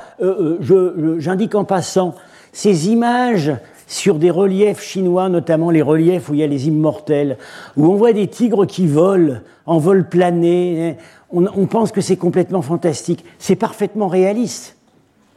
j'indique 1.19 1.55
en 1.55 1.65
passant 1.65 2.15
ces 2.59 2.89
images 2.89 3.53
sur 3.87 4.17
des 4.17 4.33
reliefs 4.33 4.83
chinois, 4.83 5.29
notamment 5.29 5.71
les 5.71 5.81
reliefs 5.81 6.29
où 6.29 6.35
il 6.35 6.41
y 6.41 6.43
a 6.43 6.49
les 6.49 6.67
immortels, 6.67 7.39
où 7.77 7.87
on 7.87 7.95
voit 7.95 8.13
des 8.13 8.27
tigres 8.27 8.67
qui 8.67 8.89
volent 8.89 9.37
en 9.65 9.79
vol 9.79 10.09
plané. 10.09 10.97
On, 11.31 11.47
on 11.47 11.67
pense 11.67 11.93
que 11.93 12.01
c'est 12.01 12.17
complètement 12.17 12.61
fantastique. 12.61 13.25
C'est 13.39 13.55
parfaitement 13.55 14.09
réaliste. 14.09 14.77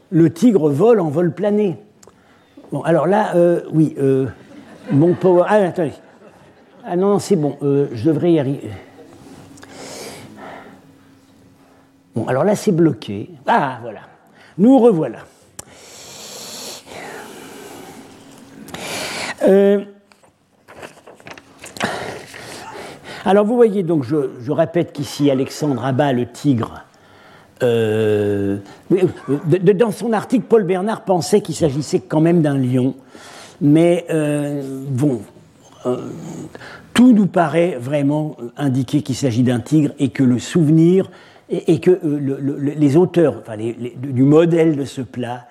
Le 0.09 0.33
tigre 0.33 0.71
vole 0.71 0.99
en 0.99 1.09
vol 1.09 1.31
plané. 1.31 1.77
Bon, 2.71 2.81
alors 2.81 3.05
là, 3.05 3.35
euh, 3.35 3.61
oui, 3.71 3.93
euh, 3.99 4.25
mon 4.91 5.13
power. 5.13 5.43
Ah, 5.47 5.57
attendez. 5.57 5.93
Ah 6.83 6.95
non, 6.95 7.09
non, 7.09 7.19
c'est 7.19 7.35
bon, 7.35 7.55
euh, 7.61 7.85
je 7.93 8.09
devrais 8.09 8.31
y 8.31 8.39
arriver. 8.39 8.71
Bon, 12.15 12.25
alors 12.25 12.43
là, 12.45 12.55
c'est 12.55 12.71
bloqué. 12.71 13.29
Ah, 13.45 13.77
voilà. 13.83 13.99
Nous 14.57 14.79
revoilà. 14.79 15.19
Euh, 19.43 19.81
alors, 23.25 23.45
vous 23.45 23.55
voyez, 23.55 23.83
donc, 23.83 24.03
je, 24.03 24.51
répète 24.51 24.93
qu'ici, 24.93 25.29
Alexandre 25.29 25.85
abat 25.85 26.13
le 26.13 26.25
tigre. 26.25 26.83
Euh, 27.63 28.57
euh, 28.91 29.73
dans 29.75 29.91
son 29.91 30.13
article, 30.13 30.45
Paul 30.49 30.63
Bernard 30.63 31.03
pensait 31.03 31.41
qu'il 31.41 31.55
s'agissait 31.55 31.99
quand 31.99 32.21
même 32.21 32.41
d'un 32.41 32.57
lion. 32.57 32.95
Mais, 33.61 34.07
bon, 34.89 35.21
tout 36.95 37.13
nous 37.13 37.27
paraît 37.27 37.77
vraiment 37.79 38.35
indiquer 38.57 39.03
qu'il 39.03 39.15
s'agit 39.15 39.43
d'un 39.43 39.59
tigre 39.59 39.91
et 39.99 40.09
que 40.09 40.23
le 40.23 40.39
souvenir 40.39 41.11
et, 41.49 41.79
que 41.79 41.99
le- 42.03 42.37
le- 42.39 42.57
le- 42.57 42.71
les 42.71 42.97
auteurs 42.97 43.43
du 43.97 44.23
modèle 44.23 44.75
de 44.77 44.85
ce 44.85 45.01
plat 45.01 45.45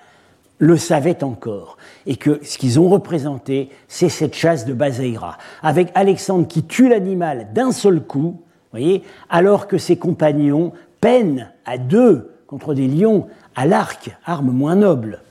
le 0.61 0.77
savaient 0.77 1.23
encore 1.23 1.77
et 2.05 2.15
que 2.15 2.39
ce 2.43 2.57
qu'ils 2.57 2.79
ont 2.79 2.87
représenté, 2.87 3.69
c'est 3.87 4.09
cette 4.09 4.35
chasse 4.35 4.65
de 4.65 4.73
Bazeira, 4.73 5.37
avec 5.61 5.89
Alexandre 5.95 6.47
qui 6.47 6.63
tue 6.63 6.87
l'animal 6.87 7.47
d'un 7.53 7.71
seul 7.71 7.99
coup, 7.99 8.39
voyez, 8.71 9.03
alors 9.29 9.67
que 9.67 9.77
ses 9.77 9.97
compagnons 9.97 10.71
peinent 11.01 11.49
à 11.65 11.77
deux 11.77 12.31
contre 12.47 12.73
des 12.73 12.87
lions 12.87 13.27
à 13.55 13.65
l'arc, 13.65 14.15
arme 14.25 14.51
moins 14.51 14.75
noble. 14.75 15.21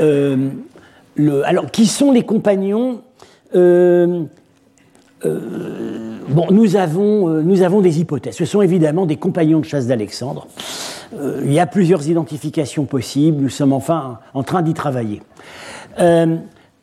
Euh, 0.00 0.50
alors, 1.44 1.70
qui 1.70 1.86
sont 1.86 2.12
les 2.12 2.22
compagnons 2.22 3.02
Euh, 3.54 4.24
Bon, 6.28 6.48
nous 6.50 6.76
avons, 6.76 7.28
euh, 7.28 7.42
nous 7.42 7.62
avons 7.62 7.80
des 7.80 8.00
hypothèses. 8.00 8.34
Ce 8.34 8.44
sont 8.44 8.60
évidemment 8.60 9.06
des 9.06 9.16
compagnons 9.16 9.60
de 9.60 9.64
chasse 9.64 9.86
d'Alexandre. 9.86 10.48
Euh, 11.14 11.42
il 11.44 11.52
y 11.52 11.60
a 11.60 11.66
plusieurs 11.66 12.08
identifications 12.08 12.84
possibles. 12.84 13.42
Nous 13.42 13.48
sommes 13.48 13.72
enfin 13.72 14.18
en 14.34 14.42
train 14.42 14.62
d'y 14.62 14.74
travailler. 14.74 15.22
Euh, 15.98 16.36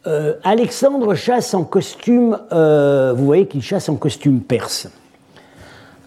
euh, 0.06 0.36
Alexandre 0.44 1.16
chasse 1.16 1.54
en 1.54 1.64
costume, 1.64 2.38
vous 2.52 3.26
voyez 3.26 3.48
qu'il 3.48 3.62
chasse 3.62 3.90
en 3.90 3.96
costume 3.96 4.42
perse. 4.42 4.90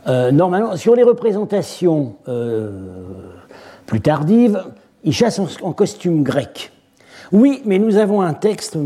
Normalement, 0.06 0.76
sur 0.76 0.94
les 0.94 1.02
représentations 1.02 2.14
plus 3.86 4.00
tardives, 4.00 4.62
il 5.02 5.12
chasse 5.12 5.40
en, 5.62 5.72
costume 5.72 6.22
grec. 6.22 6.70
Oui, 7.32 7.62
mais 7.64 7.78
nous 7.78 7.96
avons 7.96 8.22
un 8.22 8.34
texte 8.34 8.78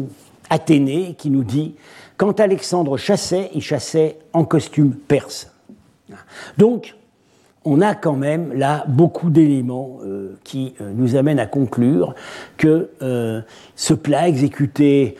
athéné 0.49 1.15
qui 1.19 1.29
nous 1.29 1.45
dit 1.45 1.75
quand 2.17 2.41
Alexandre 2.41 2.97
chassait, 2.97 3.51
il 3.55 3.63
chassait 3.63 4.19
en 4.33 4.45
costume 4.45 4.95
perse. 4.95 5.51
On 7.65 7.81
a 7.81 7.95
quand 7.95 8.17
même 8.17 8.53
là 8.55 8.85
beaucoup 8.89 9.29
d'éléments 9.31 9.99
euh, 10.03 10.39
qui 10.45 10.75
euh, 10.81 10.93
nous 10.95 11.17
amènent 11.17 11.39
à 11.39 11.47
conclure 11.47 12.15
que 12.57 12.89
euh, 13.03 13.43
ce 13.77 13.93
plat 13.93 14.29
exécuté 14.29 15.17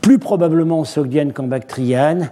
plus 0.00 0.18
probablement 0.18 0.80
en 0.80 0.84
Sogdiane 0.84 1.32
qu'en 1.32 1.48
Bactriane 1.48 2.30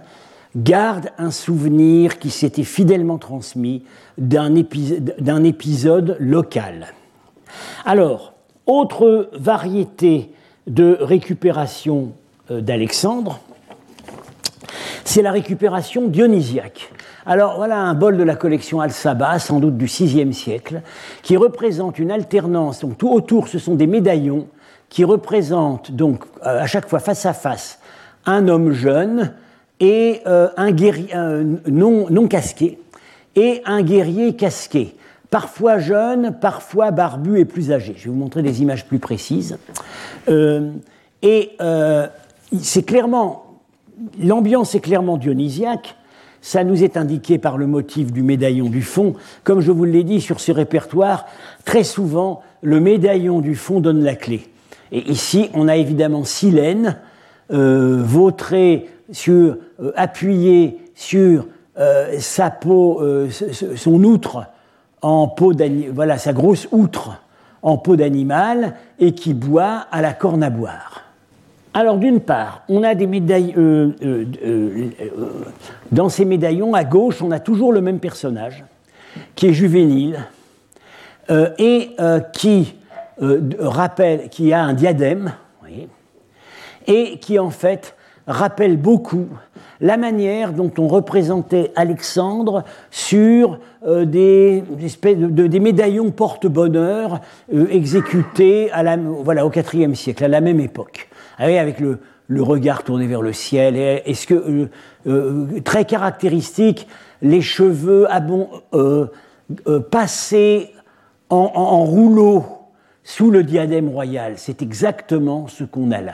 garde 0.55 1.09
un 1.17 1.31
souvenir 1.31 2.17
qui 2.17 2.29
s'était 2.29 2.63
fidèlement 2.63 3.17
transmis 3.17 3.83
d'un 4.17 4.55
épi- 4.55 5.01
d'un 5.19 5.43
épisode 5.43 6.15
local. 6.19 6.93
Alors, 7.83 8.33
autre 8.65 9.29
variété 9.33 10.31
de 10.65 10.97
récupération 11.01 12.13
d'Alexandre, 12.49 13.41
c'est 15.03 15.21
la 15.21 15.31
récupération 15.31 16.07
dionysiaque. 16.07 16.89
Alors 17.25 17.55
voilà 17.57 17.79
un 17.79 17.95
bol 17.95 18.17
de 18.17 18.23
la 18.23 18.35
collection 18.35 18.81
Al-Saba, 18.81 19.39
sans 19.39 19.59
doute 19.59 19.77
du 19.77 19.85
VIe 19.85 20.33
siècle, 20.33 20.81
qui 21.23 21.37
représente 21.37 21.97
une 21.97 22.11
alternance. 22.11 22.81
Donc 22.81 22.97
tout 22.97 23.11
autour, 23.11 23.47
ce 23.47 23.57
sont 23.57 23.75
des 23.75 23.87
médaillons 23.87 24.47
qui 24.89 25.03
représentent 25.03 25.91
donc 25.91 26.23
euh, 26.45 26.61
à 26.61 26.67
chaque 26.67 26.87
fois 26.87 26.99
face 26.99 27.25
à 27.25 27.33
face 27.33 27.79
un 28.27 28.47
homme 28.47 28.71
jeune 28.71 29.33
et 29.79 30.21
euh, 30.27 30.49
un 30.57 30.71
guerrier 30.71 31.13
non, 31.67 32.27
casqué 32.27 32.79
et 33.35 33.61
un 33.65 33.81
guerrier 33.81 34.35
casqué, 34.35 34.95
parfois 35.29 35.79
jeune, 35.79 36.37
parfois 36.39 36.91
barbu 36.91 37.39
et 37.39 37.45
plus 37.45 37.71
âgé. 37.71 37.95
Je 37.97 38.05
vais 38.05 38.09
vous 38.11 38.15
montrer 38.15 38.43
des 38.43 38.61
images 38.61 38.85
plus 38.85 38.99
précises. 38.99 39.57
Euh, 40.29 40.71
et 41.21 41.57
c'est 42.59 42.83
clairement 42.83 43.45
L'ambiance 44.19 44.75
est 44.75 44.79
clairement 44.79 45.17
dionysiaque. 45.17 45.95
Ça 46.45 46.63
nous 46.63 46.83
est 46.83 46.95
indiqué 46.95 47.39
par 47.39 47.57
le 47.57 47.65
motif 47.65 48.13
du 48.13 48.21
médaillon 48.21 48.69
du 48.69 48.83
fond. 48.83 49.15
Comme 49.43 49.61
je 49.61 49.71
vous 49.71 49.83
l'ai 49.83 50.03
dit 50.03 50.21
sur 50.21 50.39
ce 50.39 50.51
répertoire, 50.51 51.25
très 51.65 51.83
souvent, 51.83 52.43
le 52.61 52.79
médaillon 52.79 53.39
du 53.39 53.55
fond 53.55 53.79
donne 53.79 54.03
la 54.03 54.13
clé. 54.13 54.47
Et 54.91 55.09
ici, 55.09 55.49
on 55.55 55.67
a 55.67 55.75
évidemment 55.75 56.23
Silène, 56.23 56.97
euh, 57.51 57.99
vautré 58.03 58.87
sur, 59.11 59.57
euh, 59.81 59.91
appuyé 59.95 60.77
sur 60.93 61.47
euh, 61.79 62.13
sa 62.19 62.51
peau, 62.51 63.01
euh, 63.01 63.27
son 63.31 64.03
outre 64.03 64.45
en 65.01 65.27
peau 65.27 65.51
voilà, 65.93 66.19
sa 66.19 66.31
grosse 66.31 66.67
outre 66.71 67.23
en 67.63 67.79
peau 67.79 67.95
d'animal, 67.95 68.75
et 68.99 69.15
qui 69.15 69.33
boit 69.33 69.87
à 69.91 69.99
la 69.99 70.13
corne 70.13 70.43
à 70.43 70.51
boire. 70.51 71.04
Alors 71.77 71.97
d'une 71.97 72.21
part, 72.21 72.61
on 72.69 72.83
a 72.83 72.95
des 72.95 73.05
médailles. 73.05 73.53
euh, 73.57 73.91
euh, 74.01 74.25
euh, 74.45 74.89
dans 75.91 76.07
ces 76.07 76.23
médaillons, 76.23 76.73
à 76.73 76.85
gauche, 76.85 77.21
on 77.21 77.31
a 77.31 77.39
toujours 77.39 77.73
le 77.73 77.81
même 77.81 77.99
personnage, 77.99 78.63
qui 79.35 79.47
est 79.47 79.53
juvénile, 79.53 80.19
et 81.57 81.89
qui 82.31 82.75
rappelle, 83.59 84.29
qui 84.29 84.53
a 84.53 84.63
un 84.63 84.73
diadème, 84.73 85.33
et 86.87 87.17
qui 87.17 87.39
en 87.39 87.49
fait 87.49 87.95
rappelle 88.25 88.77
beaucoup 88.77 89.27
la 89.81 89.97
manière 89.97 90.53
dont 90.53 90.71
on 90.77 90.87
représentait 90.87 91.73
Alexandre 91.75 92.63
sur 92.91 93.59
des, 93.85 94.63
espèces 94.81 95.17
de, 95.17 95.59
médaillons 95.59 96.11
porte-bonheur 96.11 97.21
exécutés 97.51 98.69
voilà, 99.23 99.45
au 99.45 99.51
IVe 99.51 99.95
siècle, 99.95 100.23
à 100.23 100.29
la 100.29 100.41
même 100.41 100.59
époque, 100.59 101.09
avec 101.37 101.79
le, 101.79 101.99
regard 102.41 102.83
tourné 102.83 103.07
vers 103.07 103.21
le 103.21 103.33
ciel. 103.33 103.75
Est-ce 103.75 104.27
que 104.27 104.69
euh, 105.07 105.47
très 105.63 105.85
caractéristique, 105.85 106.87
les 107.21 107.41
cheveux 107.41 108.07
passés 109.91 110.71
en, 111.29 111.51
en, 111.53 111.83
rouleau 111.83 112.45
sous 113.03 113.31
le 113.31 113.43
diadème 113.43 113.89
royal 113.89 114.33
C'est 114.37 114.61
exactement 114.61 115.47
ce 115.47 115.63
qu'on 115.63 115.91
a 115.91 116.01
là 116.01 116.13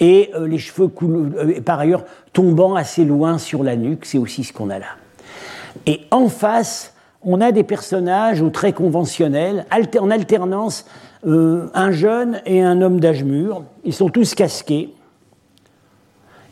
et 0.00 0.30
euh, 0.34 0.46
les 0.46 0.58
cheveux 0.58 0.90
euh, 1.02 1.60
par 1.60 1.80
ailleurs 1.80 2.04
tombant 2.32 2.74
assez 2.74 3.04
loin 3.04 3.38
sur 3.38 3.62
la 3.62 3.76
nuque, 3.76 4.04
c'est 4.04 4.18
aussi 4.18 4.44
ce 4.44 4.52
qu'on 4.52 4.70
a 4.70 4.78
là. 4.78 4.86
Et 5.86 6.02
en 6.10 6.28
face, 6.28 6.94
on 7.22 7.40
a 7.40 7.52
des 7.52 7.64
personnages 7.64 8.40
au 8.42 8.50
traits 8.50 8.76
conventionnels, 8.76 9.66
en 10.00 10.10
alternance, 10.10 10.86
euh, 11.26 11.68
un 11.74 11.90
jeune 11.90 12.40
et 12.46 12.62
un 12.62 12.80
homme 12.80 13.00
d'âge 13.00 13.24
mûr. 13.24 13.64
Ils 13.84 13.92
sont 13.92 14.08
tous 14.08 14.34
casqués. 14.34 14.94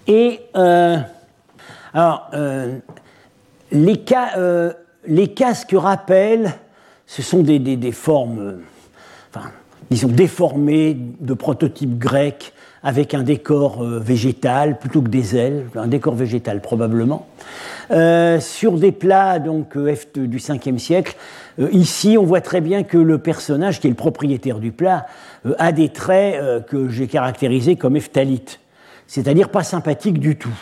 Et 0.08 0.40
alors, 0.54 2.30
les, 3.72 4.04
les, 5.06 5.28
casques 5.28 5.74
rappellent, 5.76 6.52
ce 7.06 7.22
sont 7.22 7.42
des 7.42 7.92
formes, 7.92 8.60
enfin, 9.34 9.48
disons, 9.90 10.06
déformées 10.06 10.96
de 11.18 11.34
prototypes 11.34 11.98
grecs 11.98 12.52
avec 12.86 13.14
un 13.14 13.24
décor 13.24 13.82
euh, 13.82 13.98
végétal 13.98 14.78
plutôt 14.78 15.02
que 15.02 15.08
des 15.08 15.36
ailes, 15.36 15.66
un 15.74 15.88
décor 15.88 16.14
végétal 16.14 16.60
probablement, 16.60 17.26
euh, 17.90 18.38
sur 18.38 18.78
des 18.78 18.92
plats 18.92 19.40
donc 19.40 19.76
euh, 19.76 19.92
du 20.14 20.38
5e 20.38 20.78
siècle. 20.78 21.16
ici, 21.72 22.16
on 22.16 22.22
voit 22.22 22.40
très 22.40 22.60
bien 22.60 22.84
que 22.84 22.96
le 22.96 23.18
personnage, 23.18 23.80
qui 23.80 23.88
est 23.88 23.90
le 23.90 23.96
propriétaire 23.96 24.60
du 24.60 24.70
plat, 24.70 25.06
a 25.58 25.72
des 25.72 25.88
traits 25.88 26.66
que 26.66 26.88
j'ai 26.88 27.08
caractérisés 27.08 27.74
comme 27.76 27.96
ephtalite, 27.96 28.60
c'est-à-dire 29.08 29.48
pas 29.48 29.64
sympathique 29.64 30.20
du 30.20 30.36
tout. 30.36 30.56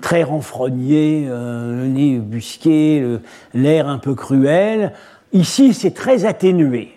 Très 0.00 0.24
renfrogné, 0.24 1.26
le 1.28 1.86
nez 1.86 2.18
busqué, 2.18 3.18
l'air 3.54 3.88
un 3.88 3.98
peu 3.98 4.14
cruel. 4.14 4.92
Ici, 5.32 5.72
c'est 5.72 5.92
très 5.92 6.24
atténué. 6.24 6.92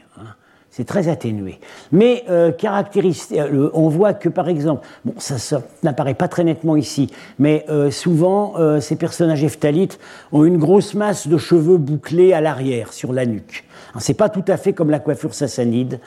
C'est 0.76 0.84
très 0.84 1.08
atténué. 1.08 1.60
Mais 1.94 2.26
euh, 2.30 2.52
caractéristique, 2.52 3.38
euh, 3.38 3.70
on 3.74 3.88
voit 3.88 4.14
que 4.14 4.28
par 4.28 4.50
exemple, 4.50 4.86
bon, 5.06 5.14
ça, 5.20 5.62
n'apparaît 5.84 6.16
pas 6.16 6.28
très 6.28 6.44
nettement 6.44 6.76
ici, 6.76 7.10
mais 7.40 7.66
euh, 7.70 7.92
souvent 7.92 8.56
ces 8.82 8.98
personnages 8.98 9.42
ephthalites 9.42 10.00
ont 10.34 10.44
une 10.44 10.58
grosse 10.58 10.94
masse 10.94 11.30
de 11.30 11.38
cheveux 11.38 11.78
bouclés 11.78 12.34
à 12.34 12.42
l'arrière, 12.42 12.92
sur 12.92 13.14
la 13.14 13.26
nuque. 13.26 13.64
C'est 14.00 14.16
pas 14.16 14.28
tout 14.28 14.44
à 14.50 14.58
fait 14.58 14.74
comme 14.74 14.90
la 14.90 15.00
coiffure 15.00 15.34
sassanide, 15.34 16.02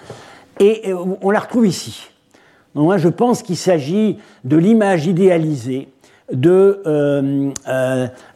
et 0.61 0.93
on 1.23 1.31
la 1.31 1.39
retrouve 1.39 1.66
ici. 1.66 2.11
Moi, 2.75 2.99
je 2.99 3.09
pense 3.09 3.43
qu'il 3.43 3.57
s'agit 3.57 4.19
de 4.45 4.59
l'image 4.59 5.07
idéalisée 5.07 5.89
de, 6.31 6.83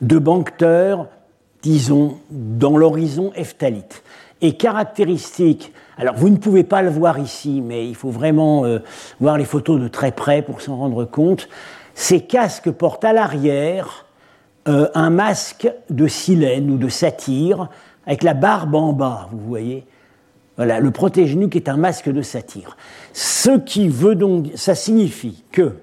de 0.01 0.19
disons, 1.63 2.17
dans 2.31 2.79
l'horizon 2.79 3.33
ephtalite. 3.35 4.03
Et 4.41 4.57
caractéristique 4.57 5.73
alors 5.99 6.15
vous 6.17 6.31
ne 6.31 6.37
pouvez 6.37 6.65
pas 6.65 6.83
le 6.83 6.91
voir 6.91 7.19
ici, 7.19 7.61
mais 7.61 7.87
il 7.87 7.95
faut 7.95 8.11
vraiment 8.11 8.65
euh, 8.65 8.79
voir 9.21 9.37
les 9.37 9.45
photos 9.45 9.81
de 9.81 9.89
très 9.89 10.13
près 10.13 10.43
pour 10.43 10.61
s'en 10.61 10.77
rendre 10.77 11.05
compte. 11.05 11.49
Ces 11.95 12.21
casques 12.21 12.71
portent 12.71 13.05
à 13.05 13.13
l'arrière 13.13 14.07
euh, 14.69 14.89
un 14.95 15.11
masque 15.11 15.71
de 15.91 16.07
silène 16.07 16.71
ou 16.71 16.79
de 16.79 16.89
satyre 16.89 17.69
avec 18.07 18.23
la 18.23 18.35
barbe 18.35 18.75
en 18.75 18.93
bas, 18.93 19.29
vous 19.33 19.39
voyez. 19.39 19.85
Voilà, 20.57 20.81
le 20.81 20.91
protège-nuque 20.91 21.57
est 21.57 21.69
un 21.69 21.77
masque 21.77 22.11
de 22.11 22.23
satyre. 22.23 22.77
Ce 23.13 23.59
qui 23.59 23.89
veut 23.89 24.15
donc, 24.15 24.51
ça 24.55 24.75
signifie 24.75 25.45
que 25.51 25.77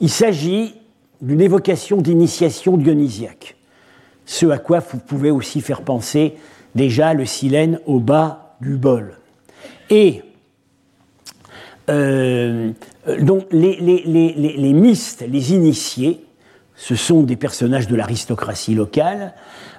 il 0.00 0.10
s'agit 0.10 0.74
d'une 1.20 1.40
évocation 1.40 1.98
d'initiation 1.98 2.76
dionysiaque. 2.76 3.56
Ce 4.26 4.46
à 4.46 4.58
quoi 4.58 4.80
vous 4.80 4.98
pouvez 4.98 5.30
aussi 5.30 5.60
faire 5.60 5.82
penser 5.82 6.36
déjà 6.74 7.14
le 7.14 7.24
silène 7.24 7.80
au 7.86 8.00
bas 8.00 8.45
du 8.60 8.76
bol. 8.76 9.16
Et 9.90 10.22
euh, 11.88 12.72
donc 13.20 13.46
les, 13.52 13.76
les, 13.76 14.02
les, 14.04 14.32
les, 14.56 14.72
mystes, 14.72 15.24
les 15.28 15.52
initiés, 15.52 16.24
ce 16.74 16.94
sont 16.94 17.22
des 17.22 17.36
personnages 17.36 17.86
de 17.86 17.96
l'aristocratie 17.96 18.74
locale 18.74 19.34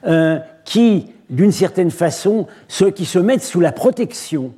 euh, 0.05 0.39
qui, 0.63 1.07
d'une 1.29 1.51
certaine 1.51 1.91
façon, 1.91 2.47
ceux 2.67 2.91
qui 2.91 3.05
se 3.05 3.19
mettent 3.19 3.43
sous 3.43 3.59
la 3.59 3.71
protection 3.71 4.53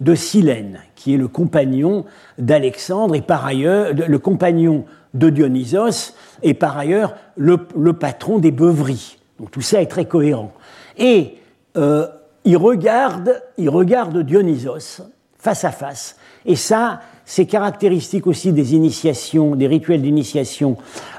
de 0.00 0.14
Silène, 0.14 0.80
qui 0.94 1.14
est 1.14 1.18
le 1.18 1.28
compagnon 1.28 2.04
d'Alexandre 2.38 3.14
et 3.14 3.20
par 3.20 3.46
ailleurs 3.46 3.92
le 3.94 4.18
compagnon 4.18 4.84
de 5.14 5.30
Dionysos 5.30 6.14
et 6.42 6.54
par 6.54 6.76
ailleurs 6.78 7.14
le, 7.36 7.58
le 7.76 7.92
patron 7.92 8.38
des 8.38 8.50
beuveries. 8.50 9.18
Donc 9.38 9.50
tout 9.50 9.60
ça 9.60 9.82
est 9.82 9.86
très 9.86 10.06
cohérent. 10.06 10.52
Et 10.98 11.38
euh, 11.76 12.06
il 12.44 12.56
regarde, 12.56 13.42
il 13.58 13.68
regarde 13.68 14.18
Dionysos 14.18 15.02
face 15.38 15.64
à 15.64 15.72
face. 15.72 16.16
Et 16.46 16.56
ça, 16.56 17.00
c'est 17.24 17.46
caractéristique 17.46 18.26
aussi 18.26 18.52
des 18.52 18.74
initiations, 18.74 19.54
des 19.54 19.66
rituels 19.66 20.02
d'initiation 20.02 20.76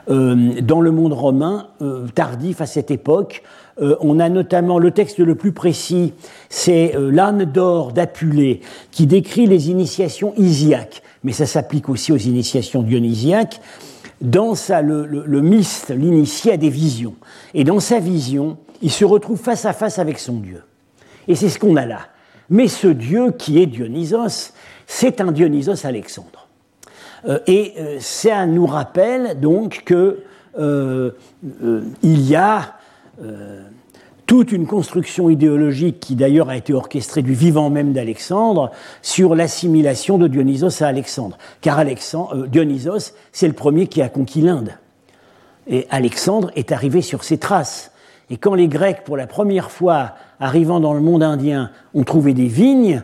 euh, 0.10 0.62
dans 0.62 0.82
le 0.82 0.92
monde 0.92 1.14
romain 1.14 1.70
euh, 1.82 2.08
tardif 2.14 2.62
à 2.62 2.66
cette 2.66 2.92
époque. 2.92 3.44
Euh, 3.82 3.96
on 4.02 4.20
a 4.20 4.30
notamment 4.30 4.80
le 4.80 4.92
texte 4.92 5.20
le 5.20 5.36
plus 5.36 5.54
précis, 5.54 6.14
c'est 6.50 6.94
l'âne 6.98 7.46
d'or 7.46 7.94
d'Apulée, 7.94 8.62
qui 8.92 9.08
décrit 9.08 9.48
les 9.48 9.70
initiations 9.70 10.34
isiaques, 10.38 11.02
mais 11.24 11.32
ça 11.32 11.46
s'applique 11.46 11.90
aussi 11.90 12.12
aux 12.12 12.18
initiations 12.18 12.84
dionysiaques. 12.84 13.62
Dans 14.22 14.56
ça, 14.56 14.82
le, 14.82 15.06
le, 15.06 15.24
le 15.26 15.42
myste, 15.42 15.90
l'initié, 15.90 16.54
a 16.54 16.58
des 16.58 16.70
visions. 16.70 17.16
Et 17.54 17.64
dans 17.64 17.80
sa 17.80 18.00
vision, 18.00 18.58
il 18.82 18.92
se 18.92 19.04
retrouve 19.04 19.40
face 19.40 19.66
à 19.66 19.74
face 19.74 20.00
avec 20.00 20.20
son 20.20 20.34
Dieu. 20.34 20.62
Et 21.28 21.36
c'est 21.36 21.50
ce 21.50 21.60
qu'on 21.60 21.76
a 21.76 21.86
là. 21.86 22.08
Mais 22.50 22.68
ce 22.68 22.88
dieu 22.88 23.32
qui 23.32 23.62
est 23.62 23.66
Dionysos, 23.66 24.54
c'est 24.86 25.22
un 25.22 25.32
Dionysos 25.32 25.86
Alexandre. 25.86 26.48
Euh, 27.26 27.40
et 27.48 27.74
euh, 27.78 27.98
ça 28.00 28.46
nous 28.46 28.66
rappelle 28.66 29.40
donc 29.40 29.84
qu'il 29.86 30.18
euh, 30.60 31.12
y 32.04 32.36
a 32.36 32.76
toute 34.26 34.52
une 34.52 34.66
construction 34.66 35.30
idéologique 35.30 36.00
qui 36.00 36.16
d'ailleurs 36.16 36.50
a 36.50 36.58
été 36.58 36.74
orchestrée 36.74 37.22
du 37.22 37.34
vivant 37.34 37.70
même 37.70 37.94
d'Alexandre 37.94 38.72
sur 39.02 39.36
l'assimilation 39.36 40.18
de 40.18 40.28
Dionysos 40.28 40.82
à 40.82 40.88
Alexandre. 40.88 41.38
Car 41.62 41.86
Dionysos, 42.48 43.14
c'est 43.32 43.48
le 43.48 43.54
premier 43.54 43.88
qui 43.88 44.02
a 44.02 44.10
conquis 44.10 44.42
l'Inde. 44.42 44.72
Et 45.68 45.86
Alexandre 45.92 46.52
est 46.56 46.72
arrivé 46.72 47.02
sur 47.02 47.24
ses 47.24 47.38
traces. 47.38 47.93
Et 48.30 48.38
quand 48.38 48.56
les 48.56 48.68
Grecs, 48.68 49.04
pour 49.04 49.18
la 49.18 49.28
première 49.28 49.72
fois, 49.72 50.14
arrivant 50.40 50.80
dans 50.80 50.94
le 50.94 51.02
monde 51.02 51.24
indien, 51.24 51.72
ont 51.94 52.04
trouvé 52.04 52.34
des 52.34 52.48
vignes, 52.48 53.04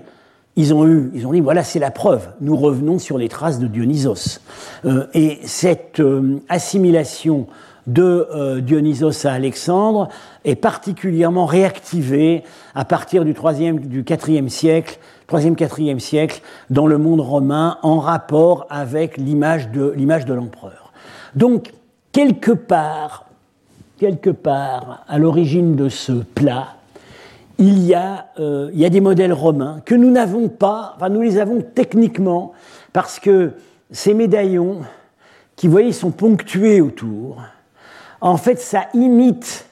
ils 0.55 0.73
ont 0.73 0.85
eu, 0.85 1.11
ils 1.13 1.25
ont 1.25 1.31
dit 1.31 1.39
voilà, 1.39 1.63
c'est 1.63 1.79
la 1.79 1.91
preuve. 1.91 2.27
Nous 2.41 2.55
revenons 2.55 2.99
sur 2.99 3.17
les 3.17 3.29
traces 3.29 3.59
de 3.59 3.67
Dionysos. 3.67 4.39
Euh, 4.85 5.05
et 5.13 5.39
cette 5.43 5.99
euh, 5.99 6.41
assimilation 6.49 7.47
de 7.87 8.27
euh, 8.33 8.59
Dionysos 8.59 9.25
à 9.25 9.31
Alexandre 9.31 10.09
est 10.45 10.55
particulièrement 10.55 11.45
réactivée 11.45 12.43
à 12.75 12.85
partir 12.85 13.25
du 13.25 13.33
3e, 13.33 13.79
du 13.79 14.03
4e 14.03 14.49
siècle, 14.49 14.99
3e, 15.29 15.55
4e 15.55 15.99
siècle, 15.99 16.41
dans 16.69 16.87
le 16.87 16.97
monde 16.97 17.21
romain, 17.21 17.77
en 17.81 17.99
rapport 17.99 18.67
avec 18.69 19.17
l'image 19.17 19.69
de 19.71 19.93
l'image 19.95 20.25
de 20.25 20.33
l'empereur. 20.33 20.91
Donc, 21.35 21.71
quelque 22.11 22.51
part, 22.51 23.28
quelque 23.99 24.29
part, 24.29 25.03
à 25.07 25.19
l'origine 25.19 25.75
de 25.75 25.89
ce 25.89 26.13
plat, 26.13 26.75
il 27.57 27.85
y, 27.85 27.93
a, 27.93 28.27
euh, 28.39 28.69
il 28.73 28.79
y 28.79 28.85
a 28.85 28.89
des 28.89 29.01
modèles 29.01 29.33
romains 29.33 29.81
que 29.85 29.93
nous 29.93 30.09
n'avons 30.09 30.47
pas, 30.47 30.93
enfin 30.95 31.09
nous 31.09 31.21
les 31.21 31.37
avons 31.37 31.61
techniquement, 31.61 32.53
parce 32.93 33.19
que 33.19 33.51
ces 33.91 34.13
médaillons, 34.13 34.79
qui 35.57 35.67
vous 35.67 35.73
voyez, 35.73 35.91
sont 35.91 36.11
ponctués 36.11 36.79
autour, 36.79 37.41
en 38.21 38.37
fait, 38.37 38.59
ça 38.59 38.87
imite 38.93 39.67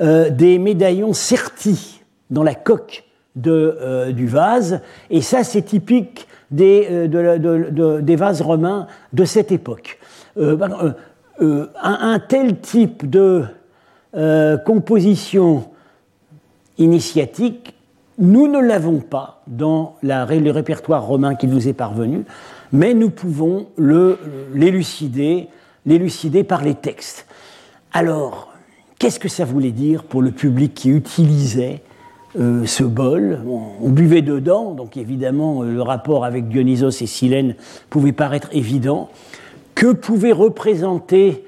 euh, 0.00 0.30
des 0.30 0.58
médaillons 0.58 1.12
sertis 1.12 2.02
dans 2.30 2.42
la 2.42 2.56
coque 2.56 3.04
euh, 3.46 4.10
du 4.10 4.26
vase, 4.26 4.80
et 5.08 5.20
ça, 5.20 5.44
c'est 5.44 5.62
typique 5.62 6.26
des, 6.50 7.06
de, 7.06 7.38
de, 7.38 8.00
des 8.00 8.16
vases 8.16 8.42
romains 8.42 8.88
de 9.12 9.24
cette 9.24 9.52
époque. 9.52 10.00
Un, 11.82 12.18
tel 12.18 12.58
type 12.58 13.08
de 13.08 13.44
composition 14.12 15.64
initiatique 16.78 17.74
Nous 18.18 18.48
ne 18.48 18.60
l'avons 18.60 18.98
pas 18.98 19.42
dans 19.46 19.96
le 20.02 20.50
répertoire 20.50 21.06
romain 21.06 21.34
qui 21.34 21.46
nous 21.46 21.68
est 21.68 21.74
parvenu, 21.74 22.24
mais 22.72 22.94
nous 22.94 23.10
pouvons 23.10 23.66
l'élucider 23.78 25.48
par 26.46 26.62
les 26.62 26.74
textes. 26.74 27.26
Alors, 27.92 28.52
qu'est-ce 28.98 29.18
que 29.18 29.28
ça 29.28 29.44
voulait 29.44 29.72
dire 29.72 30.04
pour 30.04 30.22
le 30.22 30.30
public 30.30 30.74
qui 30.74 30.90
utilisait 30.90 31.82
euh, 32.38 32.64
ce 32.66 32.84
bol? 32.84 33.40
On, 33.80 33.88
buvait 33.90 34.22
dedans, 34.22 34.72
donc 34.74 34.96
évidemment 34.96 35.62
euh, 35.62 35.72
le 35.72 35.82
rapport 35.82 36.24
avec 36.24 36.48
Dionysos 36.48 37.02
et 37.02 37.06
Silène 37.06 37.56
pouvait 37.88 38.12
paraître 38.12 38.48
évident. 38.52 39.10
Que 39.74 39.92
pouvaient 39.92 40.32
représenter 40.32 41.44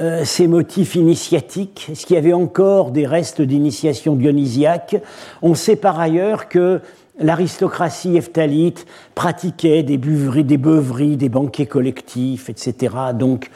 euh, 0.00 0.24
ces 0.24 0.46
motifs 0.48 0.96
initiatiques 0.96 1.88
Est-ce 1.90 2.06
qu'il 2.06 2.16
y 2.16 2.18
avait 2.18 2.32
encore 2.32 2.90
des 2.90 3.06
restes 3.06 3.42
d'initiation 3.42 4.16
dionysiaque 4.16 4.96
On 5.42 5.54
sait 5.54 5.76
par 5.76 6.00
ailleurs 6.00 6.48
que 6.48 6.80
l'aristocratie 7.18 8.16
ephthalite 8.16 8.86
pratiquait 9.14 9.84
des, 9.84 9.98
buveries, 9.98 10.44
des 10.44 10.58
beuveries, 10.58 11.16
des 11.16 11.28
banquets 11.28 11.66
collectifs, 11.66 12.50
etc. 12.50 12.96
Donc 13.14 13.50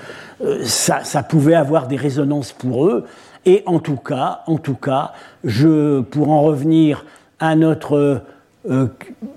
ça, 0.62 1.02
ça, 1.02 1.24
pouvait 1.24 1.56
avoir 1.56 1.88
des 1.88 1.96
résonances 1.96 2.52
pour 2.52 2.86
eux. 2.86 3.04
Et 3.44 3.62
en 3.66 3.80
tout 3.80 3.96
cas, 3.96 4.42
en 4.46 4.58
tout 4.58 4.74
cas, 4.74 5.12
je, 5.42 6.00
pour 6.02 6.30
en 6.30 6.42
revenir 6.42 7.04
à 7.40 7.56
notre 7.56 8.22
euh, 8.68 8.88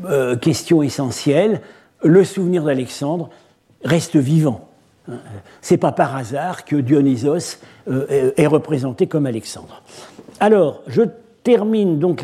euh, 0.06 0.36
question 0.36 0.84
essentielle, 0.84 1.62
le 2.04 2.24
souvenir 2.24 2.64
d'Alexandre 2.64 3.30
reste 3.84 4.18
vivant. 4.18 4.71
C'est 5.62 5.78
pas 5.78 5.92
par 5.92 6.16
hasard 6.16 6.64
que 6.66 6.76
Dionysos 6.76 7.58
euh, 7.90 8.32
est 8.38 8.48
représenté 8.48 9.08
comme 9.08 9.26
Alexandre. 9.26 9.82
Alors, 10.40 10.82
je 10.88 11.04
termine 11.44 11.98
donc, 11.98 12.24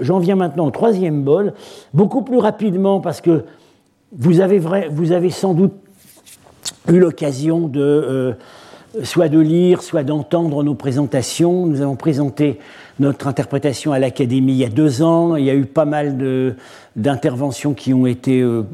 j'en 0.00 0.18
viens 0.18 0.36
maintenant 0.36 0.66
au 0.66 0.70
troisième 0.70 1.22
bol, 1.22 1.54
beaucoup 1.94 2.22
plus 2.22 2.38
rapidement 2.38 3.00
parce 3.00 3.20
que 3.20 3.44
vous 4.12 4.40
avez, 4.40 4.58
vous 4.90 5.12
avez 5.12 5.30
sans 5.30 5.54
doute 5.54 5.72
eu 6.88 6.98
l'occasion 6.98 7.68
de 7.68 8.36
soit 9.02 9.28
de 9.28 9.38
lire, 9.38 9.82
soit 9.82 10.02
d'entendre 10.02 10.62
nos 10.62 10.74
présentations. 10.74 11.66
Nous 11.66 11.80
avons 11.80 11.96
présenté 11.96 12.58
notre 12.98 13.26
interprétation 13.26 13.92
à 13.92 13.98
l'Académie 13.98 14.52
il 14.52 14.58
y 14.58 14.64
a 14.64 14.68
deux 14.68 15.02
ans. 15.02 15.36
Il 15.36 15.44
y 15.44 15.50
a 15.50 15.54
eu 15.54 15.66
pas 15.66 15.84
mal 15.84 16.16
d'interventions 16.96 17.74
qui 17.74 17.94
ont 17.94 18.06
été 18.06 18.40
euh, 18.40 18.64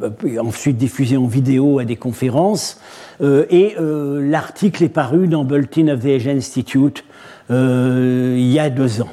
ensuite 0.41 0.77
diffusées 0.77 1.17
en 1.17 1.27
vidéo 1.27 1.79
à 1.79 1.85
des 1.85 1.97
conférences. 1.97 2.81
Euh, 3.21 3.47
et 3.51 3.77
euh, 3.79 4.29
l'article 4.29 4.85
est 4.85 4.89
paru 4.89 5.29
dans 5.29 5.45
Bulletin 5.45 5.89
of 5.89 6.01
the 6.01 6.07
Age 6.07 6.29
Institute 6.29 7.05
il 7.51 8.51
y 8.51 8.59
a 8.59 8.71
deux 8.71 9.03
ans. 9.03 9.11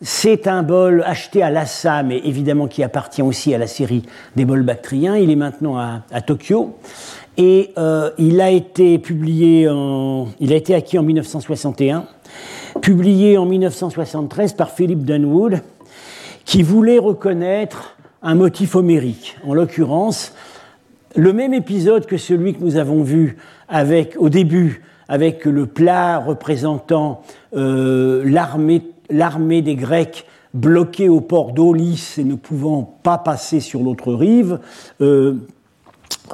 c'est 0.00 0.48
un 0.48 0.64
bol 0.64 1.04
acheté 1.06 1.40
à 1.40 1.48
Lhasa, 1.48 2.02
mais 2.02 2.18
évidemment 2.24 2.66
qui 2.66 2.82
appartient 2.82 3.22
aussi 3.22 3.54
à 3.54 3.58
la 3.58 3.68
série 3.68 4.02
des 4.34 4.44
bols 4.44 4.64
bactriens. 4.64 5.16
Il 5.16 5.30
est 5.30 5.36
maintenant 5.36 5.78
à, 5.78 6.02
à 6.10 6.22
Tokyo. 6.22 6.76
Et 7.36 7.70
il 8.18 8.40
a 8.40 8.50
été 8.50 8.98
publié 8.98 9.68
en, 9.68 10.26
il 10.40 10.52
a 10.52 10.56
été 10.56 10.74
acquis 10.74 10.98
en 10.98 11.04
1961, 11.04 12.06
publié 12.80 13.38
en 13.38 13.46
1973 13.46 14.54
par 14.54 14.70
Philip 14.70 15.04
Dunwood, 15.04 15.60
qui 16.44 16.62
voulait 16.62 16.98
reconnaître 16.98 17.96
un 18.22 18.34
motif 18.34 18.74
homérique. 18.74 19.36
En 19.44 19.54
l'occurrence, 19.54 20.32
le 21.14 21.32
même 21.32 21.54
épisode 21.54 22.06
que 22.06 22.16
celui 22.16 22.54
que 22.54 22.62
nous 22.62 22.76
avons 22.76 23.02
vu 23.02 23.36
au 24.18 24.28
début, 24.28 24.82
avec 25.08 25.44
le 25.44 25.66
plat 25.66 26.18
représentant 26.18 27.22
euh, 27.54 28.24
l'armée 28.24 29.62
des 29.62 29.76
Grecs 29.76 30.26
bloquée 30.54 31.08
au 31.08 31.20
port 31.20 31.52
d'Aulis 31.52 32.14
et 32.18 32.24
ne 32.24 32.34
pouvant 32.34 32.98
pas 33.02 33.18
passer 33.18 33.60
sur 33.60 33.82
l'autre 33.82 34.12
rive. 34.12 34.58
Euh, 35.00 35.34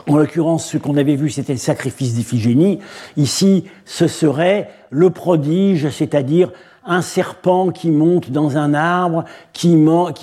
en 0.06 0.16
l'occurrence, 0.16 0.70
ce 0.70 0.78
qu'on 0.78 0.96
avait 0.96 1.16
vu, 1.16 1.28
c'était 1.28 1.52
le 1.52 1.58
sacrifice 1.58 2.14
d'Iphigénie. 2.14 2.78
Ici, 3.16 3.64
ce 3.84 4.06
serait 4.06 4.70
le 4.92 5.10
prodige, 5.10 5.88
c'est-à-dire 5.88 6.52
un 6.84 7.00
serpent 7.00 7.70
qui 7.70 7.90
monte 7.90 8.30
dans 8.30 8.58
un 8.58 8.74
arbre, 8.74 9.24
qui, 9.52 9.74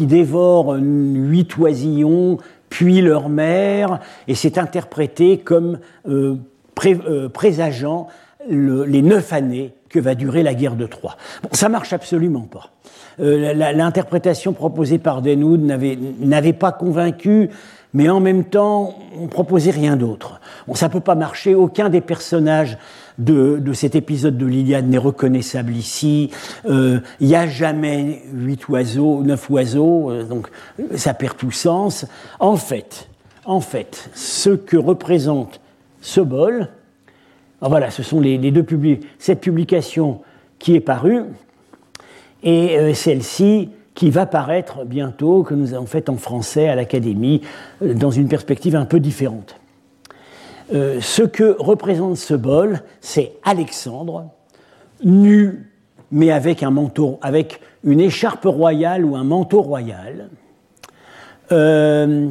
dévore 0.06 0.76
huit 0.80 1.58
oisillons, 1.58 2.38
puis 2.70 3.02
leur 3.02 3.30
mère, 3.30 4.00
et 4.28 4.36
c'est 4.36 4.58
interprété 4.58 5.40
comme 5.40 5.80
euh, 6.08 6.36
euh, 6.86 7.30
présageant 7.30 8.08
les 8.48 9.02
neuf 9.02 9.34
années 9.34 9.74
que 9.90 10.00
va 10.00 10.14
durer 10.14 10.44
la 10.44 10.54
guerre 10.54 10.76
de 10.76 10.86
Troie. 10.86 11.18
Bon, 11.42 11.50
ça 11.52 11.68
marche 11.68 11.92
absolument 11.92 12.48
pas. 12.50 12.70
Euh, 13.20 13.54
l'interprétation 13.54 14.54
proposée 14.54 15.00
par 15.00 15.22
Denwood 15.22 15.62
n'avait 15.62 16.54
pas 16.54 16.72
convaincu 16.72 17.50
mais 17.94 18.10
en 18.10 18.20
même 18.20 18.46
temps, 18.46 18.96
on 19.20 19.28
proposait 19.28 19.72
rien 19.72 19.96
d'autre. 19.96 20.40
Bon, 20.68 20.76
ça 20.76 20.88
ne 20.88 20.92
peut 20.92 21.00
pas 21.00 21.16
marcher, 21.16 21.56
aucun 21.56 21.90
des 21.90 22.02
personnages 22.02 22.78
de, 23.20 23.62
cet 23.74 23.96
épisode 23.96 24.38
de 24.38 24.46
l'Iliade 24.46 24.88
n'est 24.88 24.98
reconnaissable 24.98 25.76
ici. 25.76 26.32
Euh, 26.66 27.00
il 27.20 27.28
n'y 27.28 27.36
a 27.36 27.48
jamais 27.48 28.24
huit 28.34 28.68
oiseaux, 28.70 29.22
neuf 29.22 29.50
oiseaux, 29.50 30.10
euh, 30.10 30.24
donc 30.24 30.48
ça 30.96 31.14
perd 31.14 31.38
tout 31.38 31.52
sens. 31.52 32.06
En 32.40 32.56
fait, 32.56 33.10
en 33.46 33.62
fait, 33.62 34.10
ce 34.16 34.50
que 34.50 34.78
représente 34.78 35.60
ce 36.02 36.22
bol, 36.22 36.70
ah, 37.62 37.68
voilà, 37.68 37.92
ce 37.92 38.04
sont 38.04 38.22
les, 38.22 38.38
deux 38.52 38.66
cette 39.18 39.42
publication 39.42 40.22
qui 40.60 40.76
est 40.76 40.80
parue, 40.80 41.24
et 42.44 42.78
euh, 42.78 42.94
celle-ci 42.94 43.70
qui 43.96 44.10
va 44.10 44.26
paraître 44.26 44.86
bientôt, 44.86 45.44
que 45.44 45.54
nous 45.54 45.74
avons 45.74 45.86
fait 45.86 46.10
en 46.10 46.16
français 46.16 46.70
à 46.70 46.76
l'Académie, 46.76 47.42
euh, 47.82 47.94
dans 47.94 48.12
une 48.12 48.30
perspective 48.30 48.76
un 48.76 48.86
peu 48.86 49.00
différente. 49.00 49.60
Euh, 50.74 51.02
ce 51.02 51.24
que 51.24 51.56
représente 51.60 52.18
ce 52.18 52.34
bol, 52.34 52.82
c'est 53.02 53.34
Alexandre, 53.44 54.30
nu, 55.04 55.72
mais 56.12 56.32
avec 56.32 56.64
un 56.64 56.72
manteau, 56.72 57.20
avec 57.22 57.62
une 57.84 58.00
écharpe 58.00 58.46
royale 58.46 59.06
ou 59.06 59.16
un 59.16 59.24
manteau 59.24 59.62
royal. 59.62 60.30
Euh, 61.52 62.28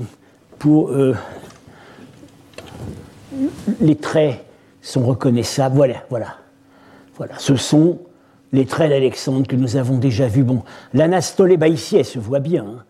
pour, 0.58 0.92
les 3.80 3.96
traits 3.96 4.44
sont 4.82 5.04
reconnaissables. 5.06 5.76
Voilà, 5.76 6.02
voilà, 6.10 6.36
voilà. 7.16 7.34
Ce 7.38 7.56
sont 7.56 7.98
les 8.52 8.66
traits 8.66 8.90
d'Alexandre 8.90 9.46
que 9.46 9.56
nous 9.56 9.76
avons 9.76 9.98
déjà 9.98 10.26
vus. 10.26 10.44
Bon, 10.44 10.62
l'anastolée, 10.94 11.56
bah 11.56 11.68
ici, 11.68 11.96
elle 11.96 12.04
se 12.04 12.18
voit 12.18 12.40
bien. 12.40 12.64
Hein. 12.64 12.84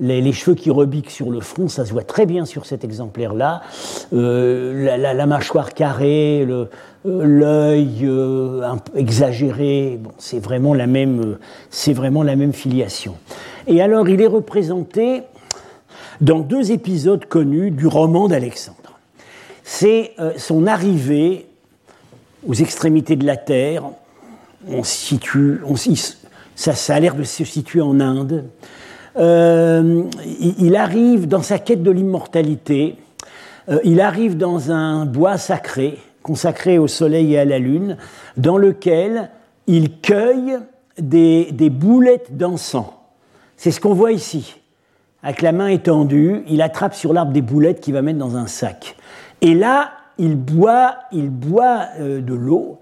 Les, 0.00 0.32
cheveux 0.32 0.56
qui 0.56 0.70
rebiquent 0.70 1.10
sur 1.10 1.30
le 1.30 1.40
front, 1.40 1.68
ça 1.68 1.84
se 1.84 1.92
voit 1.92 2.02
très 2.02 2.26
bien 2.26 2.44
sur 2.44 2.66
cet 2.66 2.82
exemplaire-là. 2.82 3.62
Euh, 4.12 4.96
la, 4.96 5.26
mâchoire 5.26 5.74
carrée, 5.74 6.46
euh, 6.48 6.66
l'œil 7.04 8.00
euh, 8.02 8.74
exagéré, 8.96 9.98
bon, 10.00 10.10
c'est 10.18 10.40
vraiment, 10.40 10.74
la 10.74 10.86
même, 10.86 11.38
vraiment 11.88 12.22
la 12.22 12.36
même 12.36 12.52
filiation. 12.52 13.16
Et 13.66 13.80
alors, 13.80 14.08
il 14.08 14.20
est 14.20 14.26
représenté 14.26 15.22
dans 16.20 16.40
deux 16.40 16.72
épisodes 16.72 17.24
connus 17.26 17.70
du 17.70 17.86
roman 17.86 18.28
d'Alexandre. 18.28 18.98
C'est 19.62 20.14
son 20.36 20.66
arrivée 20.66 21.46
aux 22.46 22.54
extrémités 22.54 23.16
de 23.16 23.24
la 23.24 23.36
Terre, 23.36 23.84
on 24.68 24.82
situe, 24.82 25.60
ça, 26.54 26.94
a 26.94 27.00
l'air 27.00 27.14
de 27.14 27.24
se 27.24 27.44
situer 27.44 27.80
en 27.80 28.00
Inde. 28.00 28.44
Euh, 29.16 30.04
il, 30.58 30.76
arrive 30.76 31.28
dans 31.28 31.42
sa 31.42 31.58
quête 31.58 31.82
de 31.82 31.90
l'immortalité, 31.90 32.96
euh, 33.68 33.78
il 33.84 34.00
arrive 34.00 34.36
dans 34.36 34.70
un 34.70 35.04
bois 35.04 35.36
sacré, 35.36 35.98
consacré 36.22 36.78
au 36.78 36.86
soleil 36.86 37.34
et 37.34 37.38
à 37.38 37.44
la 37.44 37.58
lune, 37.58 37.96
dans 38.36 38.56
lequel 38.56 39.30
il 39.66 40.00
cueille 40.00 40.58
des, 40.98 41.70
boulettes 41.70 42.36
d'encens. 42.36 42.86
C'est 43.56 43.70
ce 43.70 43.80
qu'on 43.80 43.94
voit 43.94 44.12
ici. 44.12 44.56
Avec 45.22 45.42
la 45.42 45.52
main 45.52 45.68
étendue, 45.68 46.42
il 46.48 46.62
attrape 46.62 46.94
sur 46.94 47.12
l'arbre 47.12 47.32
des 47.32 47.42
boulettes 47.42 47.80
qu'il 47.80 47.94
va 47.94 48.02
mettre 48.02 48.18
dans 48.18 48.36
un 48.36 48.46
sac. 48.46 48.96
Et 49.40 49.54
là, 49.54 49.92
il 50.18 50.36
boit, 50.36 50.96
il 51.12 51.30
boit 51.30 51.86
euh, 52.00 52.20
de 52.20 52.34
l'eau 52.34 52.78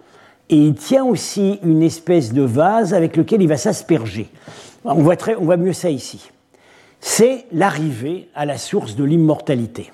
et 0.48 0.56
il 0.56 0.74
tient 0.74 1.04
aussi 1.04 1.58
une 1.62 1.82
espèce 1.82 2.32
de 2.32 2.42
vase 2.42 2.94
avec 2.94 3.16
lequel 3.16 3.42
il 3.42 3.48
va 3.48 3.56
s'asperger. 3.56 4.30
On 4.84 5.02
voit, 5.02 5.56
mieux 5.56 5.72
ça 5.72 5.90
ici. 5.90 6.30
C'est 7.00 7.46
l'arrivée 7.52 8.28
à 8.34 8.46
la 8.46 8.58
source 8.58 8.96
de 8.96 9.04
l'immortalité. 9.04 9.92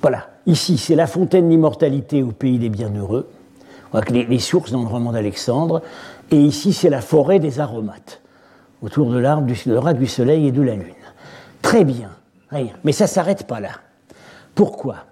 Voilà, 0.00 0.28
ici 0.46 0.78
c'est 0.78 0.94
la 0.94 1.06
fontaine 1.06 1.48
d'immortalité 1.48 2.22
au 2.22 2.30
pays 2.30 2.58
des 2.58 2.68
bienheureux, 2.68 3.28
les, 4.10 4.24
les 4.24 4.38
sources 4.38 4.70
dans 4.70 4.82
le 4.82 4.88
roman 4.88 5.12
d'Alexandre, 5.12 5.82
et 6.30 6.36
ici 6.36 6.72
c'est 6.72 6.90
la 6.90 7.00
forêt 7.00 7.40
des 7.40 7.58
aromates, 7.58 8.20
autour 8.82 9.10
de 9.10 9.18
l'arbre 9.18 9.46
du, 9.46 9.54
du 9.54 10.06
soleil 10.06 10.46
et 10.46 10.52
de 10.52 10.62
la 10.62 10.74
lune. 10.74 10.94
Très 11.62 11.84
bien, 11.84 12.10
rien. 12.50 12.72
Mais 12.84 12.92
ça 12.92 13.04
ne 13.04 13.08
s'arrête 13.08 13.46
pas 13.46 13.58
là. 13.58 13.70
Pourquoi? 14.54 15.07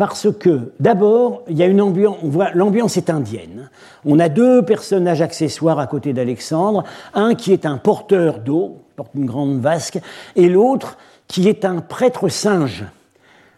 Parce 0.00 0.28
que 0.32 0.72
d'abord, 0.80 1.42
il 1.50 1.58
y 1.58 1.62
a 1.62 1.66
une 1.66 1.82
ambiance, 1.82 2.16
on 2.22 2.28
voit, 2.30 2.52
l'ambiance 2.54 2.96
est 2.96 3.10
indienne. 3.10 3.68
On 4.06 4.18
a 4.18 4.30
deux 4.30 4.62
personnages 4.62 5.20
accessoires 5.20 5.78
à 5.78 5.86
côté 5.86 6.14
d'Alexandre, 6.14 6.84
un 7.12 7.34
qui 7.34 7.52
est 7.52 7.66
un 7.66 7.76
porteur 7.76 8.38
d'eau, 8.38 8.78
porte 8.96 9.10
une 9.14 9.26
grande 9.26 9.60
vasque, 9.60 9.98
et 10.36 10.48
l'autre 10.48 10.96
qui 11.28 11.50
est 11.50 11.66
un 11.66 11.82
prêtre 11.82 12.28
singe, 12.30 12.86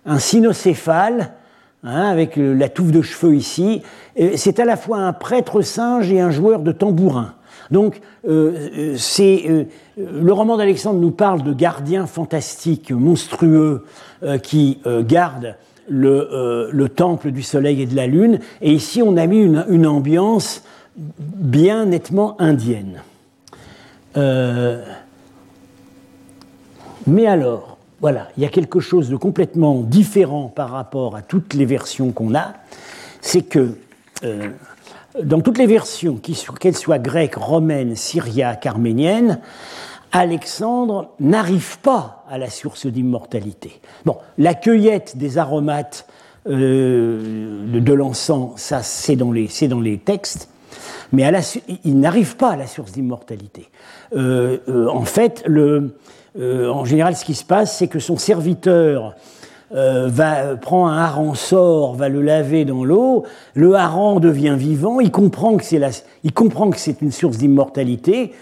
un 0.05 0.19
cynocéphale, 0.19 1.35
hein, 1.85 2.09
avec 2.11 2.33
la 2.35 2.69
touffe 2.69 2.91
de 2.91 3.03
cheveux 3.03 3.37
ici. 3.37 3.81
C'est 4.35 4.59
à 4.59 4.65
la 4.65 4.77
fois 4.77 4.99
un 4.99 5.13
prêtre 5.13 5.61
singe 5.61 6.11
et 6.11 6.21
un 6.21 6.33
joueur 6.33 6.59
de 6.59 6.73
tambourin. 6.73 7.35
Donc, 7.71 8.01
euh, 8.27 8.69
euh, 8.77 8.97
euh, 9.21 9.65
le 9.97 10.33
roman 10.33 10.57
d'Alexandre 10.57 10.99
nous 10.99 11.13
parle 11.13 11.45
de 11.45 11.53
gardiens 11.53 12.09
fantastiques, 12.09 12.91
monstrueux, 12.91 13.85
qui 14.43 14.81
gardent 15.05 15.57
le, 15.89 16.87
temple 16.95 17.31
du 17.31 17.43
soleil 17.43 17.83
et 17.83 17.87
de 17.87 17.97
la 17.97 18.07
lune. 18.07 18.41
Et 18.61 18.73
ici, 18.73 19.03
on 19.03 19.17
a 19.17 19.27
mis 19.27 19.43
une, 19.43 19.87
ambiance 19.87 20.63
bien 20.97 21.87
nettement 21.87 22.41
indienne. 22.41 23.03
mais 27.07 27.27
alors, 27.27 27.79
voilà, 28.01 28.29
il 28.37 28.43
y 28.43 28.47
a 28.47 28.49
quelque 28.49 28.81
chose 28.81 29.09
de 29.09 29.17
complètement 29.17 29.81
différent 29.81 30.53
par 30.55 30.71
rapport 30.71 31.17
à 31.17 31.23
toutes 31.23 31.55
les 31.55 31.65
versions 31.65 32.13
qu'on 32.13 32.35
a, 32.35 32.55
c'est 33.21 33.43
que 33.43 33.77
dans 35.23 35.41
toutes 35.41 35.59
les 35.59 35.67
versions, 35.67 36.19
qu'elles 36.61 36.77
soient 36.77 36.99
grecques, 36.99 37.37
romaines, 37.37 37.97
syriaques, 37.97 38.67
arméniennes, 38.67 39.41
Alexandre 40.13 41.11
n'arrive 41.21 41.79
pas 41.81 42.25
à 42.29 42.39
la 42.39 42.51
source 42.51 42.87
d'immortalité. 42.87 43.81
Bon, 44.05 44.17
la 44.39 44.55
cueillette 44.55 45.17
des 45.17 45.39
aromates 45.39 46.07
euh, 46.49 47.81
de, 47.81 47.93
l'encens, 47.93 48.61
ça 48.61 48.83
c'est 48.83 49.17
dans, 49.17 49.33
les, 49.33 49.49
dans 49.69 49.81
les 49.81 49.99
textes, 49.99 50.49
mais 51.13 51.31
il 51.85 51.99
n'arrive 51.99 52.37
pas 52.37 52.51
à 52.51 52.57
la 52.57 52.67
source 52.67 52.93
d'immortalité. 52.93 53.69
Euh, 54.15 54.59
euh, 54.69 54.89
en 54.89 55.05
fait, 55.05 55.43
le, 55.47 55.97
en 56.39 56.85
général, 56.85 57.17
ce 57.17 57.25
qui 57.25 57.35
se 57.35 57.45
passe, 57.45 57.77
c'est 57.77 57.89
que 57.89 57.99
son 57.99 58.17
serviteur 58.17 59.15
euh, 59.75 60.07
va, 60.07 60.57
prend 60.57 60.89
un 60.89 60.99
hareng 60.99 61.35
sort, 61.35 61.95
va 61.95 62.11
le 62.11 62.21
laver 62.21 62.67
dans 62.67 62.85
l'eau, 62.85 63.25
le 63.55 63.75
hareng 63.75 64.21
devient 64.21 64.55
vivant, 64.59 65.01
il 65.01 65.11
comprend 65.11 65.57
que 65.57 65.65
c'est 65.65 67.01
une 67.01 67.11
source 67.11 67.39
d'immortalité, 67.39 68.33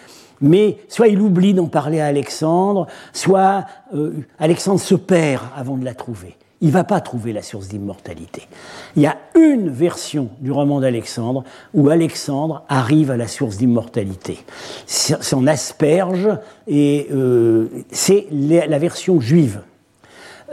mais 0.41 0.78
soit 0.88 1.09
il 1.09 1.20
oublie 1.20 1.55
d'en 1.55 1.66
parler 1.66 2.01
à 2.01 2.07
Alexandre, 2.07 2.86
soit 3.12 3.66
euh, 3.95 4.12
Alexandre 4.38 4.80
se 4.80 4.95
perd 4.95 5.45
avant 5.57 5.76
de 5.76 5.84
la 5.84 5.95
trouver. 5.95 6.36
Il 6.62 6.68
ne 6.68 6.72
va 6.72 6.84
pas 6.84 7.01
trouver 7.01 7.32
la 7.32 7.41
source 7.41 7.68
d'immortalité. 7.68 8.43
Il 8.95 9.03
y 9.03 9.07
a 9.07 9.16
une 9.34 9.70
version 9.70 10.28
du 10.41 10.53
roman 10.53 10.80
d'Alexandre 10.80 11.45
où 11.72 11.88
Alexandre 11.88 12.64
arrive 12.68 13.11
à 13.11 13.16
la 13.16 13.28
source 13.28 13.57
d'immortalité. 13.57 14.38
Son 14.86 15.47
asperge, 15.47 16.28
et 16.66 17.07
euh, 17.12 17.68
c'est 17.91 18.26
la 18.30 18.78
version 18.78 19.20
juive. 19.20 19.62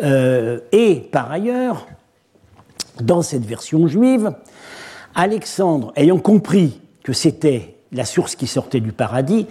Euh, 0.01 0.59
et 0.71 0.95
par 1.11 1.29
ailleurs, 1.29 1.87
dans 3.01 3.21
cette 3.21 3.45
version 3.45 3.87
juive, 3.87 4.31
Alexandre, 5.13 5.91
ayant 5.95 6.19
compris 6.19 6.79
que 7.03 7.11
c'était 7.11 7.75
la 7.91 8.05
source 8.05 8.35
qui 8.35 8.47
sortait 8.47 8.79
du 8.79 8.91
paradis, 8.91 9.47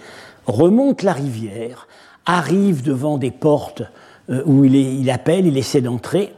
remonte 0.47 1.03
la 1.03 1.13
rivière, 1.13 1.87
arrive 2.25 2.81
devant 2.81 3.19
des 3.19 3.31
portes 3.31 3.83
euh, 4.29 4.41
où 4.45 4.65
il, 4.65 4.75
il, 4.75 5.09
appelle, 5.11 5.45
il 5.45 5.57
essaie 5.57 5.81
d'entrer, 5.81 6.33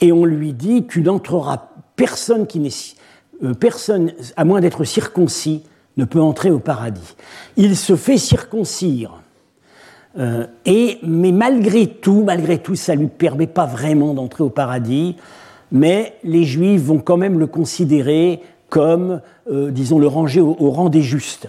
et 0.00 0.12
on 0.12 0.24
lui 0.24 0.54
dit 0.54 0.86
Tu 0.86 1.02
n'entreras 1.02 1.68
personne 1.96 2.46
qui 2.46 2.60
n'est 2.60 2.70
euh, 3.44 3.54
personne, 3.54 4.12
à 4.36 4.44
moins 4.44 4.60
d'être 4.60 4.84
circoncis, 4.84 5.62
ne 5.96 6.04
peut 6.04 6.20
entrer 6.20 6.50
au 6.50 6.60
paradis. 6.60 7.16
Il 7.56 7.76
se 7.76 7.96
fait 7.96 8.18
circoncire 8.18 9.20
euh, 10.18 10.46
et, 10.64 10.98
mais 11.02 11.32
malgré 11.32 11.86
tout, 11.86 12.22
malgré 12.24 12.58
tout, 12.58 12.74
ça 12.74 12.94
ne 12.94 13.02
lui 13.02 13.08
permet 13.08 13.46
pas 13.46 13.66
vraiment 13.66 14.14
d'entrer 14.14 14.42
au 14.42 14.50
paradis, 14.50 15.16
mais 15.70 16.14
les 16.24 16.44
Juifs 16.44 16.82
vont 16.82 16.98
quand 16.98 17.16
même 17.16 17.38
le 17.38 17.46
considérer 17.46 18.40
comme, 18.68 19.20
euh, 19.50 19.70
disons, 19.70 19.98
le 19.98 20.06
ranger 20.06 20.40
au, 20.40 20.70
rang 20.70 20.88
des 20.88 21.02
justes. 21.02 21.48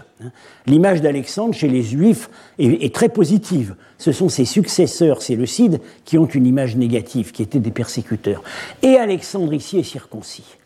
L'image 0.66 1.02
d'Alexandre 1.02 1.54
chez 1.54 1.68
les 1.68 1.84
Juifs 1.84 2.30
est, 2.58 2.94
très 2.94 3.10
positive. 3.10 3.76
Ce 3.98 4.12
sont 4.12 4.30
ses 4.30 4.46
successeurs, 4.46 5.22
Cid, 5.22 5.82
qui 6.06 6.18
ont 6.18 6.26
une 6.26 6.46
image 6.46 6.76
négative, 6.78 7.32
qui 7.32 7.42
étaient 7.42 7.60
des 7.60 7.72
persécuteurs. 7.72 8.44
Et 8.82 8.96
Alexandre 8.96 9.54
ici 9.54 9.80
est 9.80 9.84
circoncis. 9.84 10.58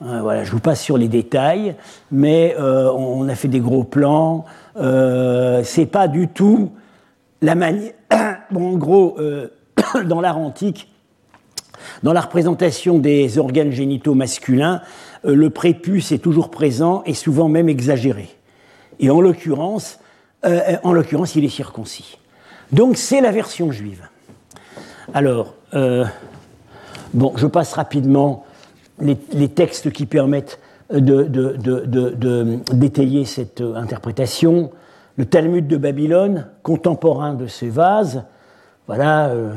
Hein, 0.00 0.22
voilà, 0.22 0.44
je 0.44 0.52
vous 0.52 0.60
passe 0.60 0.82
sur 0.82 0.98
les 0.98 1.08
détails, 1.08 1.74
mais 2.12 2.54
euh, 2.58 2.92
on 2.92 3.28
a 3.28 3.34
fait 3.34 3.48
des 3.48 3.60
gros 3.60 3.84
plans. 3.84 4.44
c'est 4.76 5.90
pas 5.90 6.06
du 6.06 6.28
tout 6.28 6.70
la 7.42 7.54
manière. 7.54 7.92
Bon, 8.50 8.74
en 8.74 8.76
gros, 8.78 9.16
euh, 9.18 9.48
dans 10.06 10.20
l'art 10.20 10.38
antique, 10.38 10.88
dans 12.02 12.12
la 12.12 12.22
représentation 12.22 12.98
des 12.98 13.38
organes 13.38 13.72
génitaux 13.72 14.14
masculins, 14.14 14.80
euh, 14.80 14.84
le 15.24 15.50
prépuce 15.50 16.12
est 16.12 16.18
toujours 16.18 16.50
présent 16.50 17.02
et 17.06 17.14
souvent 17.14 17.48
même 17.48 17.68
exagéré. 17.68 18.28
Et 19.00 19.10
en 19.10 19.20
l'occurrence, 19.20 19.98
euh, 20.44 20.76
en 20.82 20.92
l'occurrence, 20.92 21.34
il 21.36 21.44
est 21.44 21.48
circoncis. 21.48 22.18
Donc 22.72 22.96
c'est 22.96 23.20
la 23.20 23.32
version 23.32 23.72
juive. 23.72 24.08
Alors, 25.14 25.54
bon, 27.14 27.32
je 27.36 27.46
passe 27.46 27.72
rapidement 27.72 28.44
les, 29.00 29.48
textes 29.48 29.90
qui 29.90 30.04
permettent 30.04 30.60
de, 30.90 31.22
d'étayer 32.74 33.24
cette 33.24 33.62
interprétation 33.62 34.70
le 35.18 35.26
Talmud 35.26 35.66
de 35.66 35.76
Babylone, 35.76 36.46
contemporain 36.62 37.34
de 37.34 37.48
ces 37.48 37.68
vases, 37.68 38.22
voilà, 38.86 39.30
euh, 39.30 39.52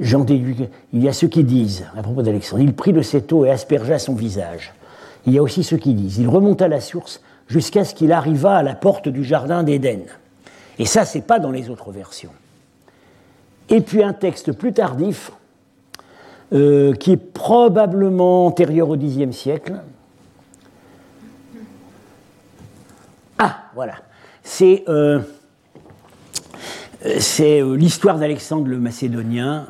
il 0.00 1.02
y 1.04 1.08
a 1.08 1.12
ceux 1.12 1.28
qui 1.28 1.44
disent, 1.44 1.84
à 1.96 2.02
propos 2.02 2.22
d'Alexandre, 2.22 2.62
il 2.62 2.74
prit 2.74 2.94
de 2.94 3.02
cette 3.02 3.32
eau 3.32 3.44
et 3.44 3.50
aspergea 3.50 3.98
son 3.98 4.14
visage. 4.14 4.72
Il 5.26 5.32
y 5.32 5.38
a 5.38 5.42
aussi 5.42 5.64
ceux 5.64 5.76
qui 5.76 5.94
disent, 5.94 6.18
il 6.18 6.28
remonta 6.28 6.66
à 6.66 6.68
la 6.68 6.80
source 6.80 7.20
jusqu'à 7.48 7.84
ce 7.84 7.94
qu'il 7.94 8.12
arriva 8.12 8.56
à 8.56 8.62
la 8.62 8.74
porte 8.74 9.08
du 9.08 9.24
jardin 9.24 9.62
d'Éden. 9.62 10.02
Et 10.78 10.86
ça, 10.86 11.04
c'est 11.04 11.22
pas 11.22 11.38
dans 11.38 11.50
les 11.50 11.70
autres 11.70 11.90
versions. 11.90 12.32
Et 13.68 13.80
puis 13.80 14.02
un 14.02 14.12
texte 14.12 14.52
plus 14.52 14.72
tardif, 14.72 15.32
euh, 16.52 16.94
qui 16.94 17.12
est 17.12 17.16
probablement 17.16 18.46
antérieur 18.46 18.88
au 18.88 18.96
Xe 18.96 19.30
siècle. 19.32 19.80
Ah, 23.38 23.64
voilà 23.74 23.94
c'est 24.46 24.84
euh, 24.88 25.18
euh, 27.04 27.76
l'histoire 27.76 28.18
d'Alexandre 28.18 28.68
le 28.68 28.78
Macédonien, 28.78 29.66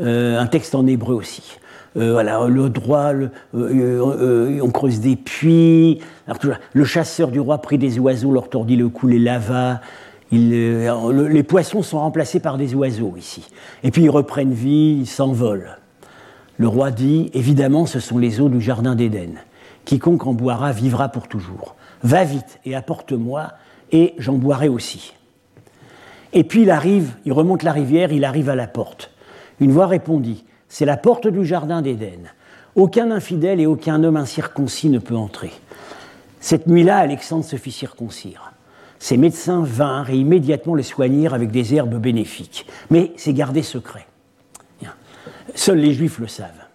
un 0.00 0.46
texte 0.46 0.74
en 0.74 0.86
hébreu 0.86 1.14
aussi. 1.14 1.56
Voilà, 1.94 2.46
le 2.48 2.68
droit, 2.68 3.12
on 3.52 4.70
creuse 4.70 5.00
des 5.00 5.16
puits. 5.16 6.00
le 6.72 6.84
chasseur 6.84 7.30
du 7.30 7.40
roi 7.40 7.58
prit 7.58 7.78
des 7.78 7.98
oiseaux, 7.98 8.32
leur 8.32 8.48
tordit 8.48 8.76
le 8.76 8.88
cou, 8.88 9.06
les 9.06 9.18
lava. 9.18 9.80
les 10.32 11.42
poissons 11.42 11.82
sont 11.82 11.98
remplacés 11.98 12.40
par 12.40 12.58
des 12.58 12.74
oiseaux 12.74 13.14
ici. 13.16 13.46
Et 13.82 13.90
puis 13.90 14.02
ils 14.02 14.10
reprennent 14.10 14.52
vie, 14.52 14.98
ils 15.00 15.06
s'envolent. 15.06 15.78
Le 16.56 16.68
roi 16.68 16.90
dit 16.90 17.30
Évidemment, 17.34 17.86
ce 17.86 18.00
sont 18.00 18.18
les 18.18 18.40
eaux 18.40 18.48
du 18.48 18.60
jardin 18.60 18.94
d'Éden. 18.94 19.34
Quiconque 19.84 20.26
en 20.26 20.34
boira 20.34 20.72
vivra 20.72 21.08
pour 21.08 21.28
toujours. 21.28 21.76
Va 22.02 22.24
vite 22.24 22.60
et 22.64 22.74
apporte-moi 22.74 23.52
et 23.92 24.14
j'en 24.18 24.34
boirai 24.34 24.68
aussi. 24.68 25.14
Et 26.32 26.44
puis 26.44 26.62
il 26.62 26.70
arrive, 26.70 27.14
il 27.24 27.32
remonte 27.32 27.62
la 27.62 27.72
rivière, 27.72 28.12
il 28.12 28.24
arrive 28.24 28.48
à 28.48 28.56
la 28.56 28.66
porte. 28.66 29.10
Une 29.60 29.70
voix 29.70 29.86
répondit 29.86 30.44
C'est 30.74 30.86
la 30.86 30.96
porte 30.96 31.28
du 31.28 31.44
jardin 31.44 31.82
d'Éden. 31.82 32.32
Aucun 32.74 33.12
infidèle 33.12 33.60
et 33.60 33.66
aucun 33.66 34.02
homme 34.02 34.16
incirconcis 34.16 34.88
ne 34.88 34.98
peut 34.98 35.14
entrer. 35.14 35.52
Cette 36.40 36.66
nuit-là, 36.66 36.96
Alexandre 36.96 37.44
se 37.44 37.54
fit 37.54 37.70
circoncire. 37.70 38.52
Ses 38.98 39.16
médecins 39.16 39.62
vinrent 39.62 40.10
et 40.10 40.16
immédiatement 40.16 40.74
le 40.74 40.82
soignèrent 40.82 41.32
avec 41.32 41.52
des 41.52 41.76
herbes 41.76 41.94
bénéfiques. 42.00 42.66
Mais 42.90 43.12
c'est 43.16 43.34
gardé 43.34 43.62
secret. 43.62 44.08
Seuls 45.54 45.78
les 45.78 45.94
Juifs 45.94 46.18
le 46.18 46.26
savent. 46.26 46.66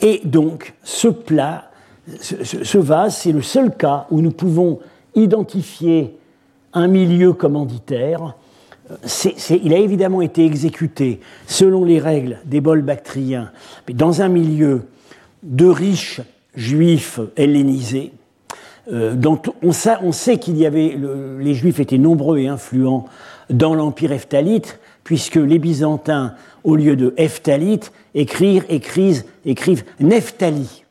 Et 0.00 0.20
donc, 0.24 0.74
ce 0.82 1.06
plat, 1.06 1.70
ce 2.20 2.78
vase, 2.78 3.16
c'est 3.18 3.30
le 3.30 3.42
seul 3.42 3.76
cas 3.76 4.08
où 4.10 4.22
nous 4.22 4.32
pouvons 4.32 4.80
identifier 5.14 6.18
un 6.72 6.88
milieu 6.88 7.32
commanditaire. 7.32 8.34
Il 9.50 9.72
a 9.72 9.78
évidemment 9.78 10.20
été 10.20 10.44
exécuté 10.44 11.20
selon 11.46 11.84
les 11.84 11.98
règles 11.98 12.38
des 12.44 12.60
bols 12.60 12.82
bactriens, 12.82 13.50
mais 13.88 13.94
dans 13.94 14.22
un 14.22 14.28
milieu 14.28 14.82
de 15.42 15.66
riches 15.66 16.20
juifs 16.54 17.20
hellénisés, 17.36 18.12
dont 18.90 19.40
on, 19.62 19.72
sait 19.72 20.38
qu'il 20.38 20.58
y 20.58 20.66
avait, 20.66 20.98
les 21.40 21.54
Juifs 21.54 21.80
étaient 21.80 21.98
nombreux 21.98 22.38
et 22.38 22.48
influents 22.48 23.06
dans 23.48 23.74
l'Empire 23.74 24.12
Ephthalite, 24.12 24.78
puisque 25.04 25.36
les 25.36 25.58
Byzantins, 25.58 26.34
au 26.64 26.76
lieu 26.76 26.96
de 26.96 27.14
Ephthalite, 27.16 27.92
écrivent, 28.14 28.64
écrivent, 28.68 29.24
écrivent 29.44 29.84
Nephtali, 30.00 30.84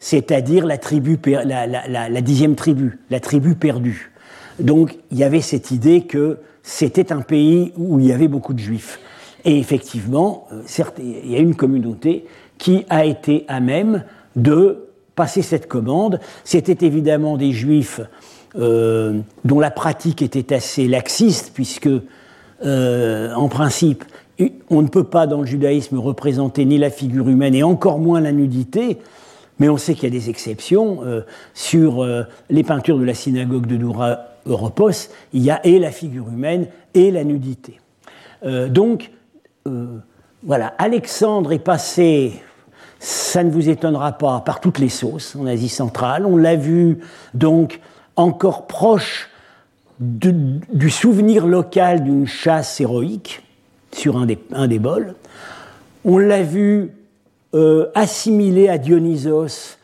c'est-à-dire 0.00 0.66
la, 0.66 2.20
dixième 2.20 2.54
tribu, 2.56 2.98
la 3.10 3.20
tribu 3.20 3.54
perdue. 3.54 4.12
Donc 4.60 4.96
il 5.10 5.18
y 5.18 5.24
avait 5.24 5.40
cette 5.40 5.70
idée 5.70 6.02
que 6.02 6.38
c'était 6.62 7.12
un 7.12 7.20
pays 7.20 7.72
où 7.76 8.00
il 8.00 8.06
y 8.06 8.12
avait 8.12 8.28
beaucoup 8.28 8.54
de 8.54 8.58
juifs. 8.58 8.98
Et 9.44 9.58
effectivement, 9.58 10.48
euh, 10.52 10.62
certes, 10.66 10.98
il 10.98 11.30
y 11.30 11.36
a 11.36 11.38
une 11.38 11.54
communauté 11.54 12.24
qui 12.58 12.84
a 12.88 13.04
été 13.04 13.44
à 13.48 13.60
même 13.60 14.04
de 14.36 14.88
passer 15.14 15.42
cette 15.42 15.68
commande. 15.68 16.18
C'était 16.44 16.86
évidemment 16.86 17.36
des 17.36 17.52
juifs 17.52 18.00
euh, 18.56 19.20
dont 19.44 19.60
la 19.60 19.70
pratique 19.70 20.22
était 20.22 20.54
assez 20.54 20.88
laxiste, 20.88 21.52
puisque, 21.54 21.90
euh, 22.64 23.34
en 23.34 23.48
principe, 23.48 24.04
on 24.70 24.82
ne 24.82 24.88
peut 24.88 25.04
pas 25.04 25.26
dans 25.26 25.40
le 25.40 25.46
judaïsme 25.46 25.98
représenter 25.98 26.64
ni 26.64 26.78
la 26.78 26.90
figure 26.90 27.28
humaine 27.28 27.54
et 27.54 27.62
encore 27.62 27.98
moins 27.98 28.20
la 28.20 28.32
nudité, 28.32 28.98
mais 29.60 29.68
on 29.68 29.76
sait 29.76 29.94
qu'il 29.94 30.04
y 30.04 30.06
a 30.06 30.10
des 30.18 30.30
exceptions. 30.30 31.00
sur 31.52 32.04
les 32.50 32.64
peintures 32.64 32.98
de 32.98 33.04
la 33.04 33.14
synagogue 33.14 33.66
de 33.66 33.76
Doura 33.76 34.33
Europos, 34.46 35.10
il 35.32 35.42
y 35.42 35.50
a 35.50 35.64
et 35.66 35.78
la 35.78 35.90
figure 35.90 36.28
humaine 36.28 36.66
et 36.94 37.10
la 37.10 37.24
nudité. 37.24 37.80
donc, 38.42 39.10
euh, 39.66 39.98
voilà, 40.42 40.74
Alexandre 40.76 41.52
est 41.52 41.58
passé, 41.58 42.42
ça 42.98 43.42
ne 43.42 43.50
vous 43.50 43.70
étonnera 43.70 44.12
pas, 44.12 44.40
par 44.40 44.60
toutes 44.60 44.78
les 44.78 44.90
sauces 44.90 45.34
en 45.36 45.46
Asie 45.46 45.70
centrale. 45.70 46.26
On 46.26 46.36
l'a 46.36 46.56
vu 46.56 46.98
donc 47.32 47.80
encore 48.16 48.66
proche 48.66 49.30
du 50.00 50.90
souvenir 50.90 51.46
local 51.46 52.04
d'une 52.04 52.26
chasse 52.26 52.80
héroïque 52.80 53.42
sur 53.92 54.18
un 54.18 54.26
des, 54.26 54.38
un 54.52 54.68
des 54.68 54.78
bols. 54.78 55.14
On 56.04 56.18
l'a 56.18 56.42
vu 56.42 56.90
euh, 57.54 57.86
assimilé 57.94 58.68
à 58.68 58.76
Dionysos 58.76 59.78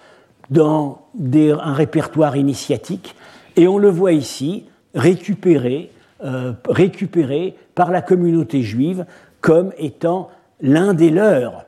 dans 0.50 1.06
un 1.18 1.72
répertoire 1.72 2.36
initiatique, 2.36 3.14
et 3.60 3.68
on 3.68 3.76
le 3.76 3.90
voit 3.90 4.12
ici 4.12 4.64
récupéré, 4.94 5.90
euh, 6.24 6.54
récupéré 6.66 7.54
par 7.74 7.90
la 7.90 8.00
communauté 8.00 8.62
juive 8.62 9.04
comme 9.42 9.72
étant 9.76 10.30
l'un 10.62 10.94
des 10.94 11.10
leurs. 11.10 11.66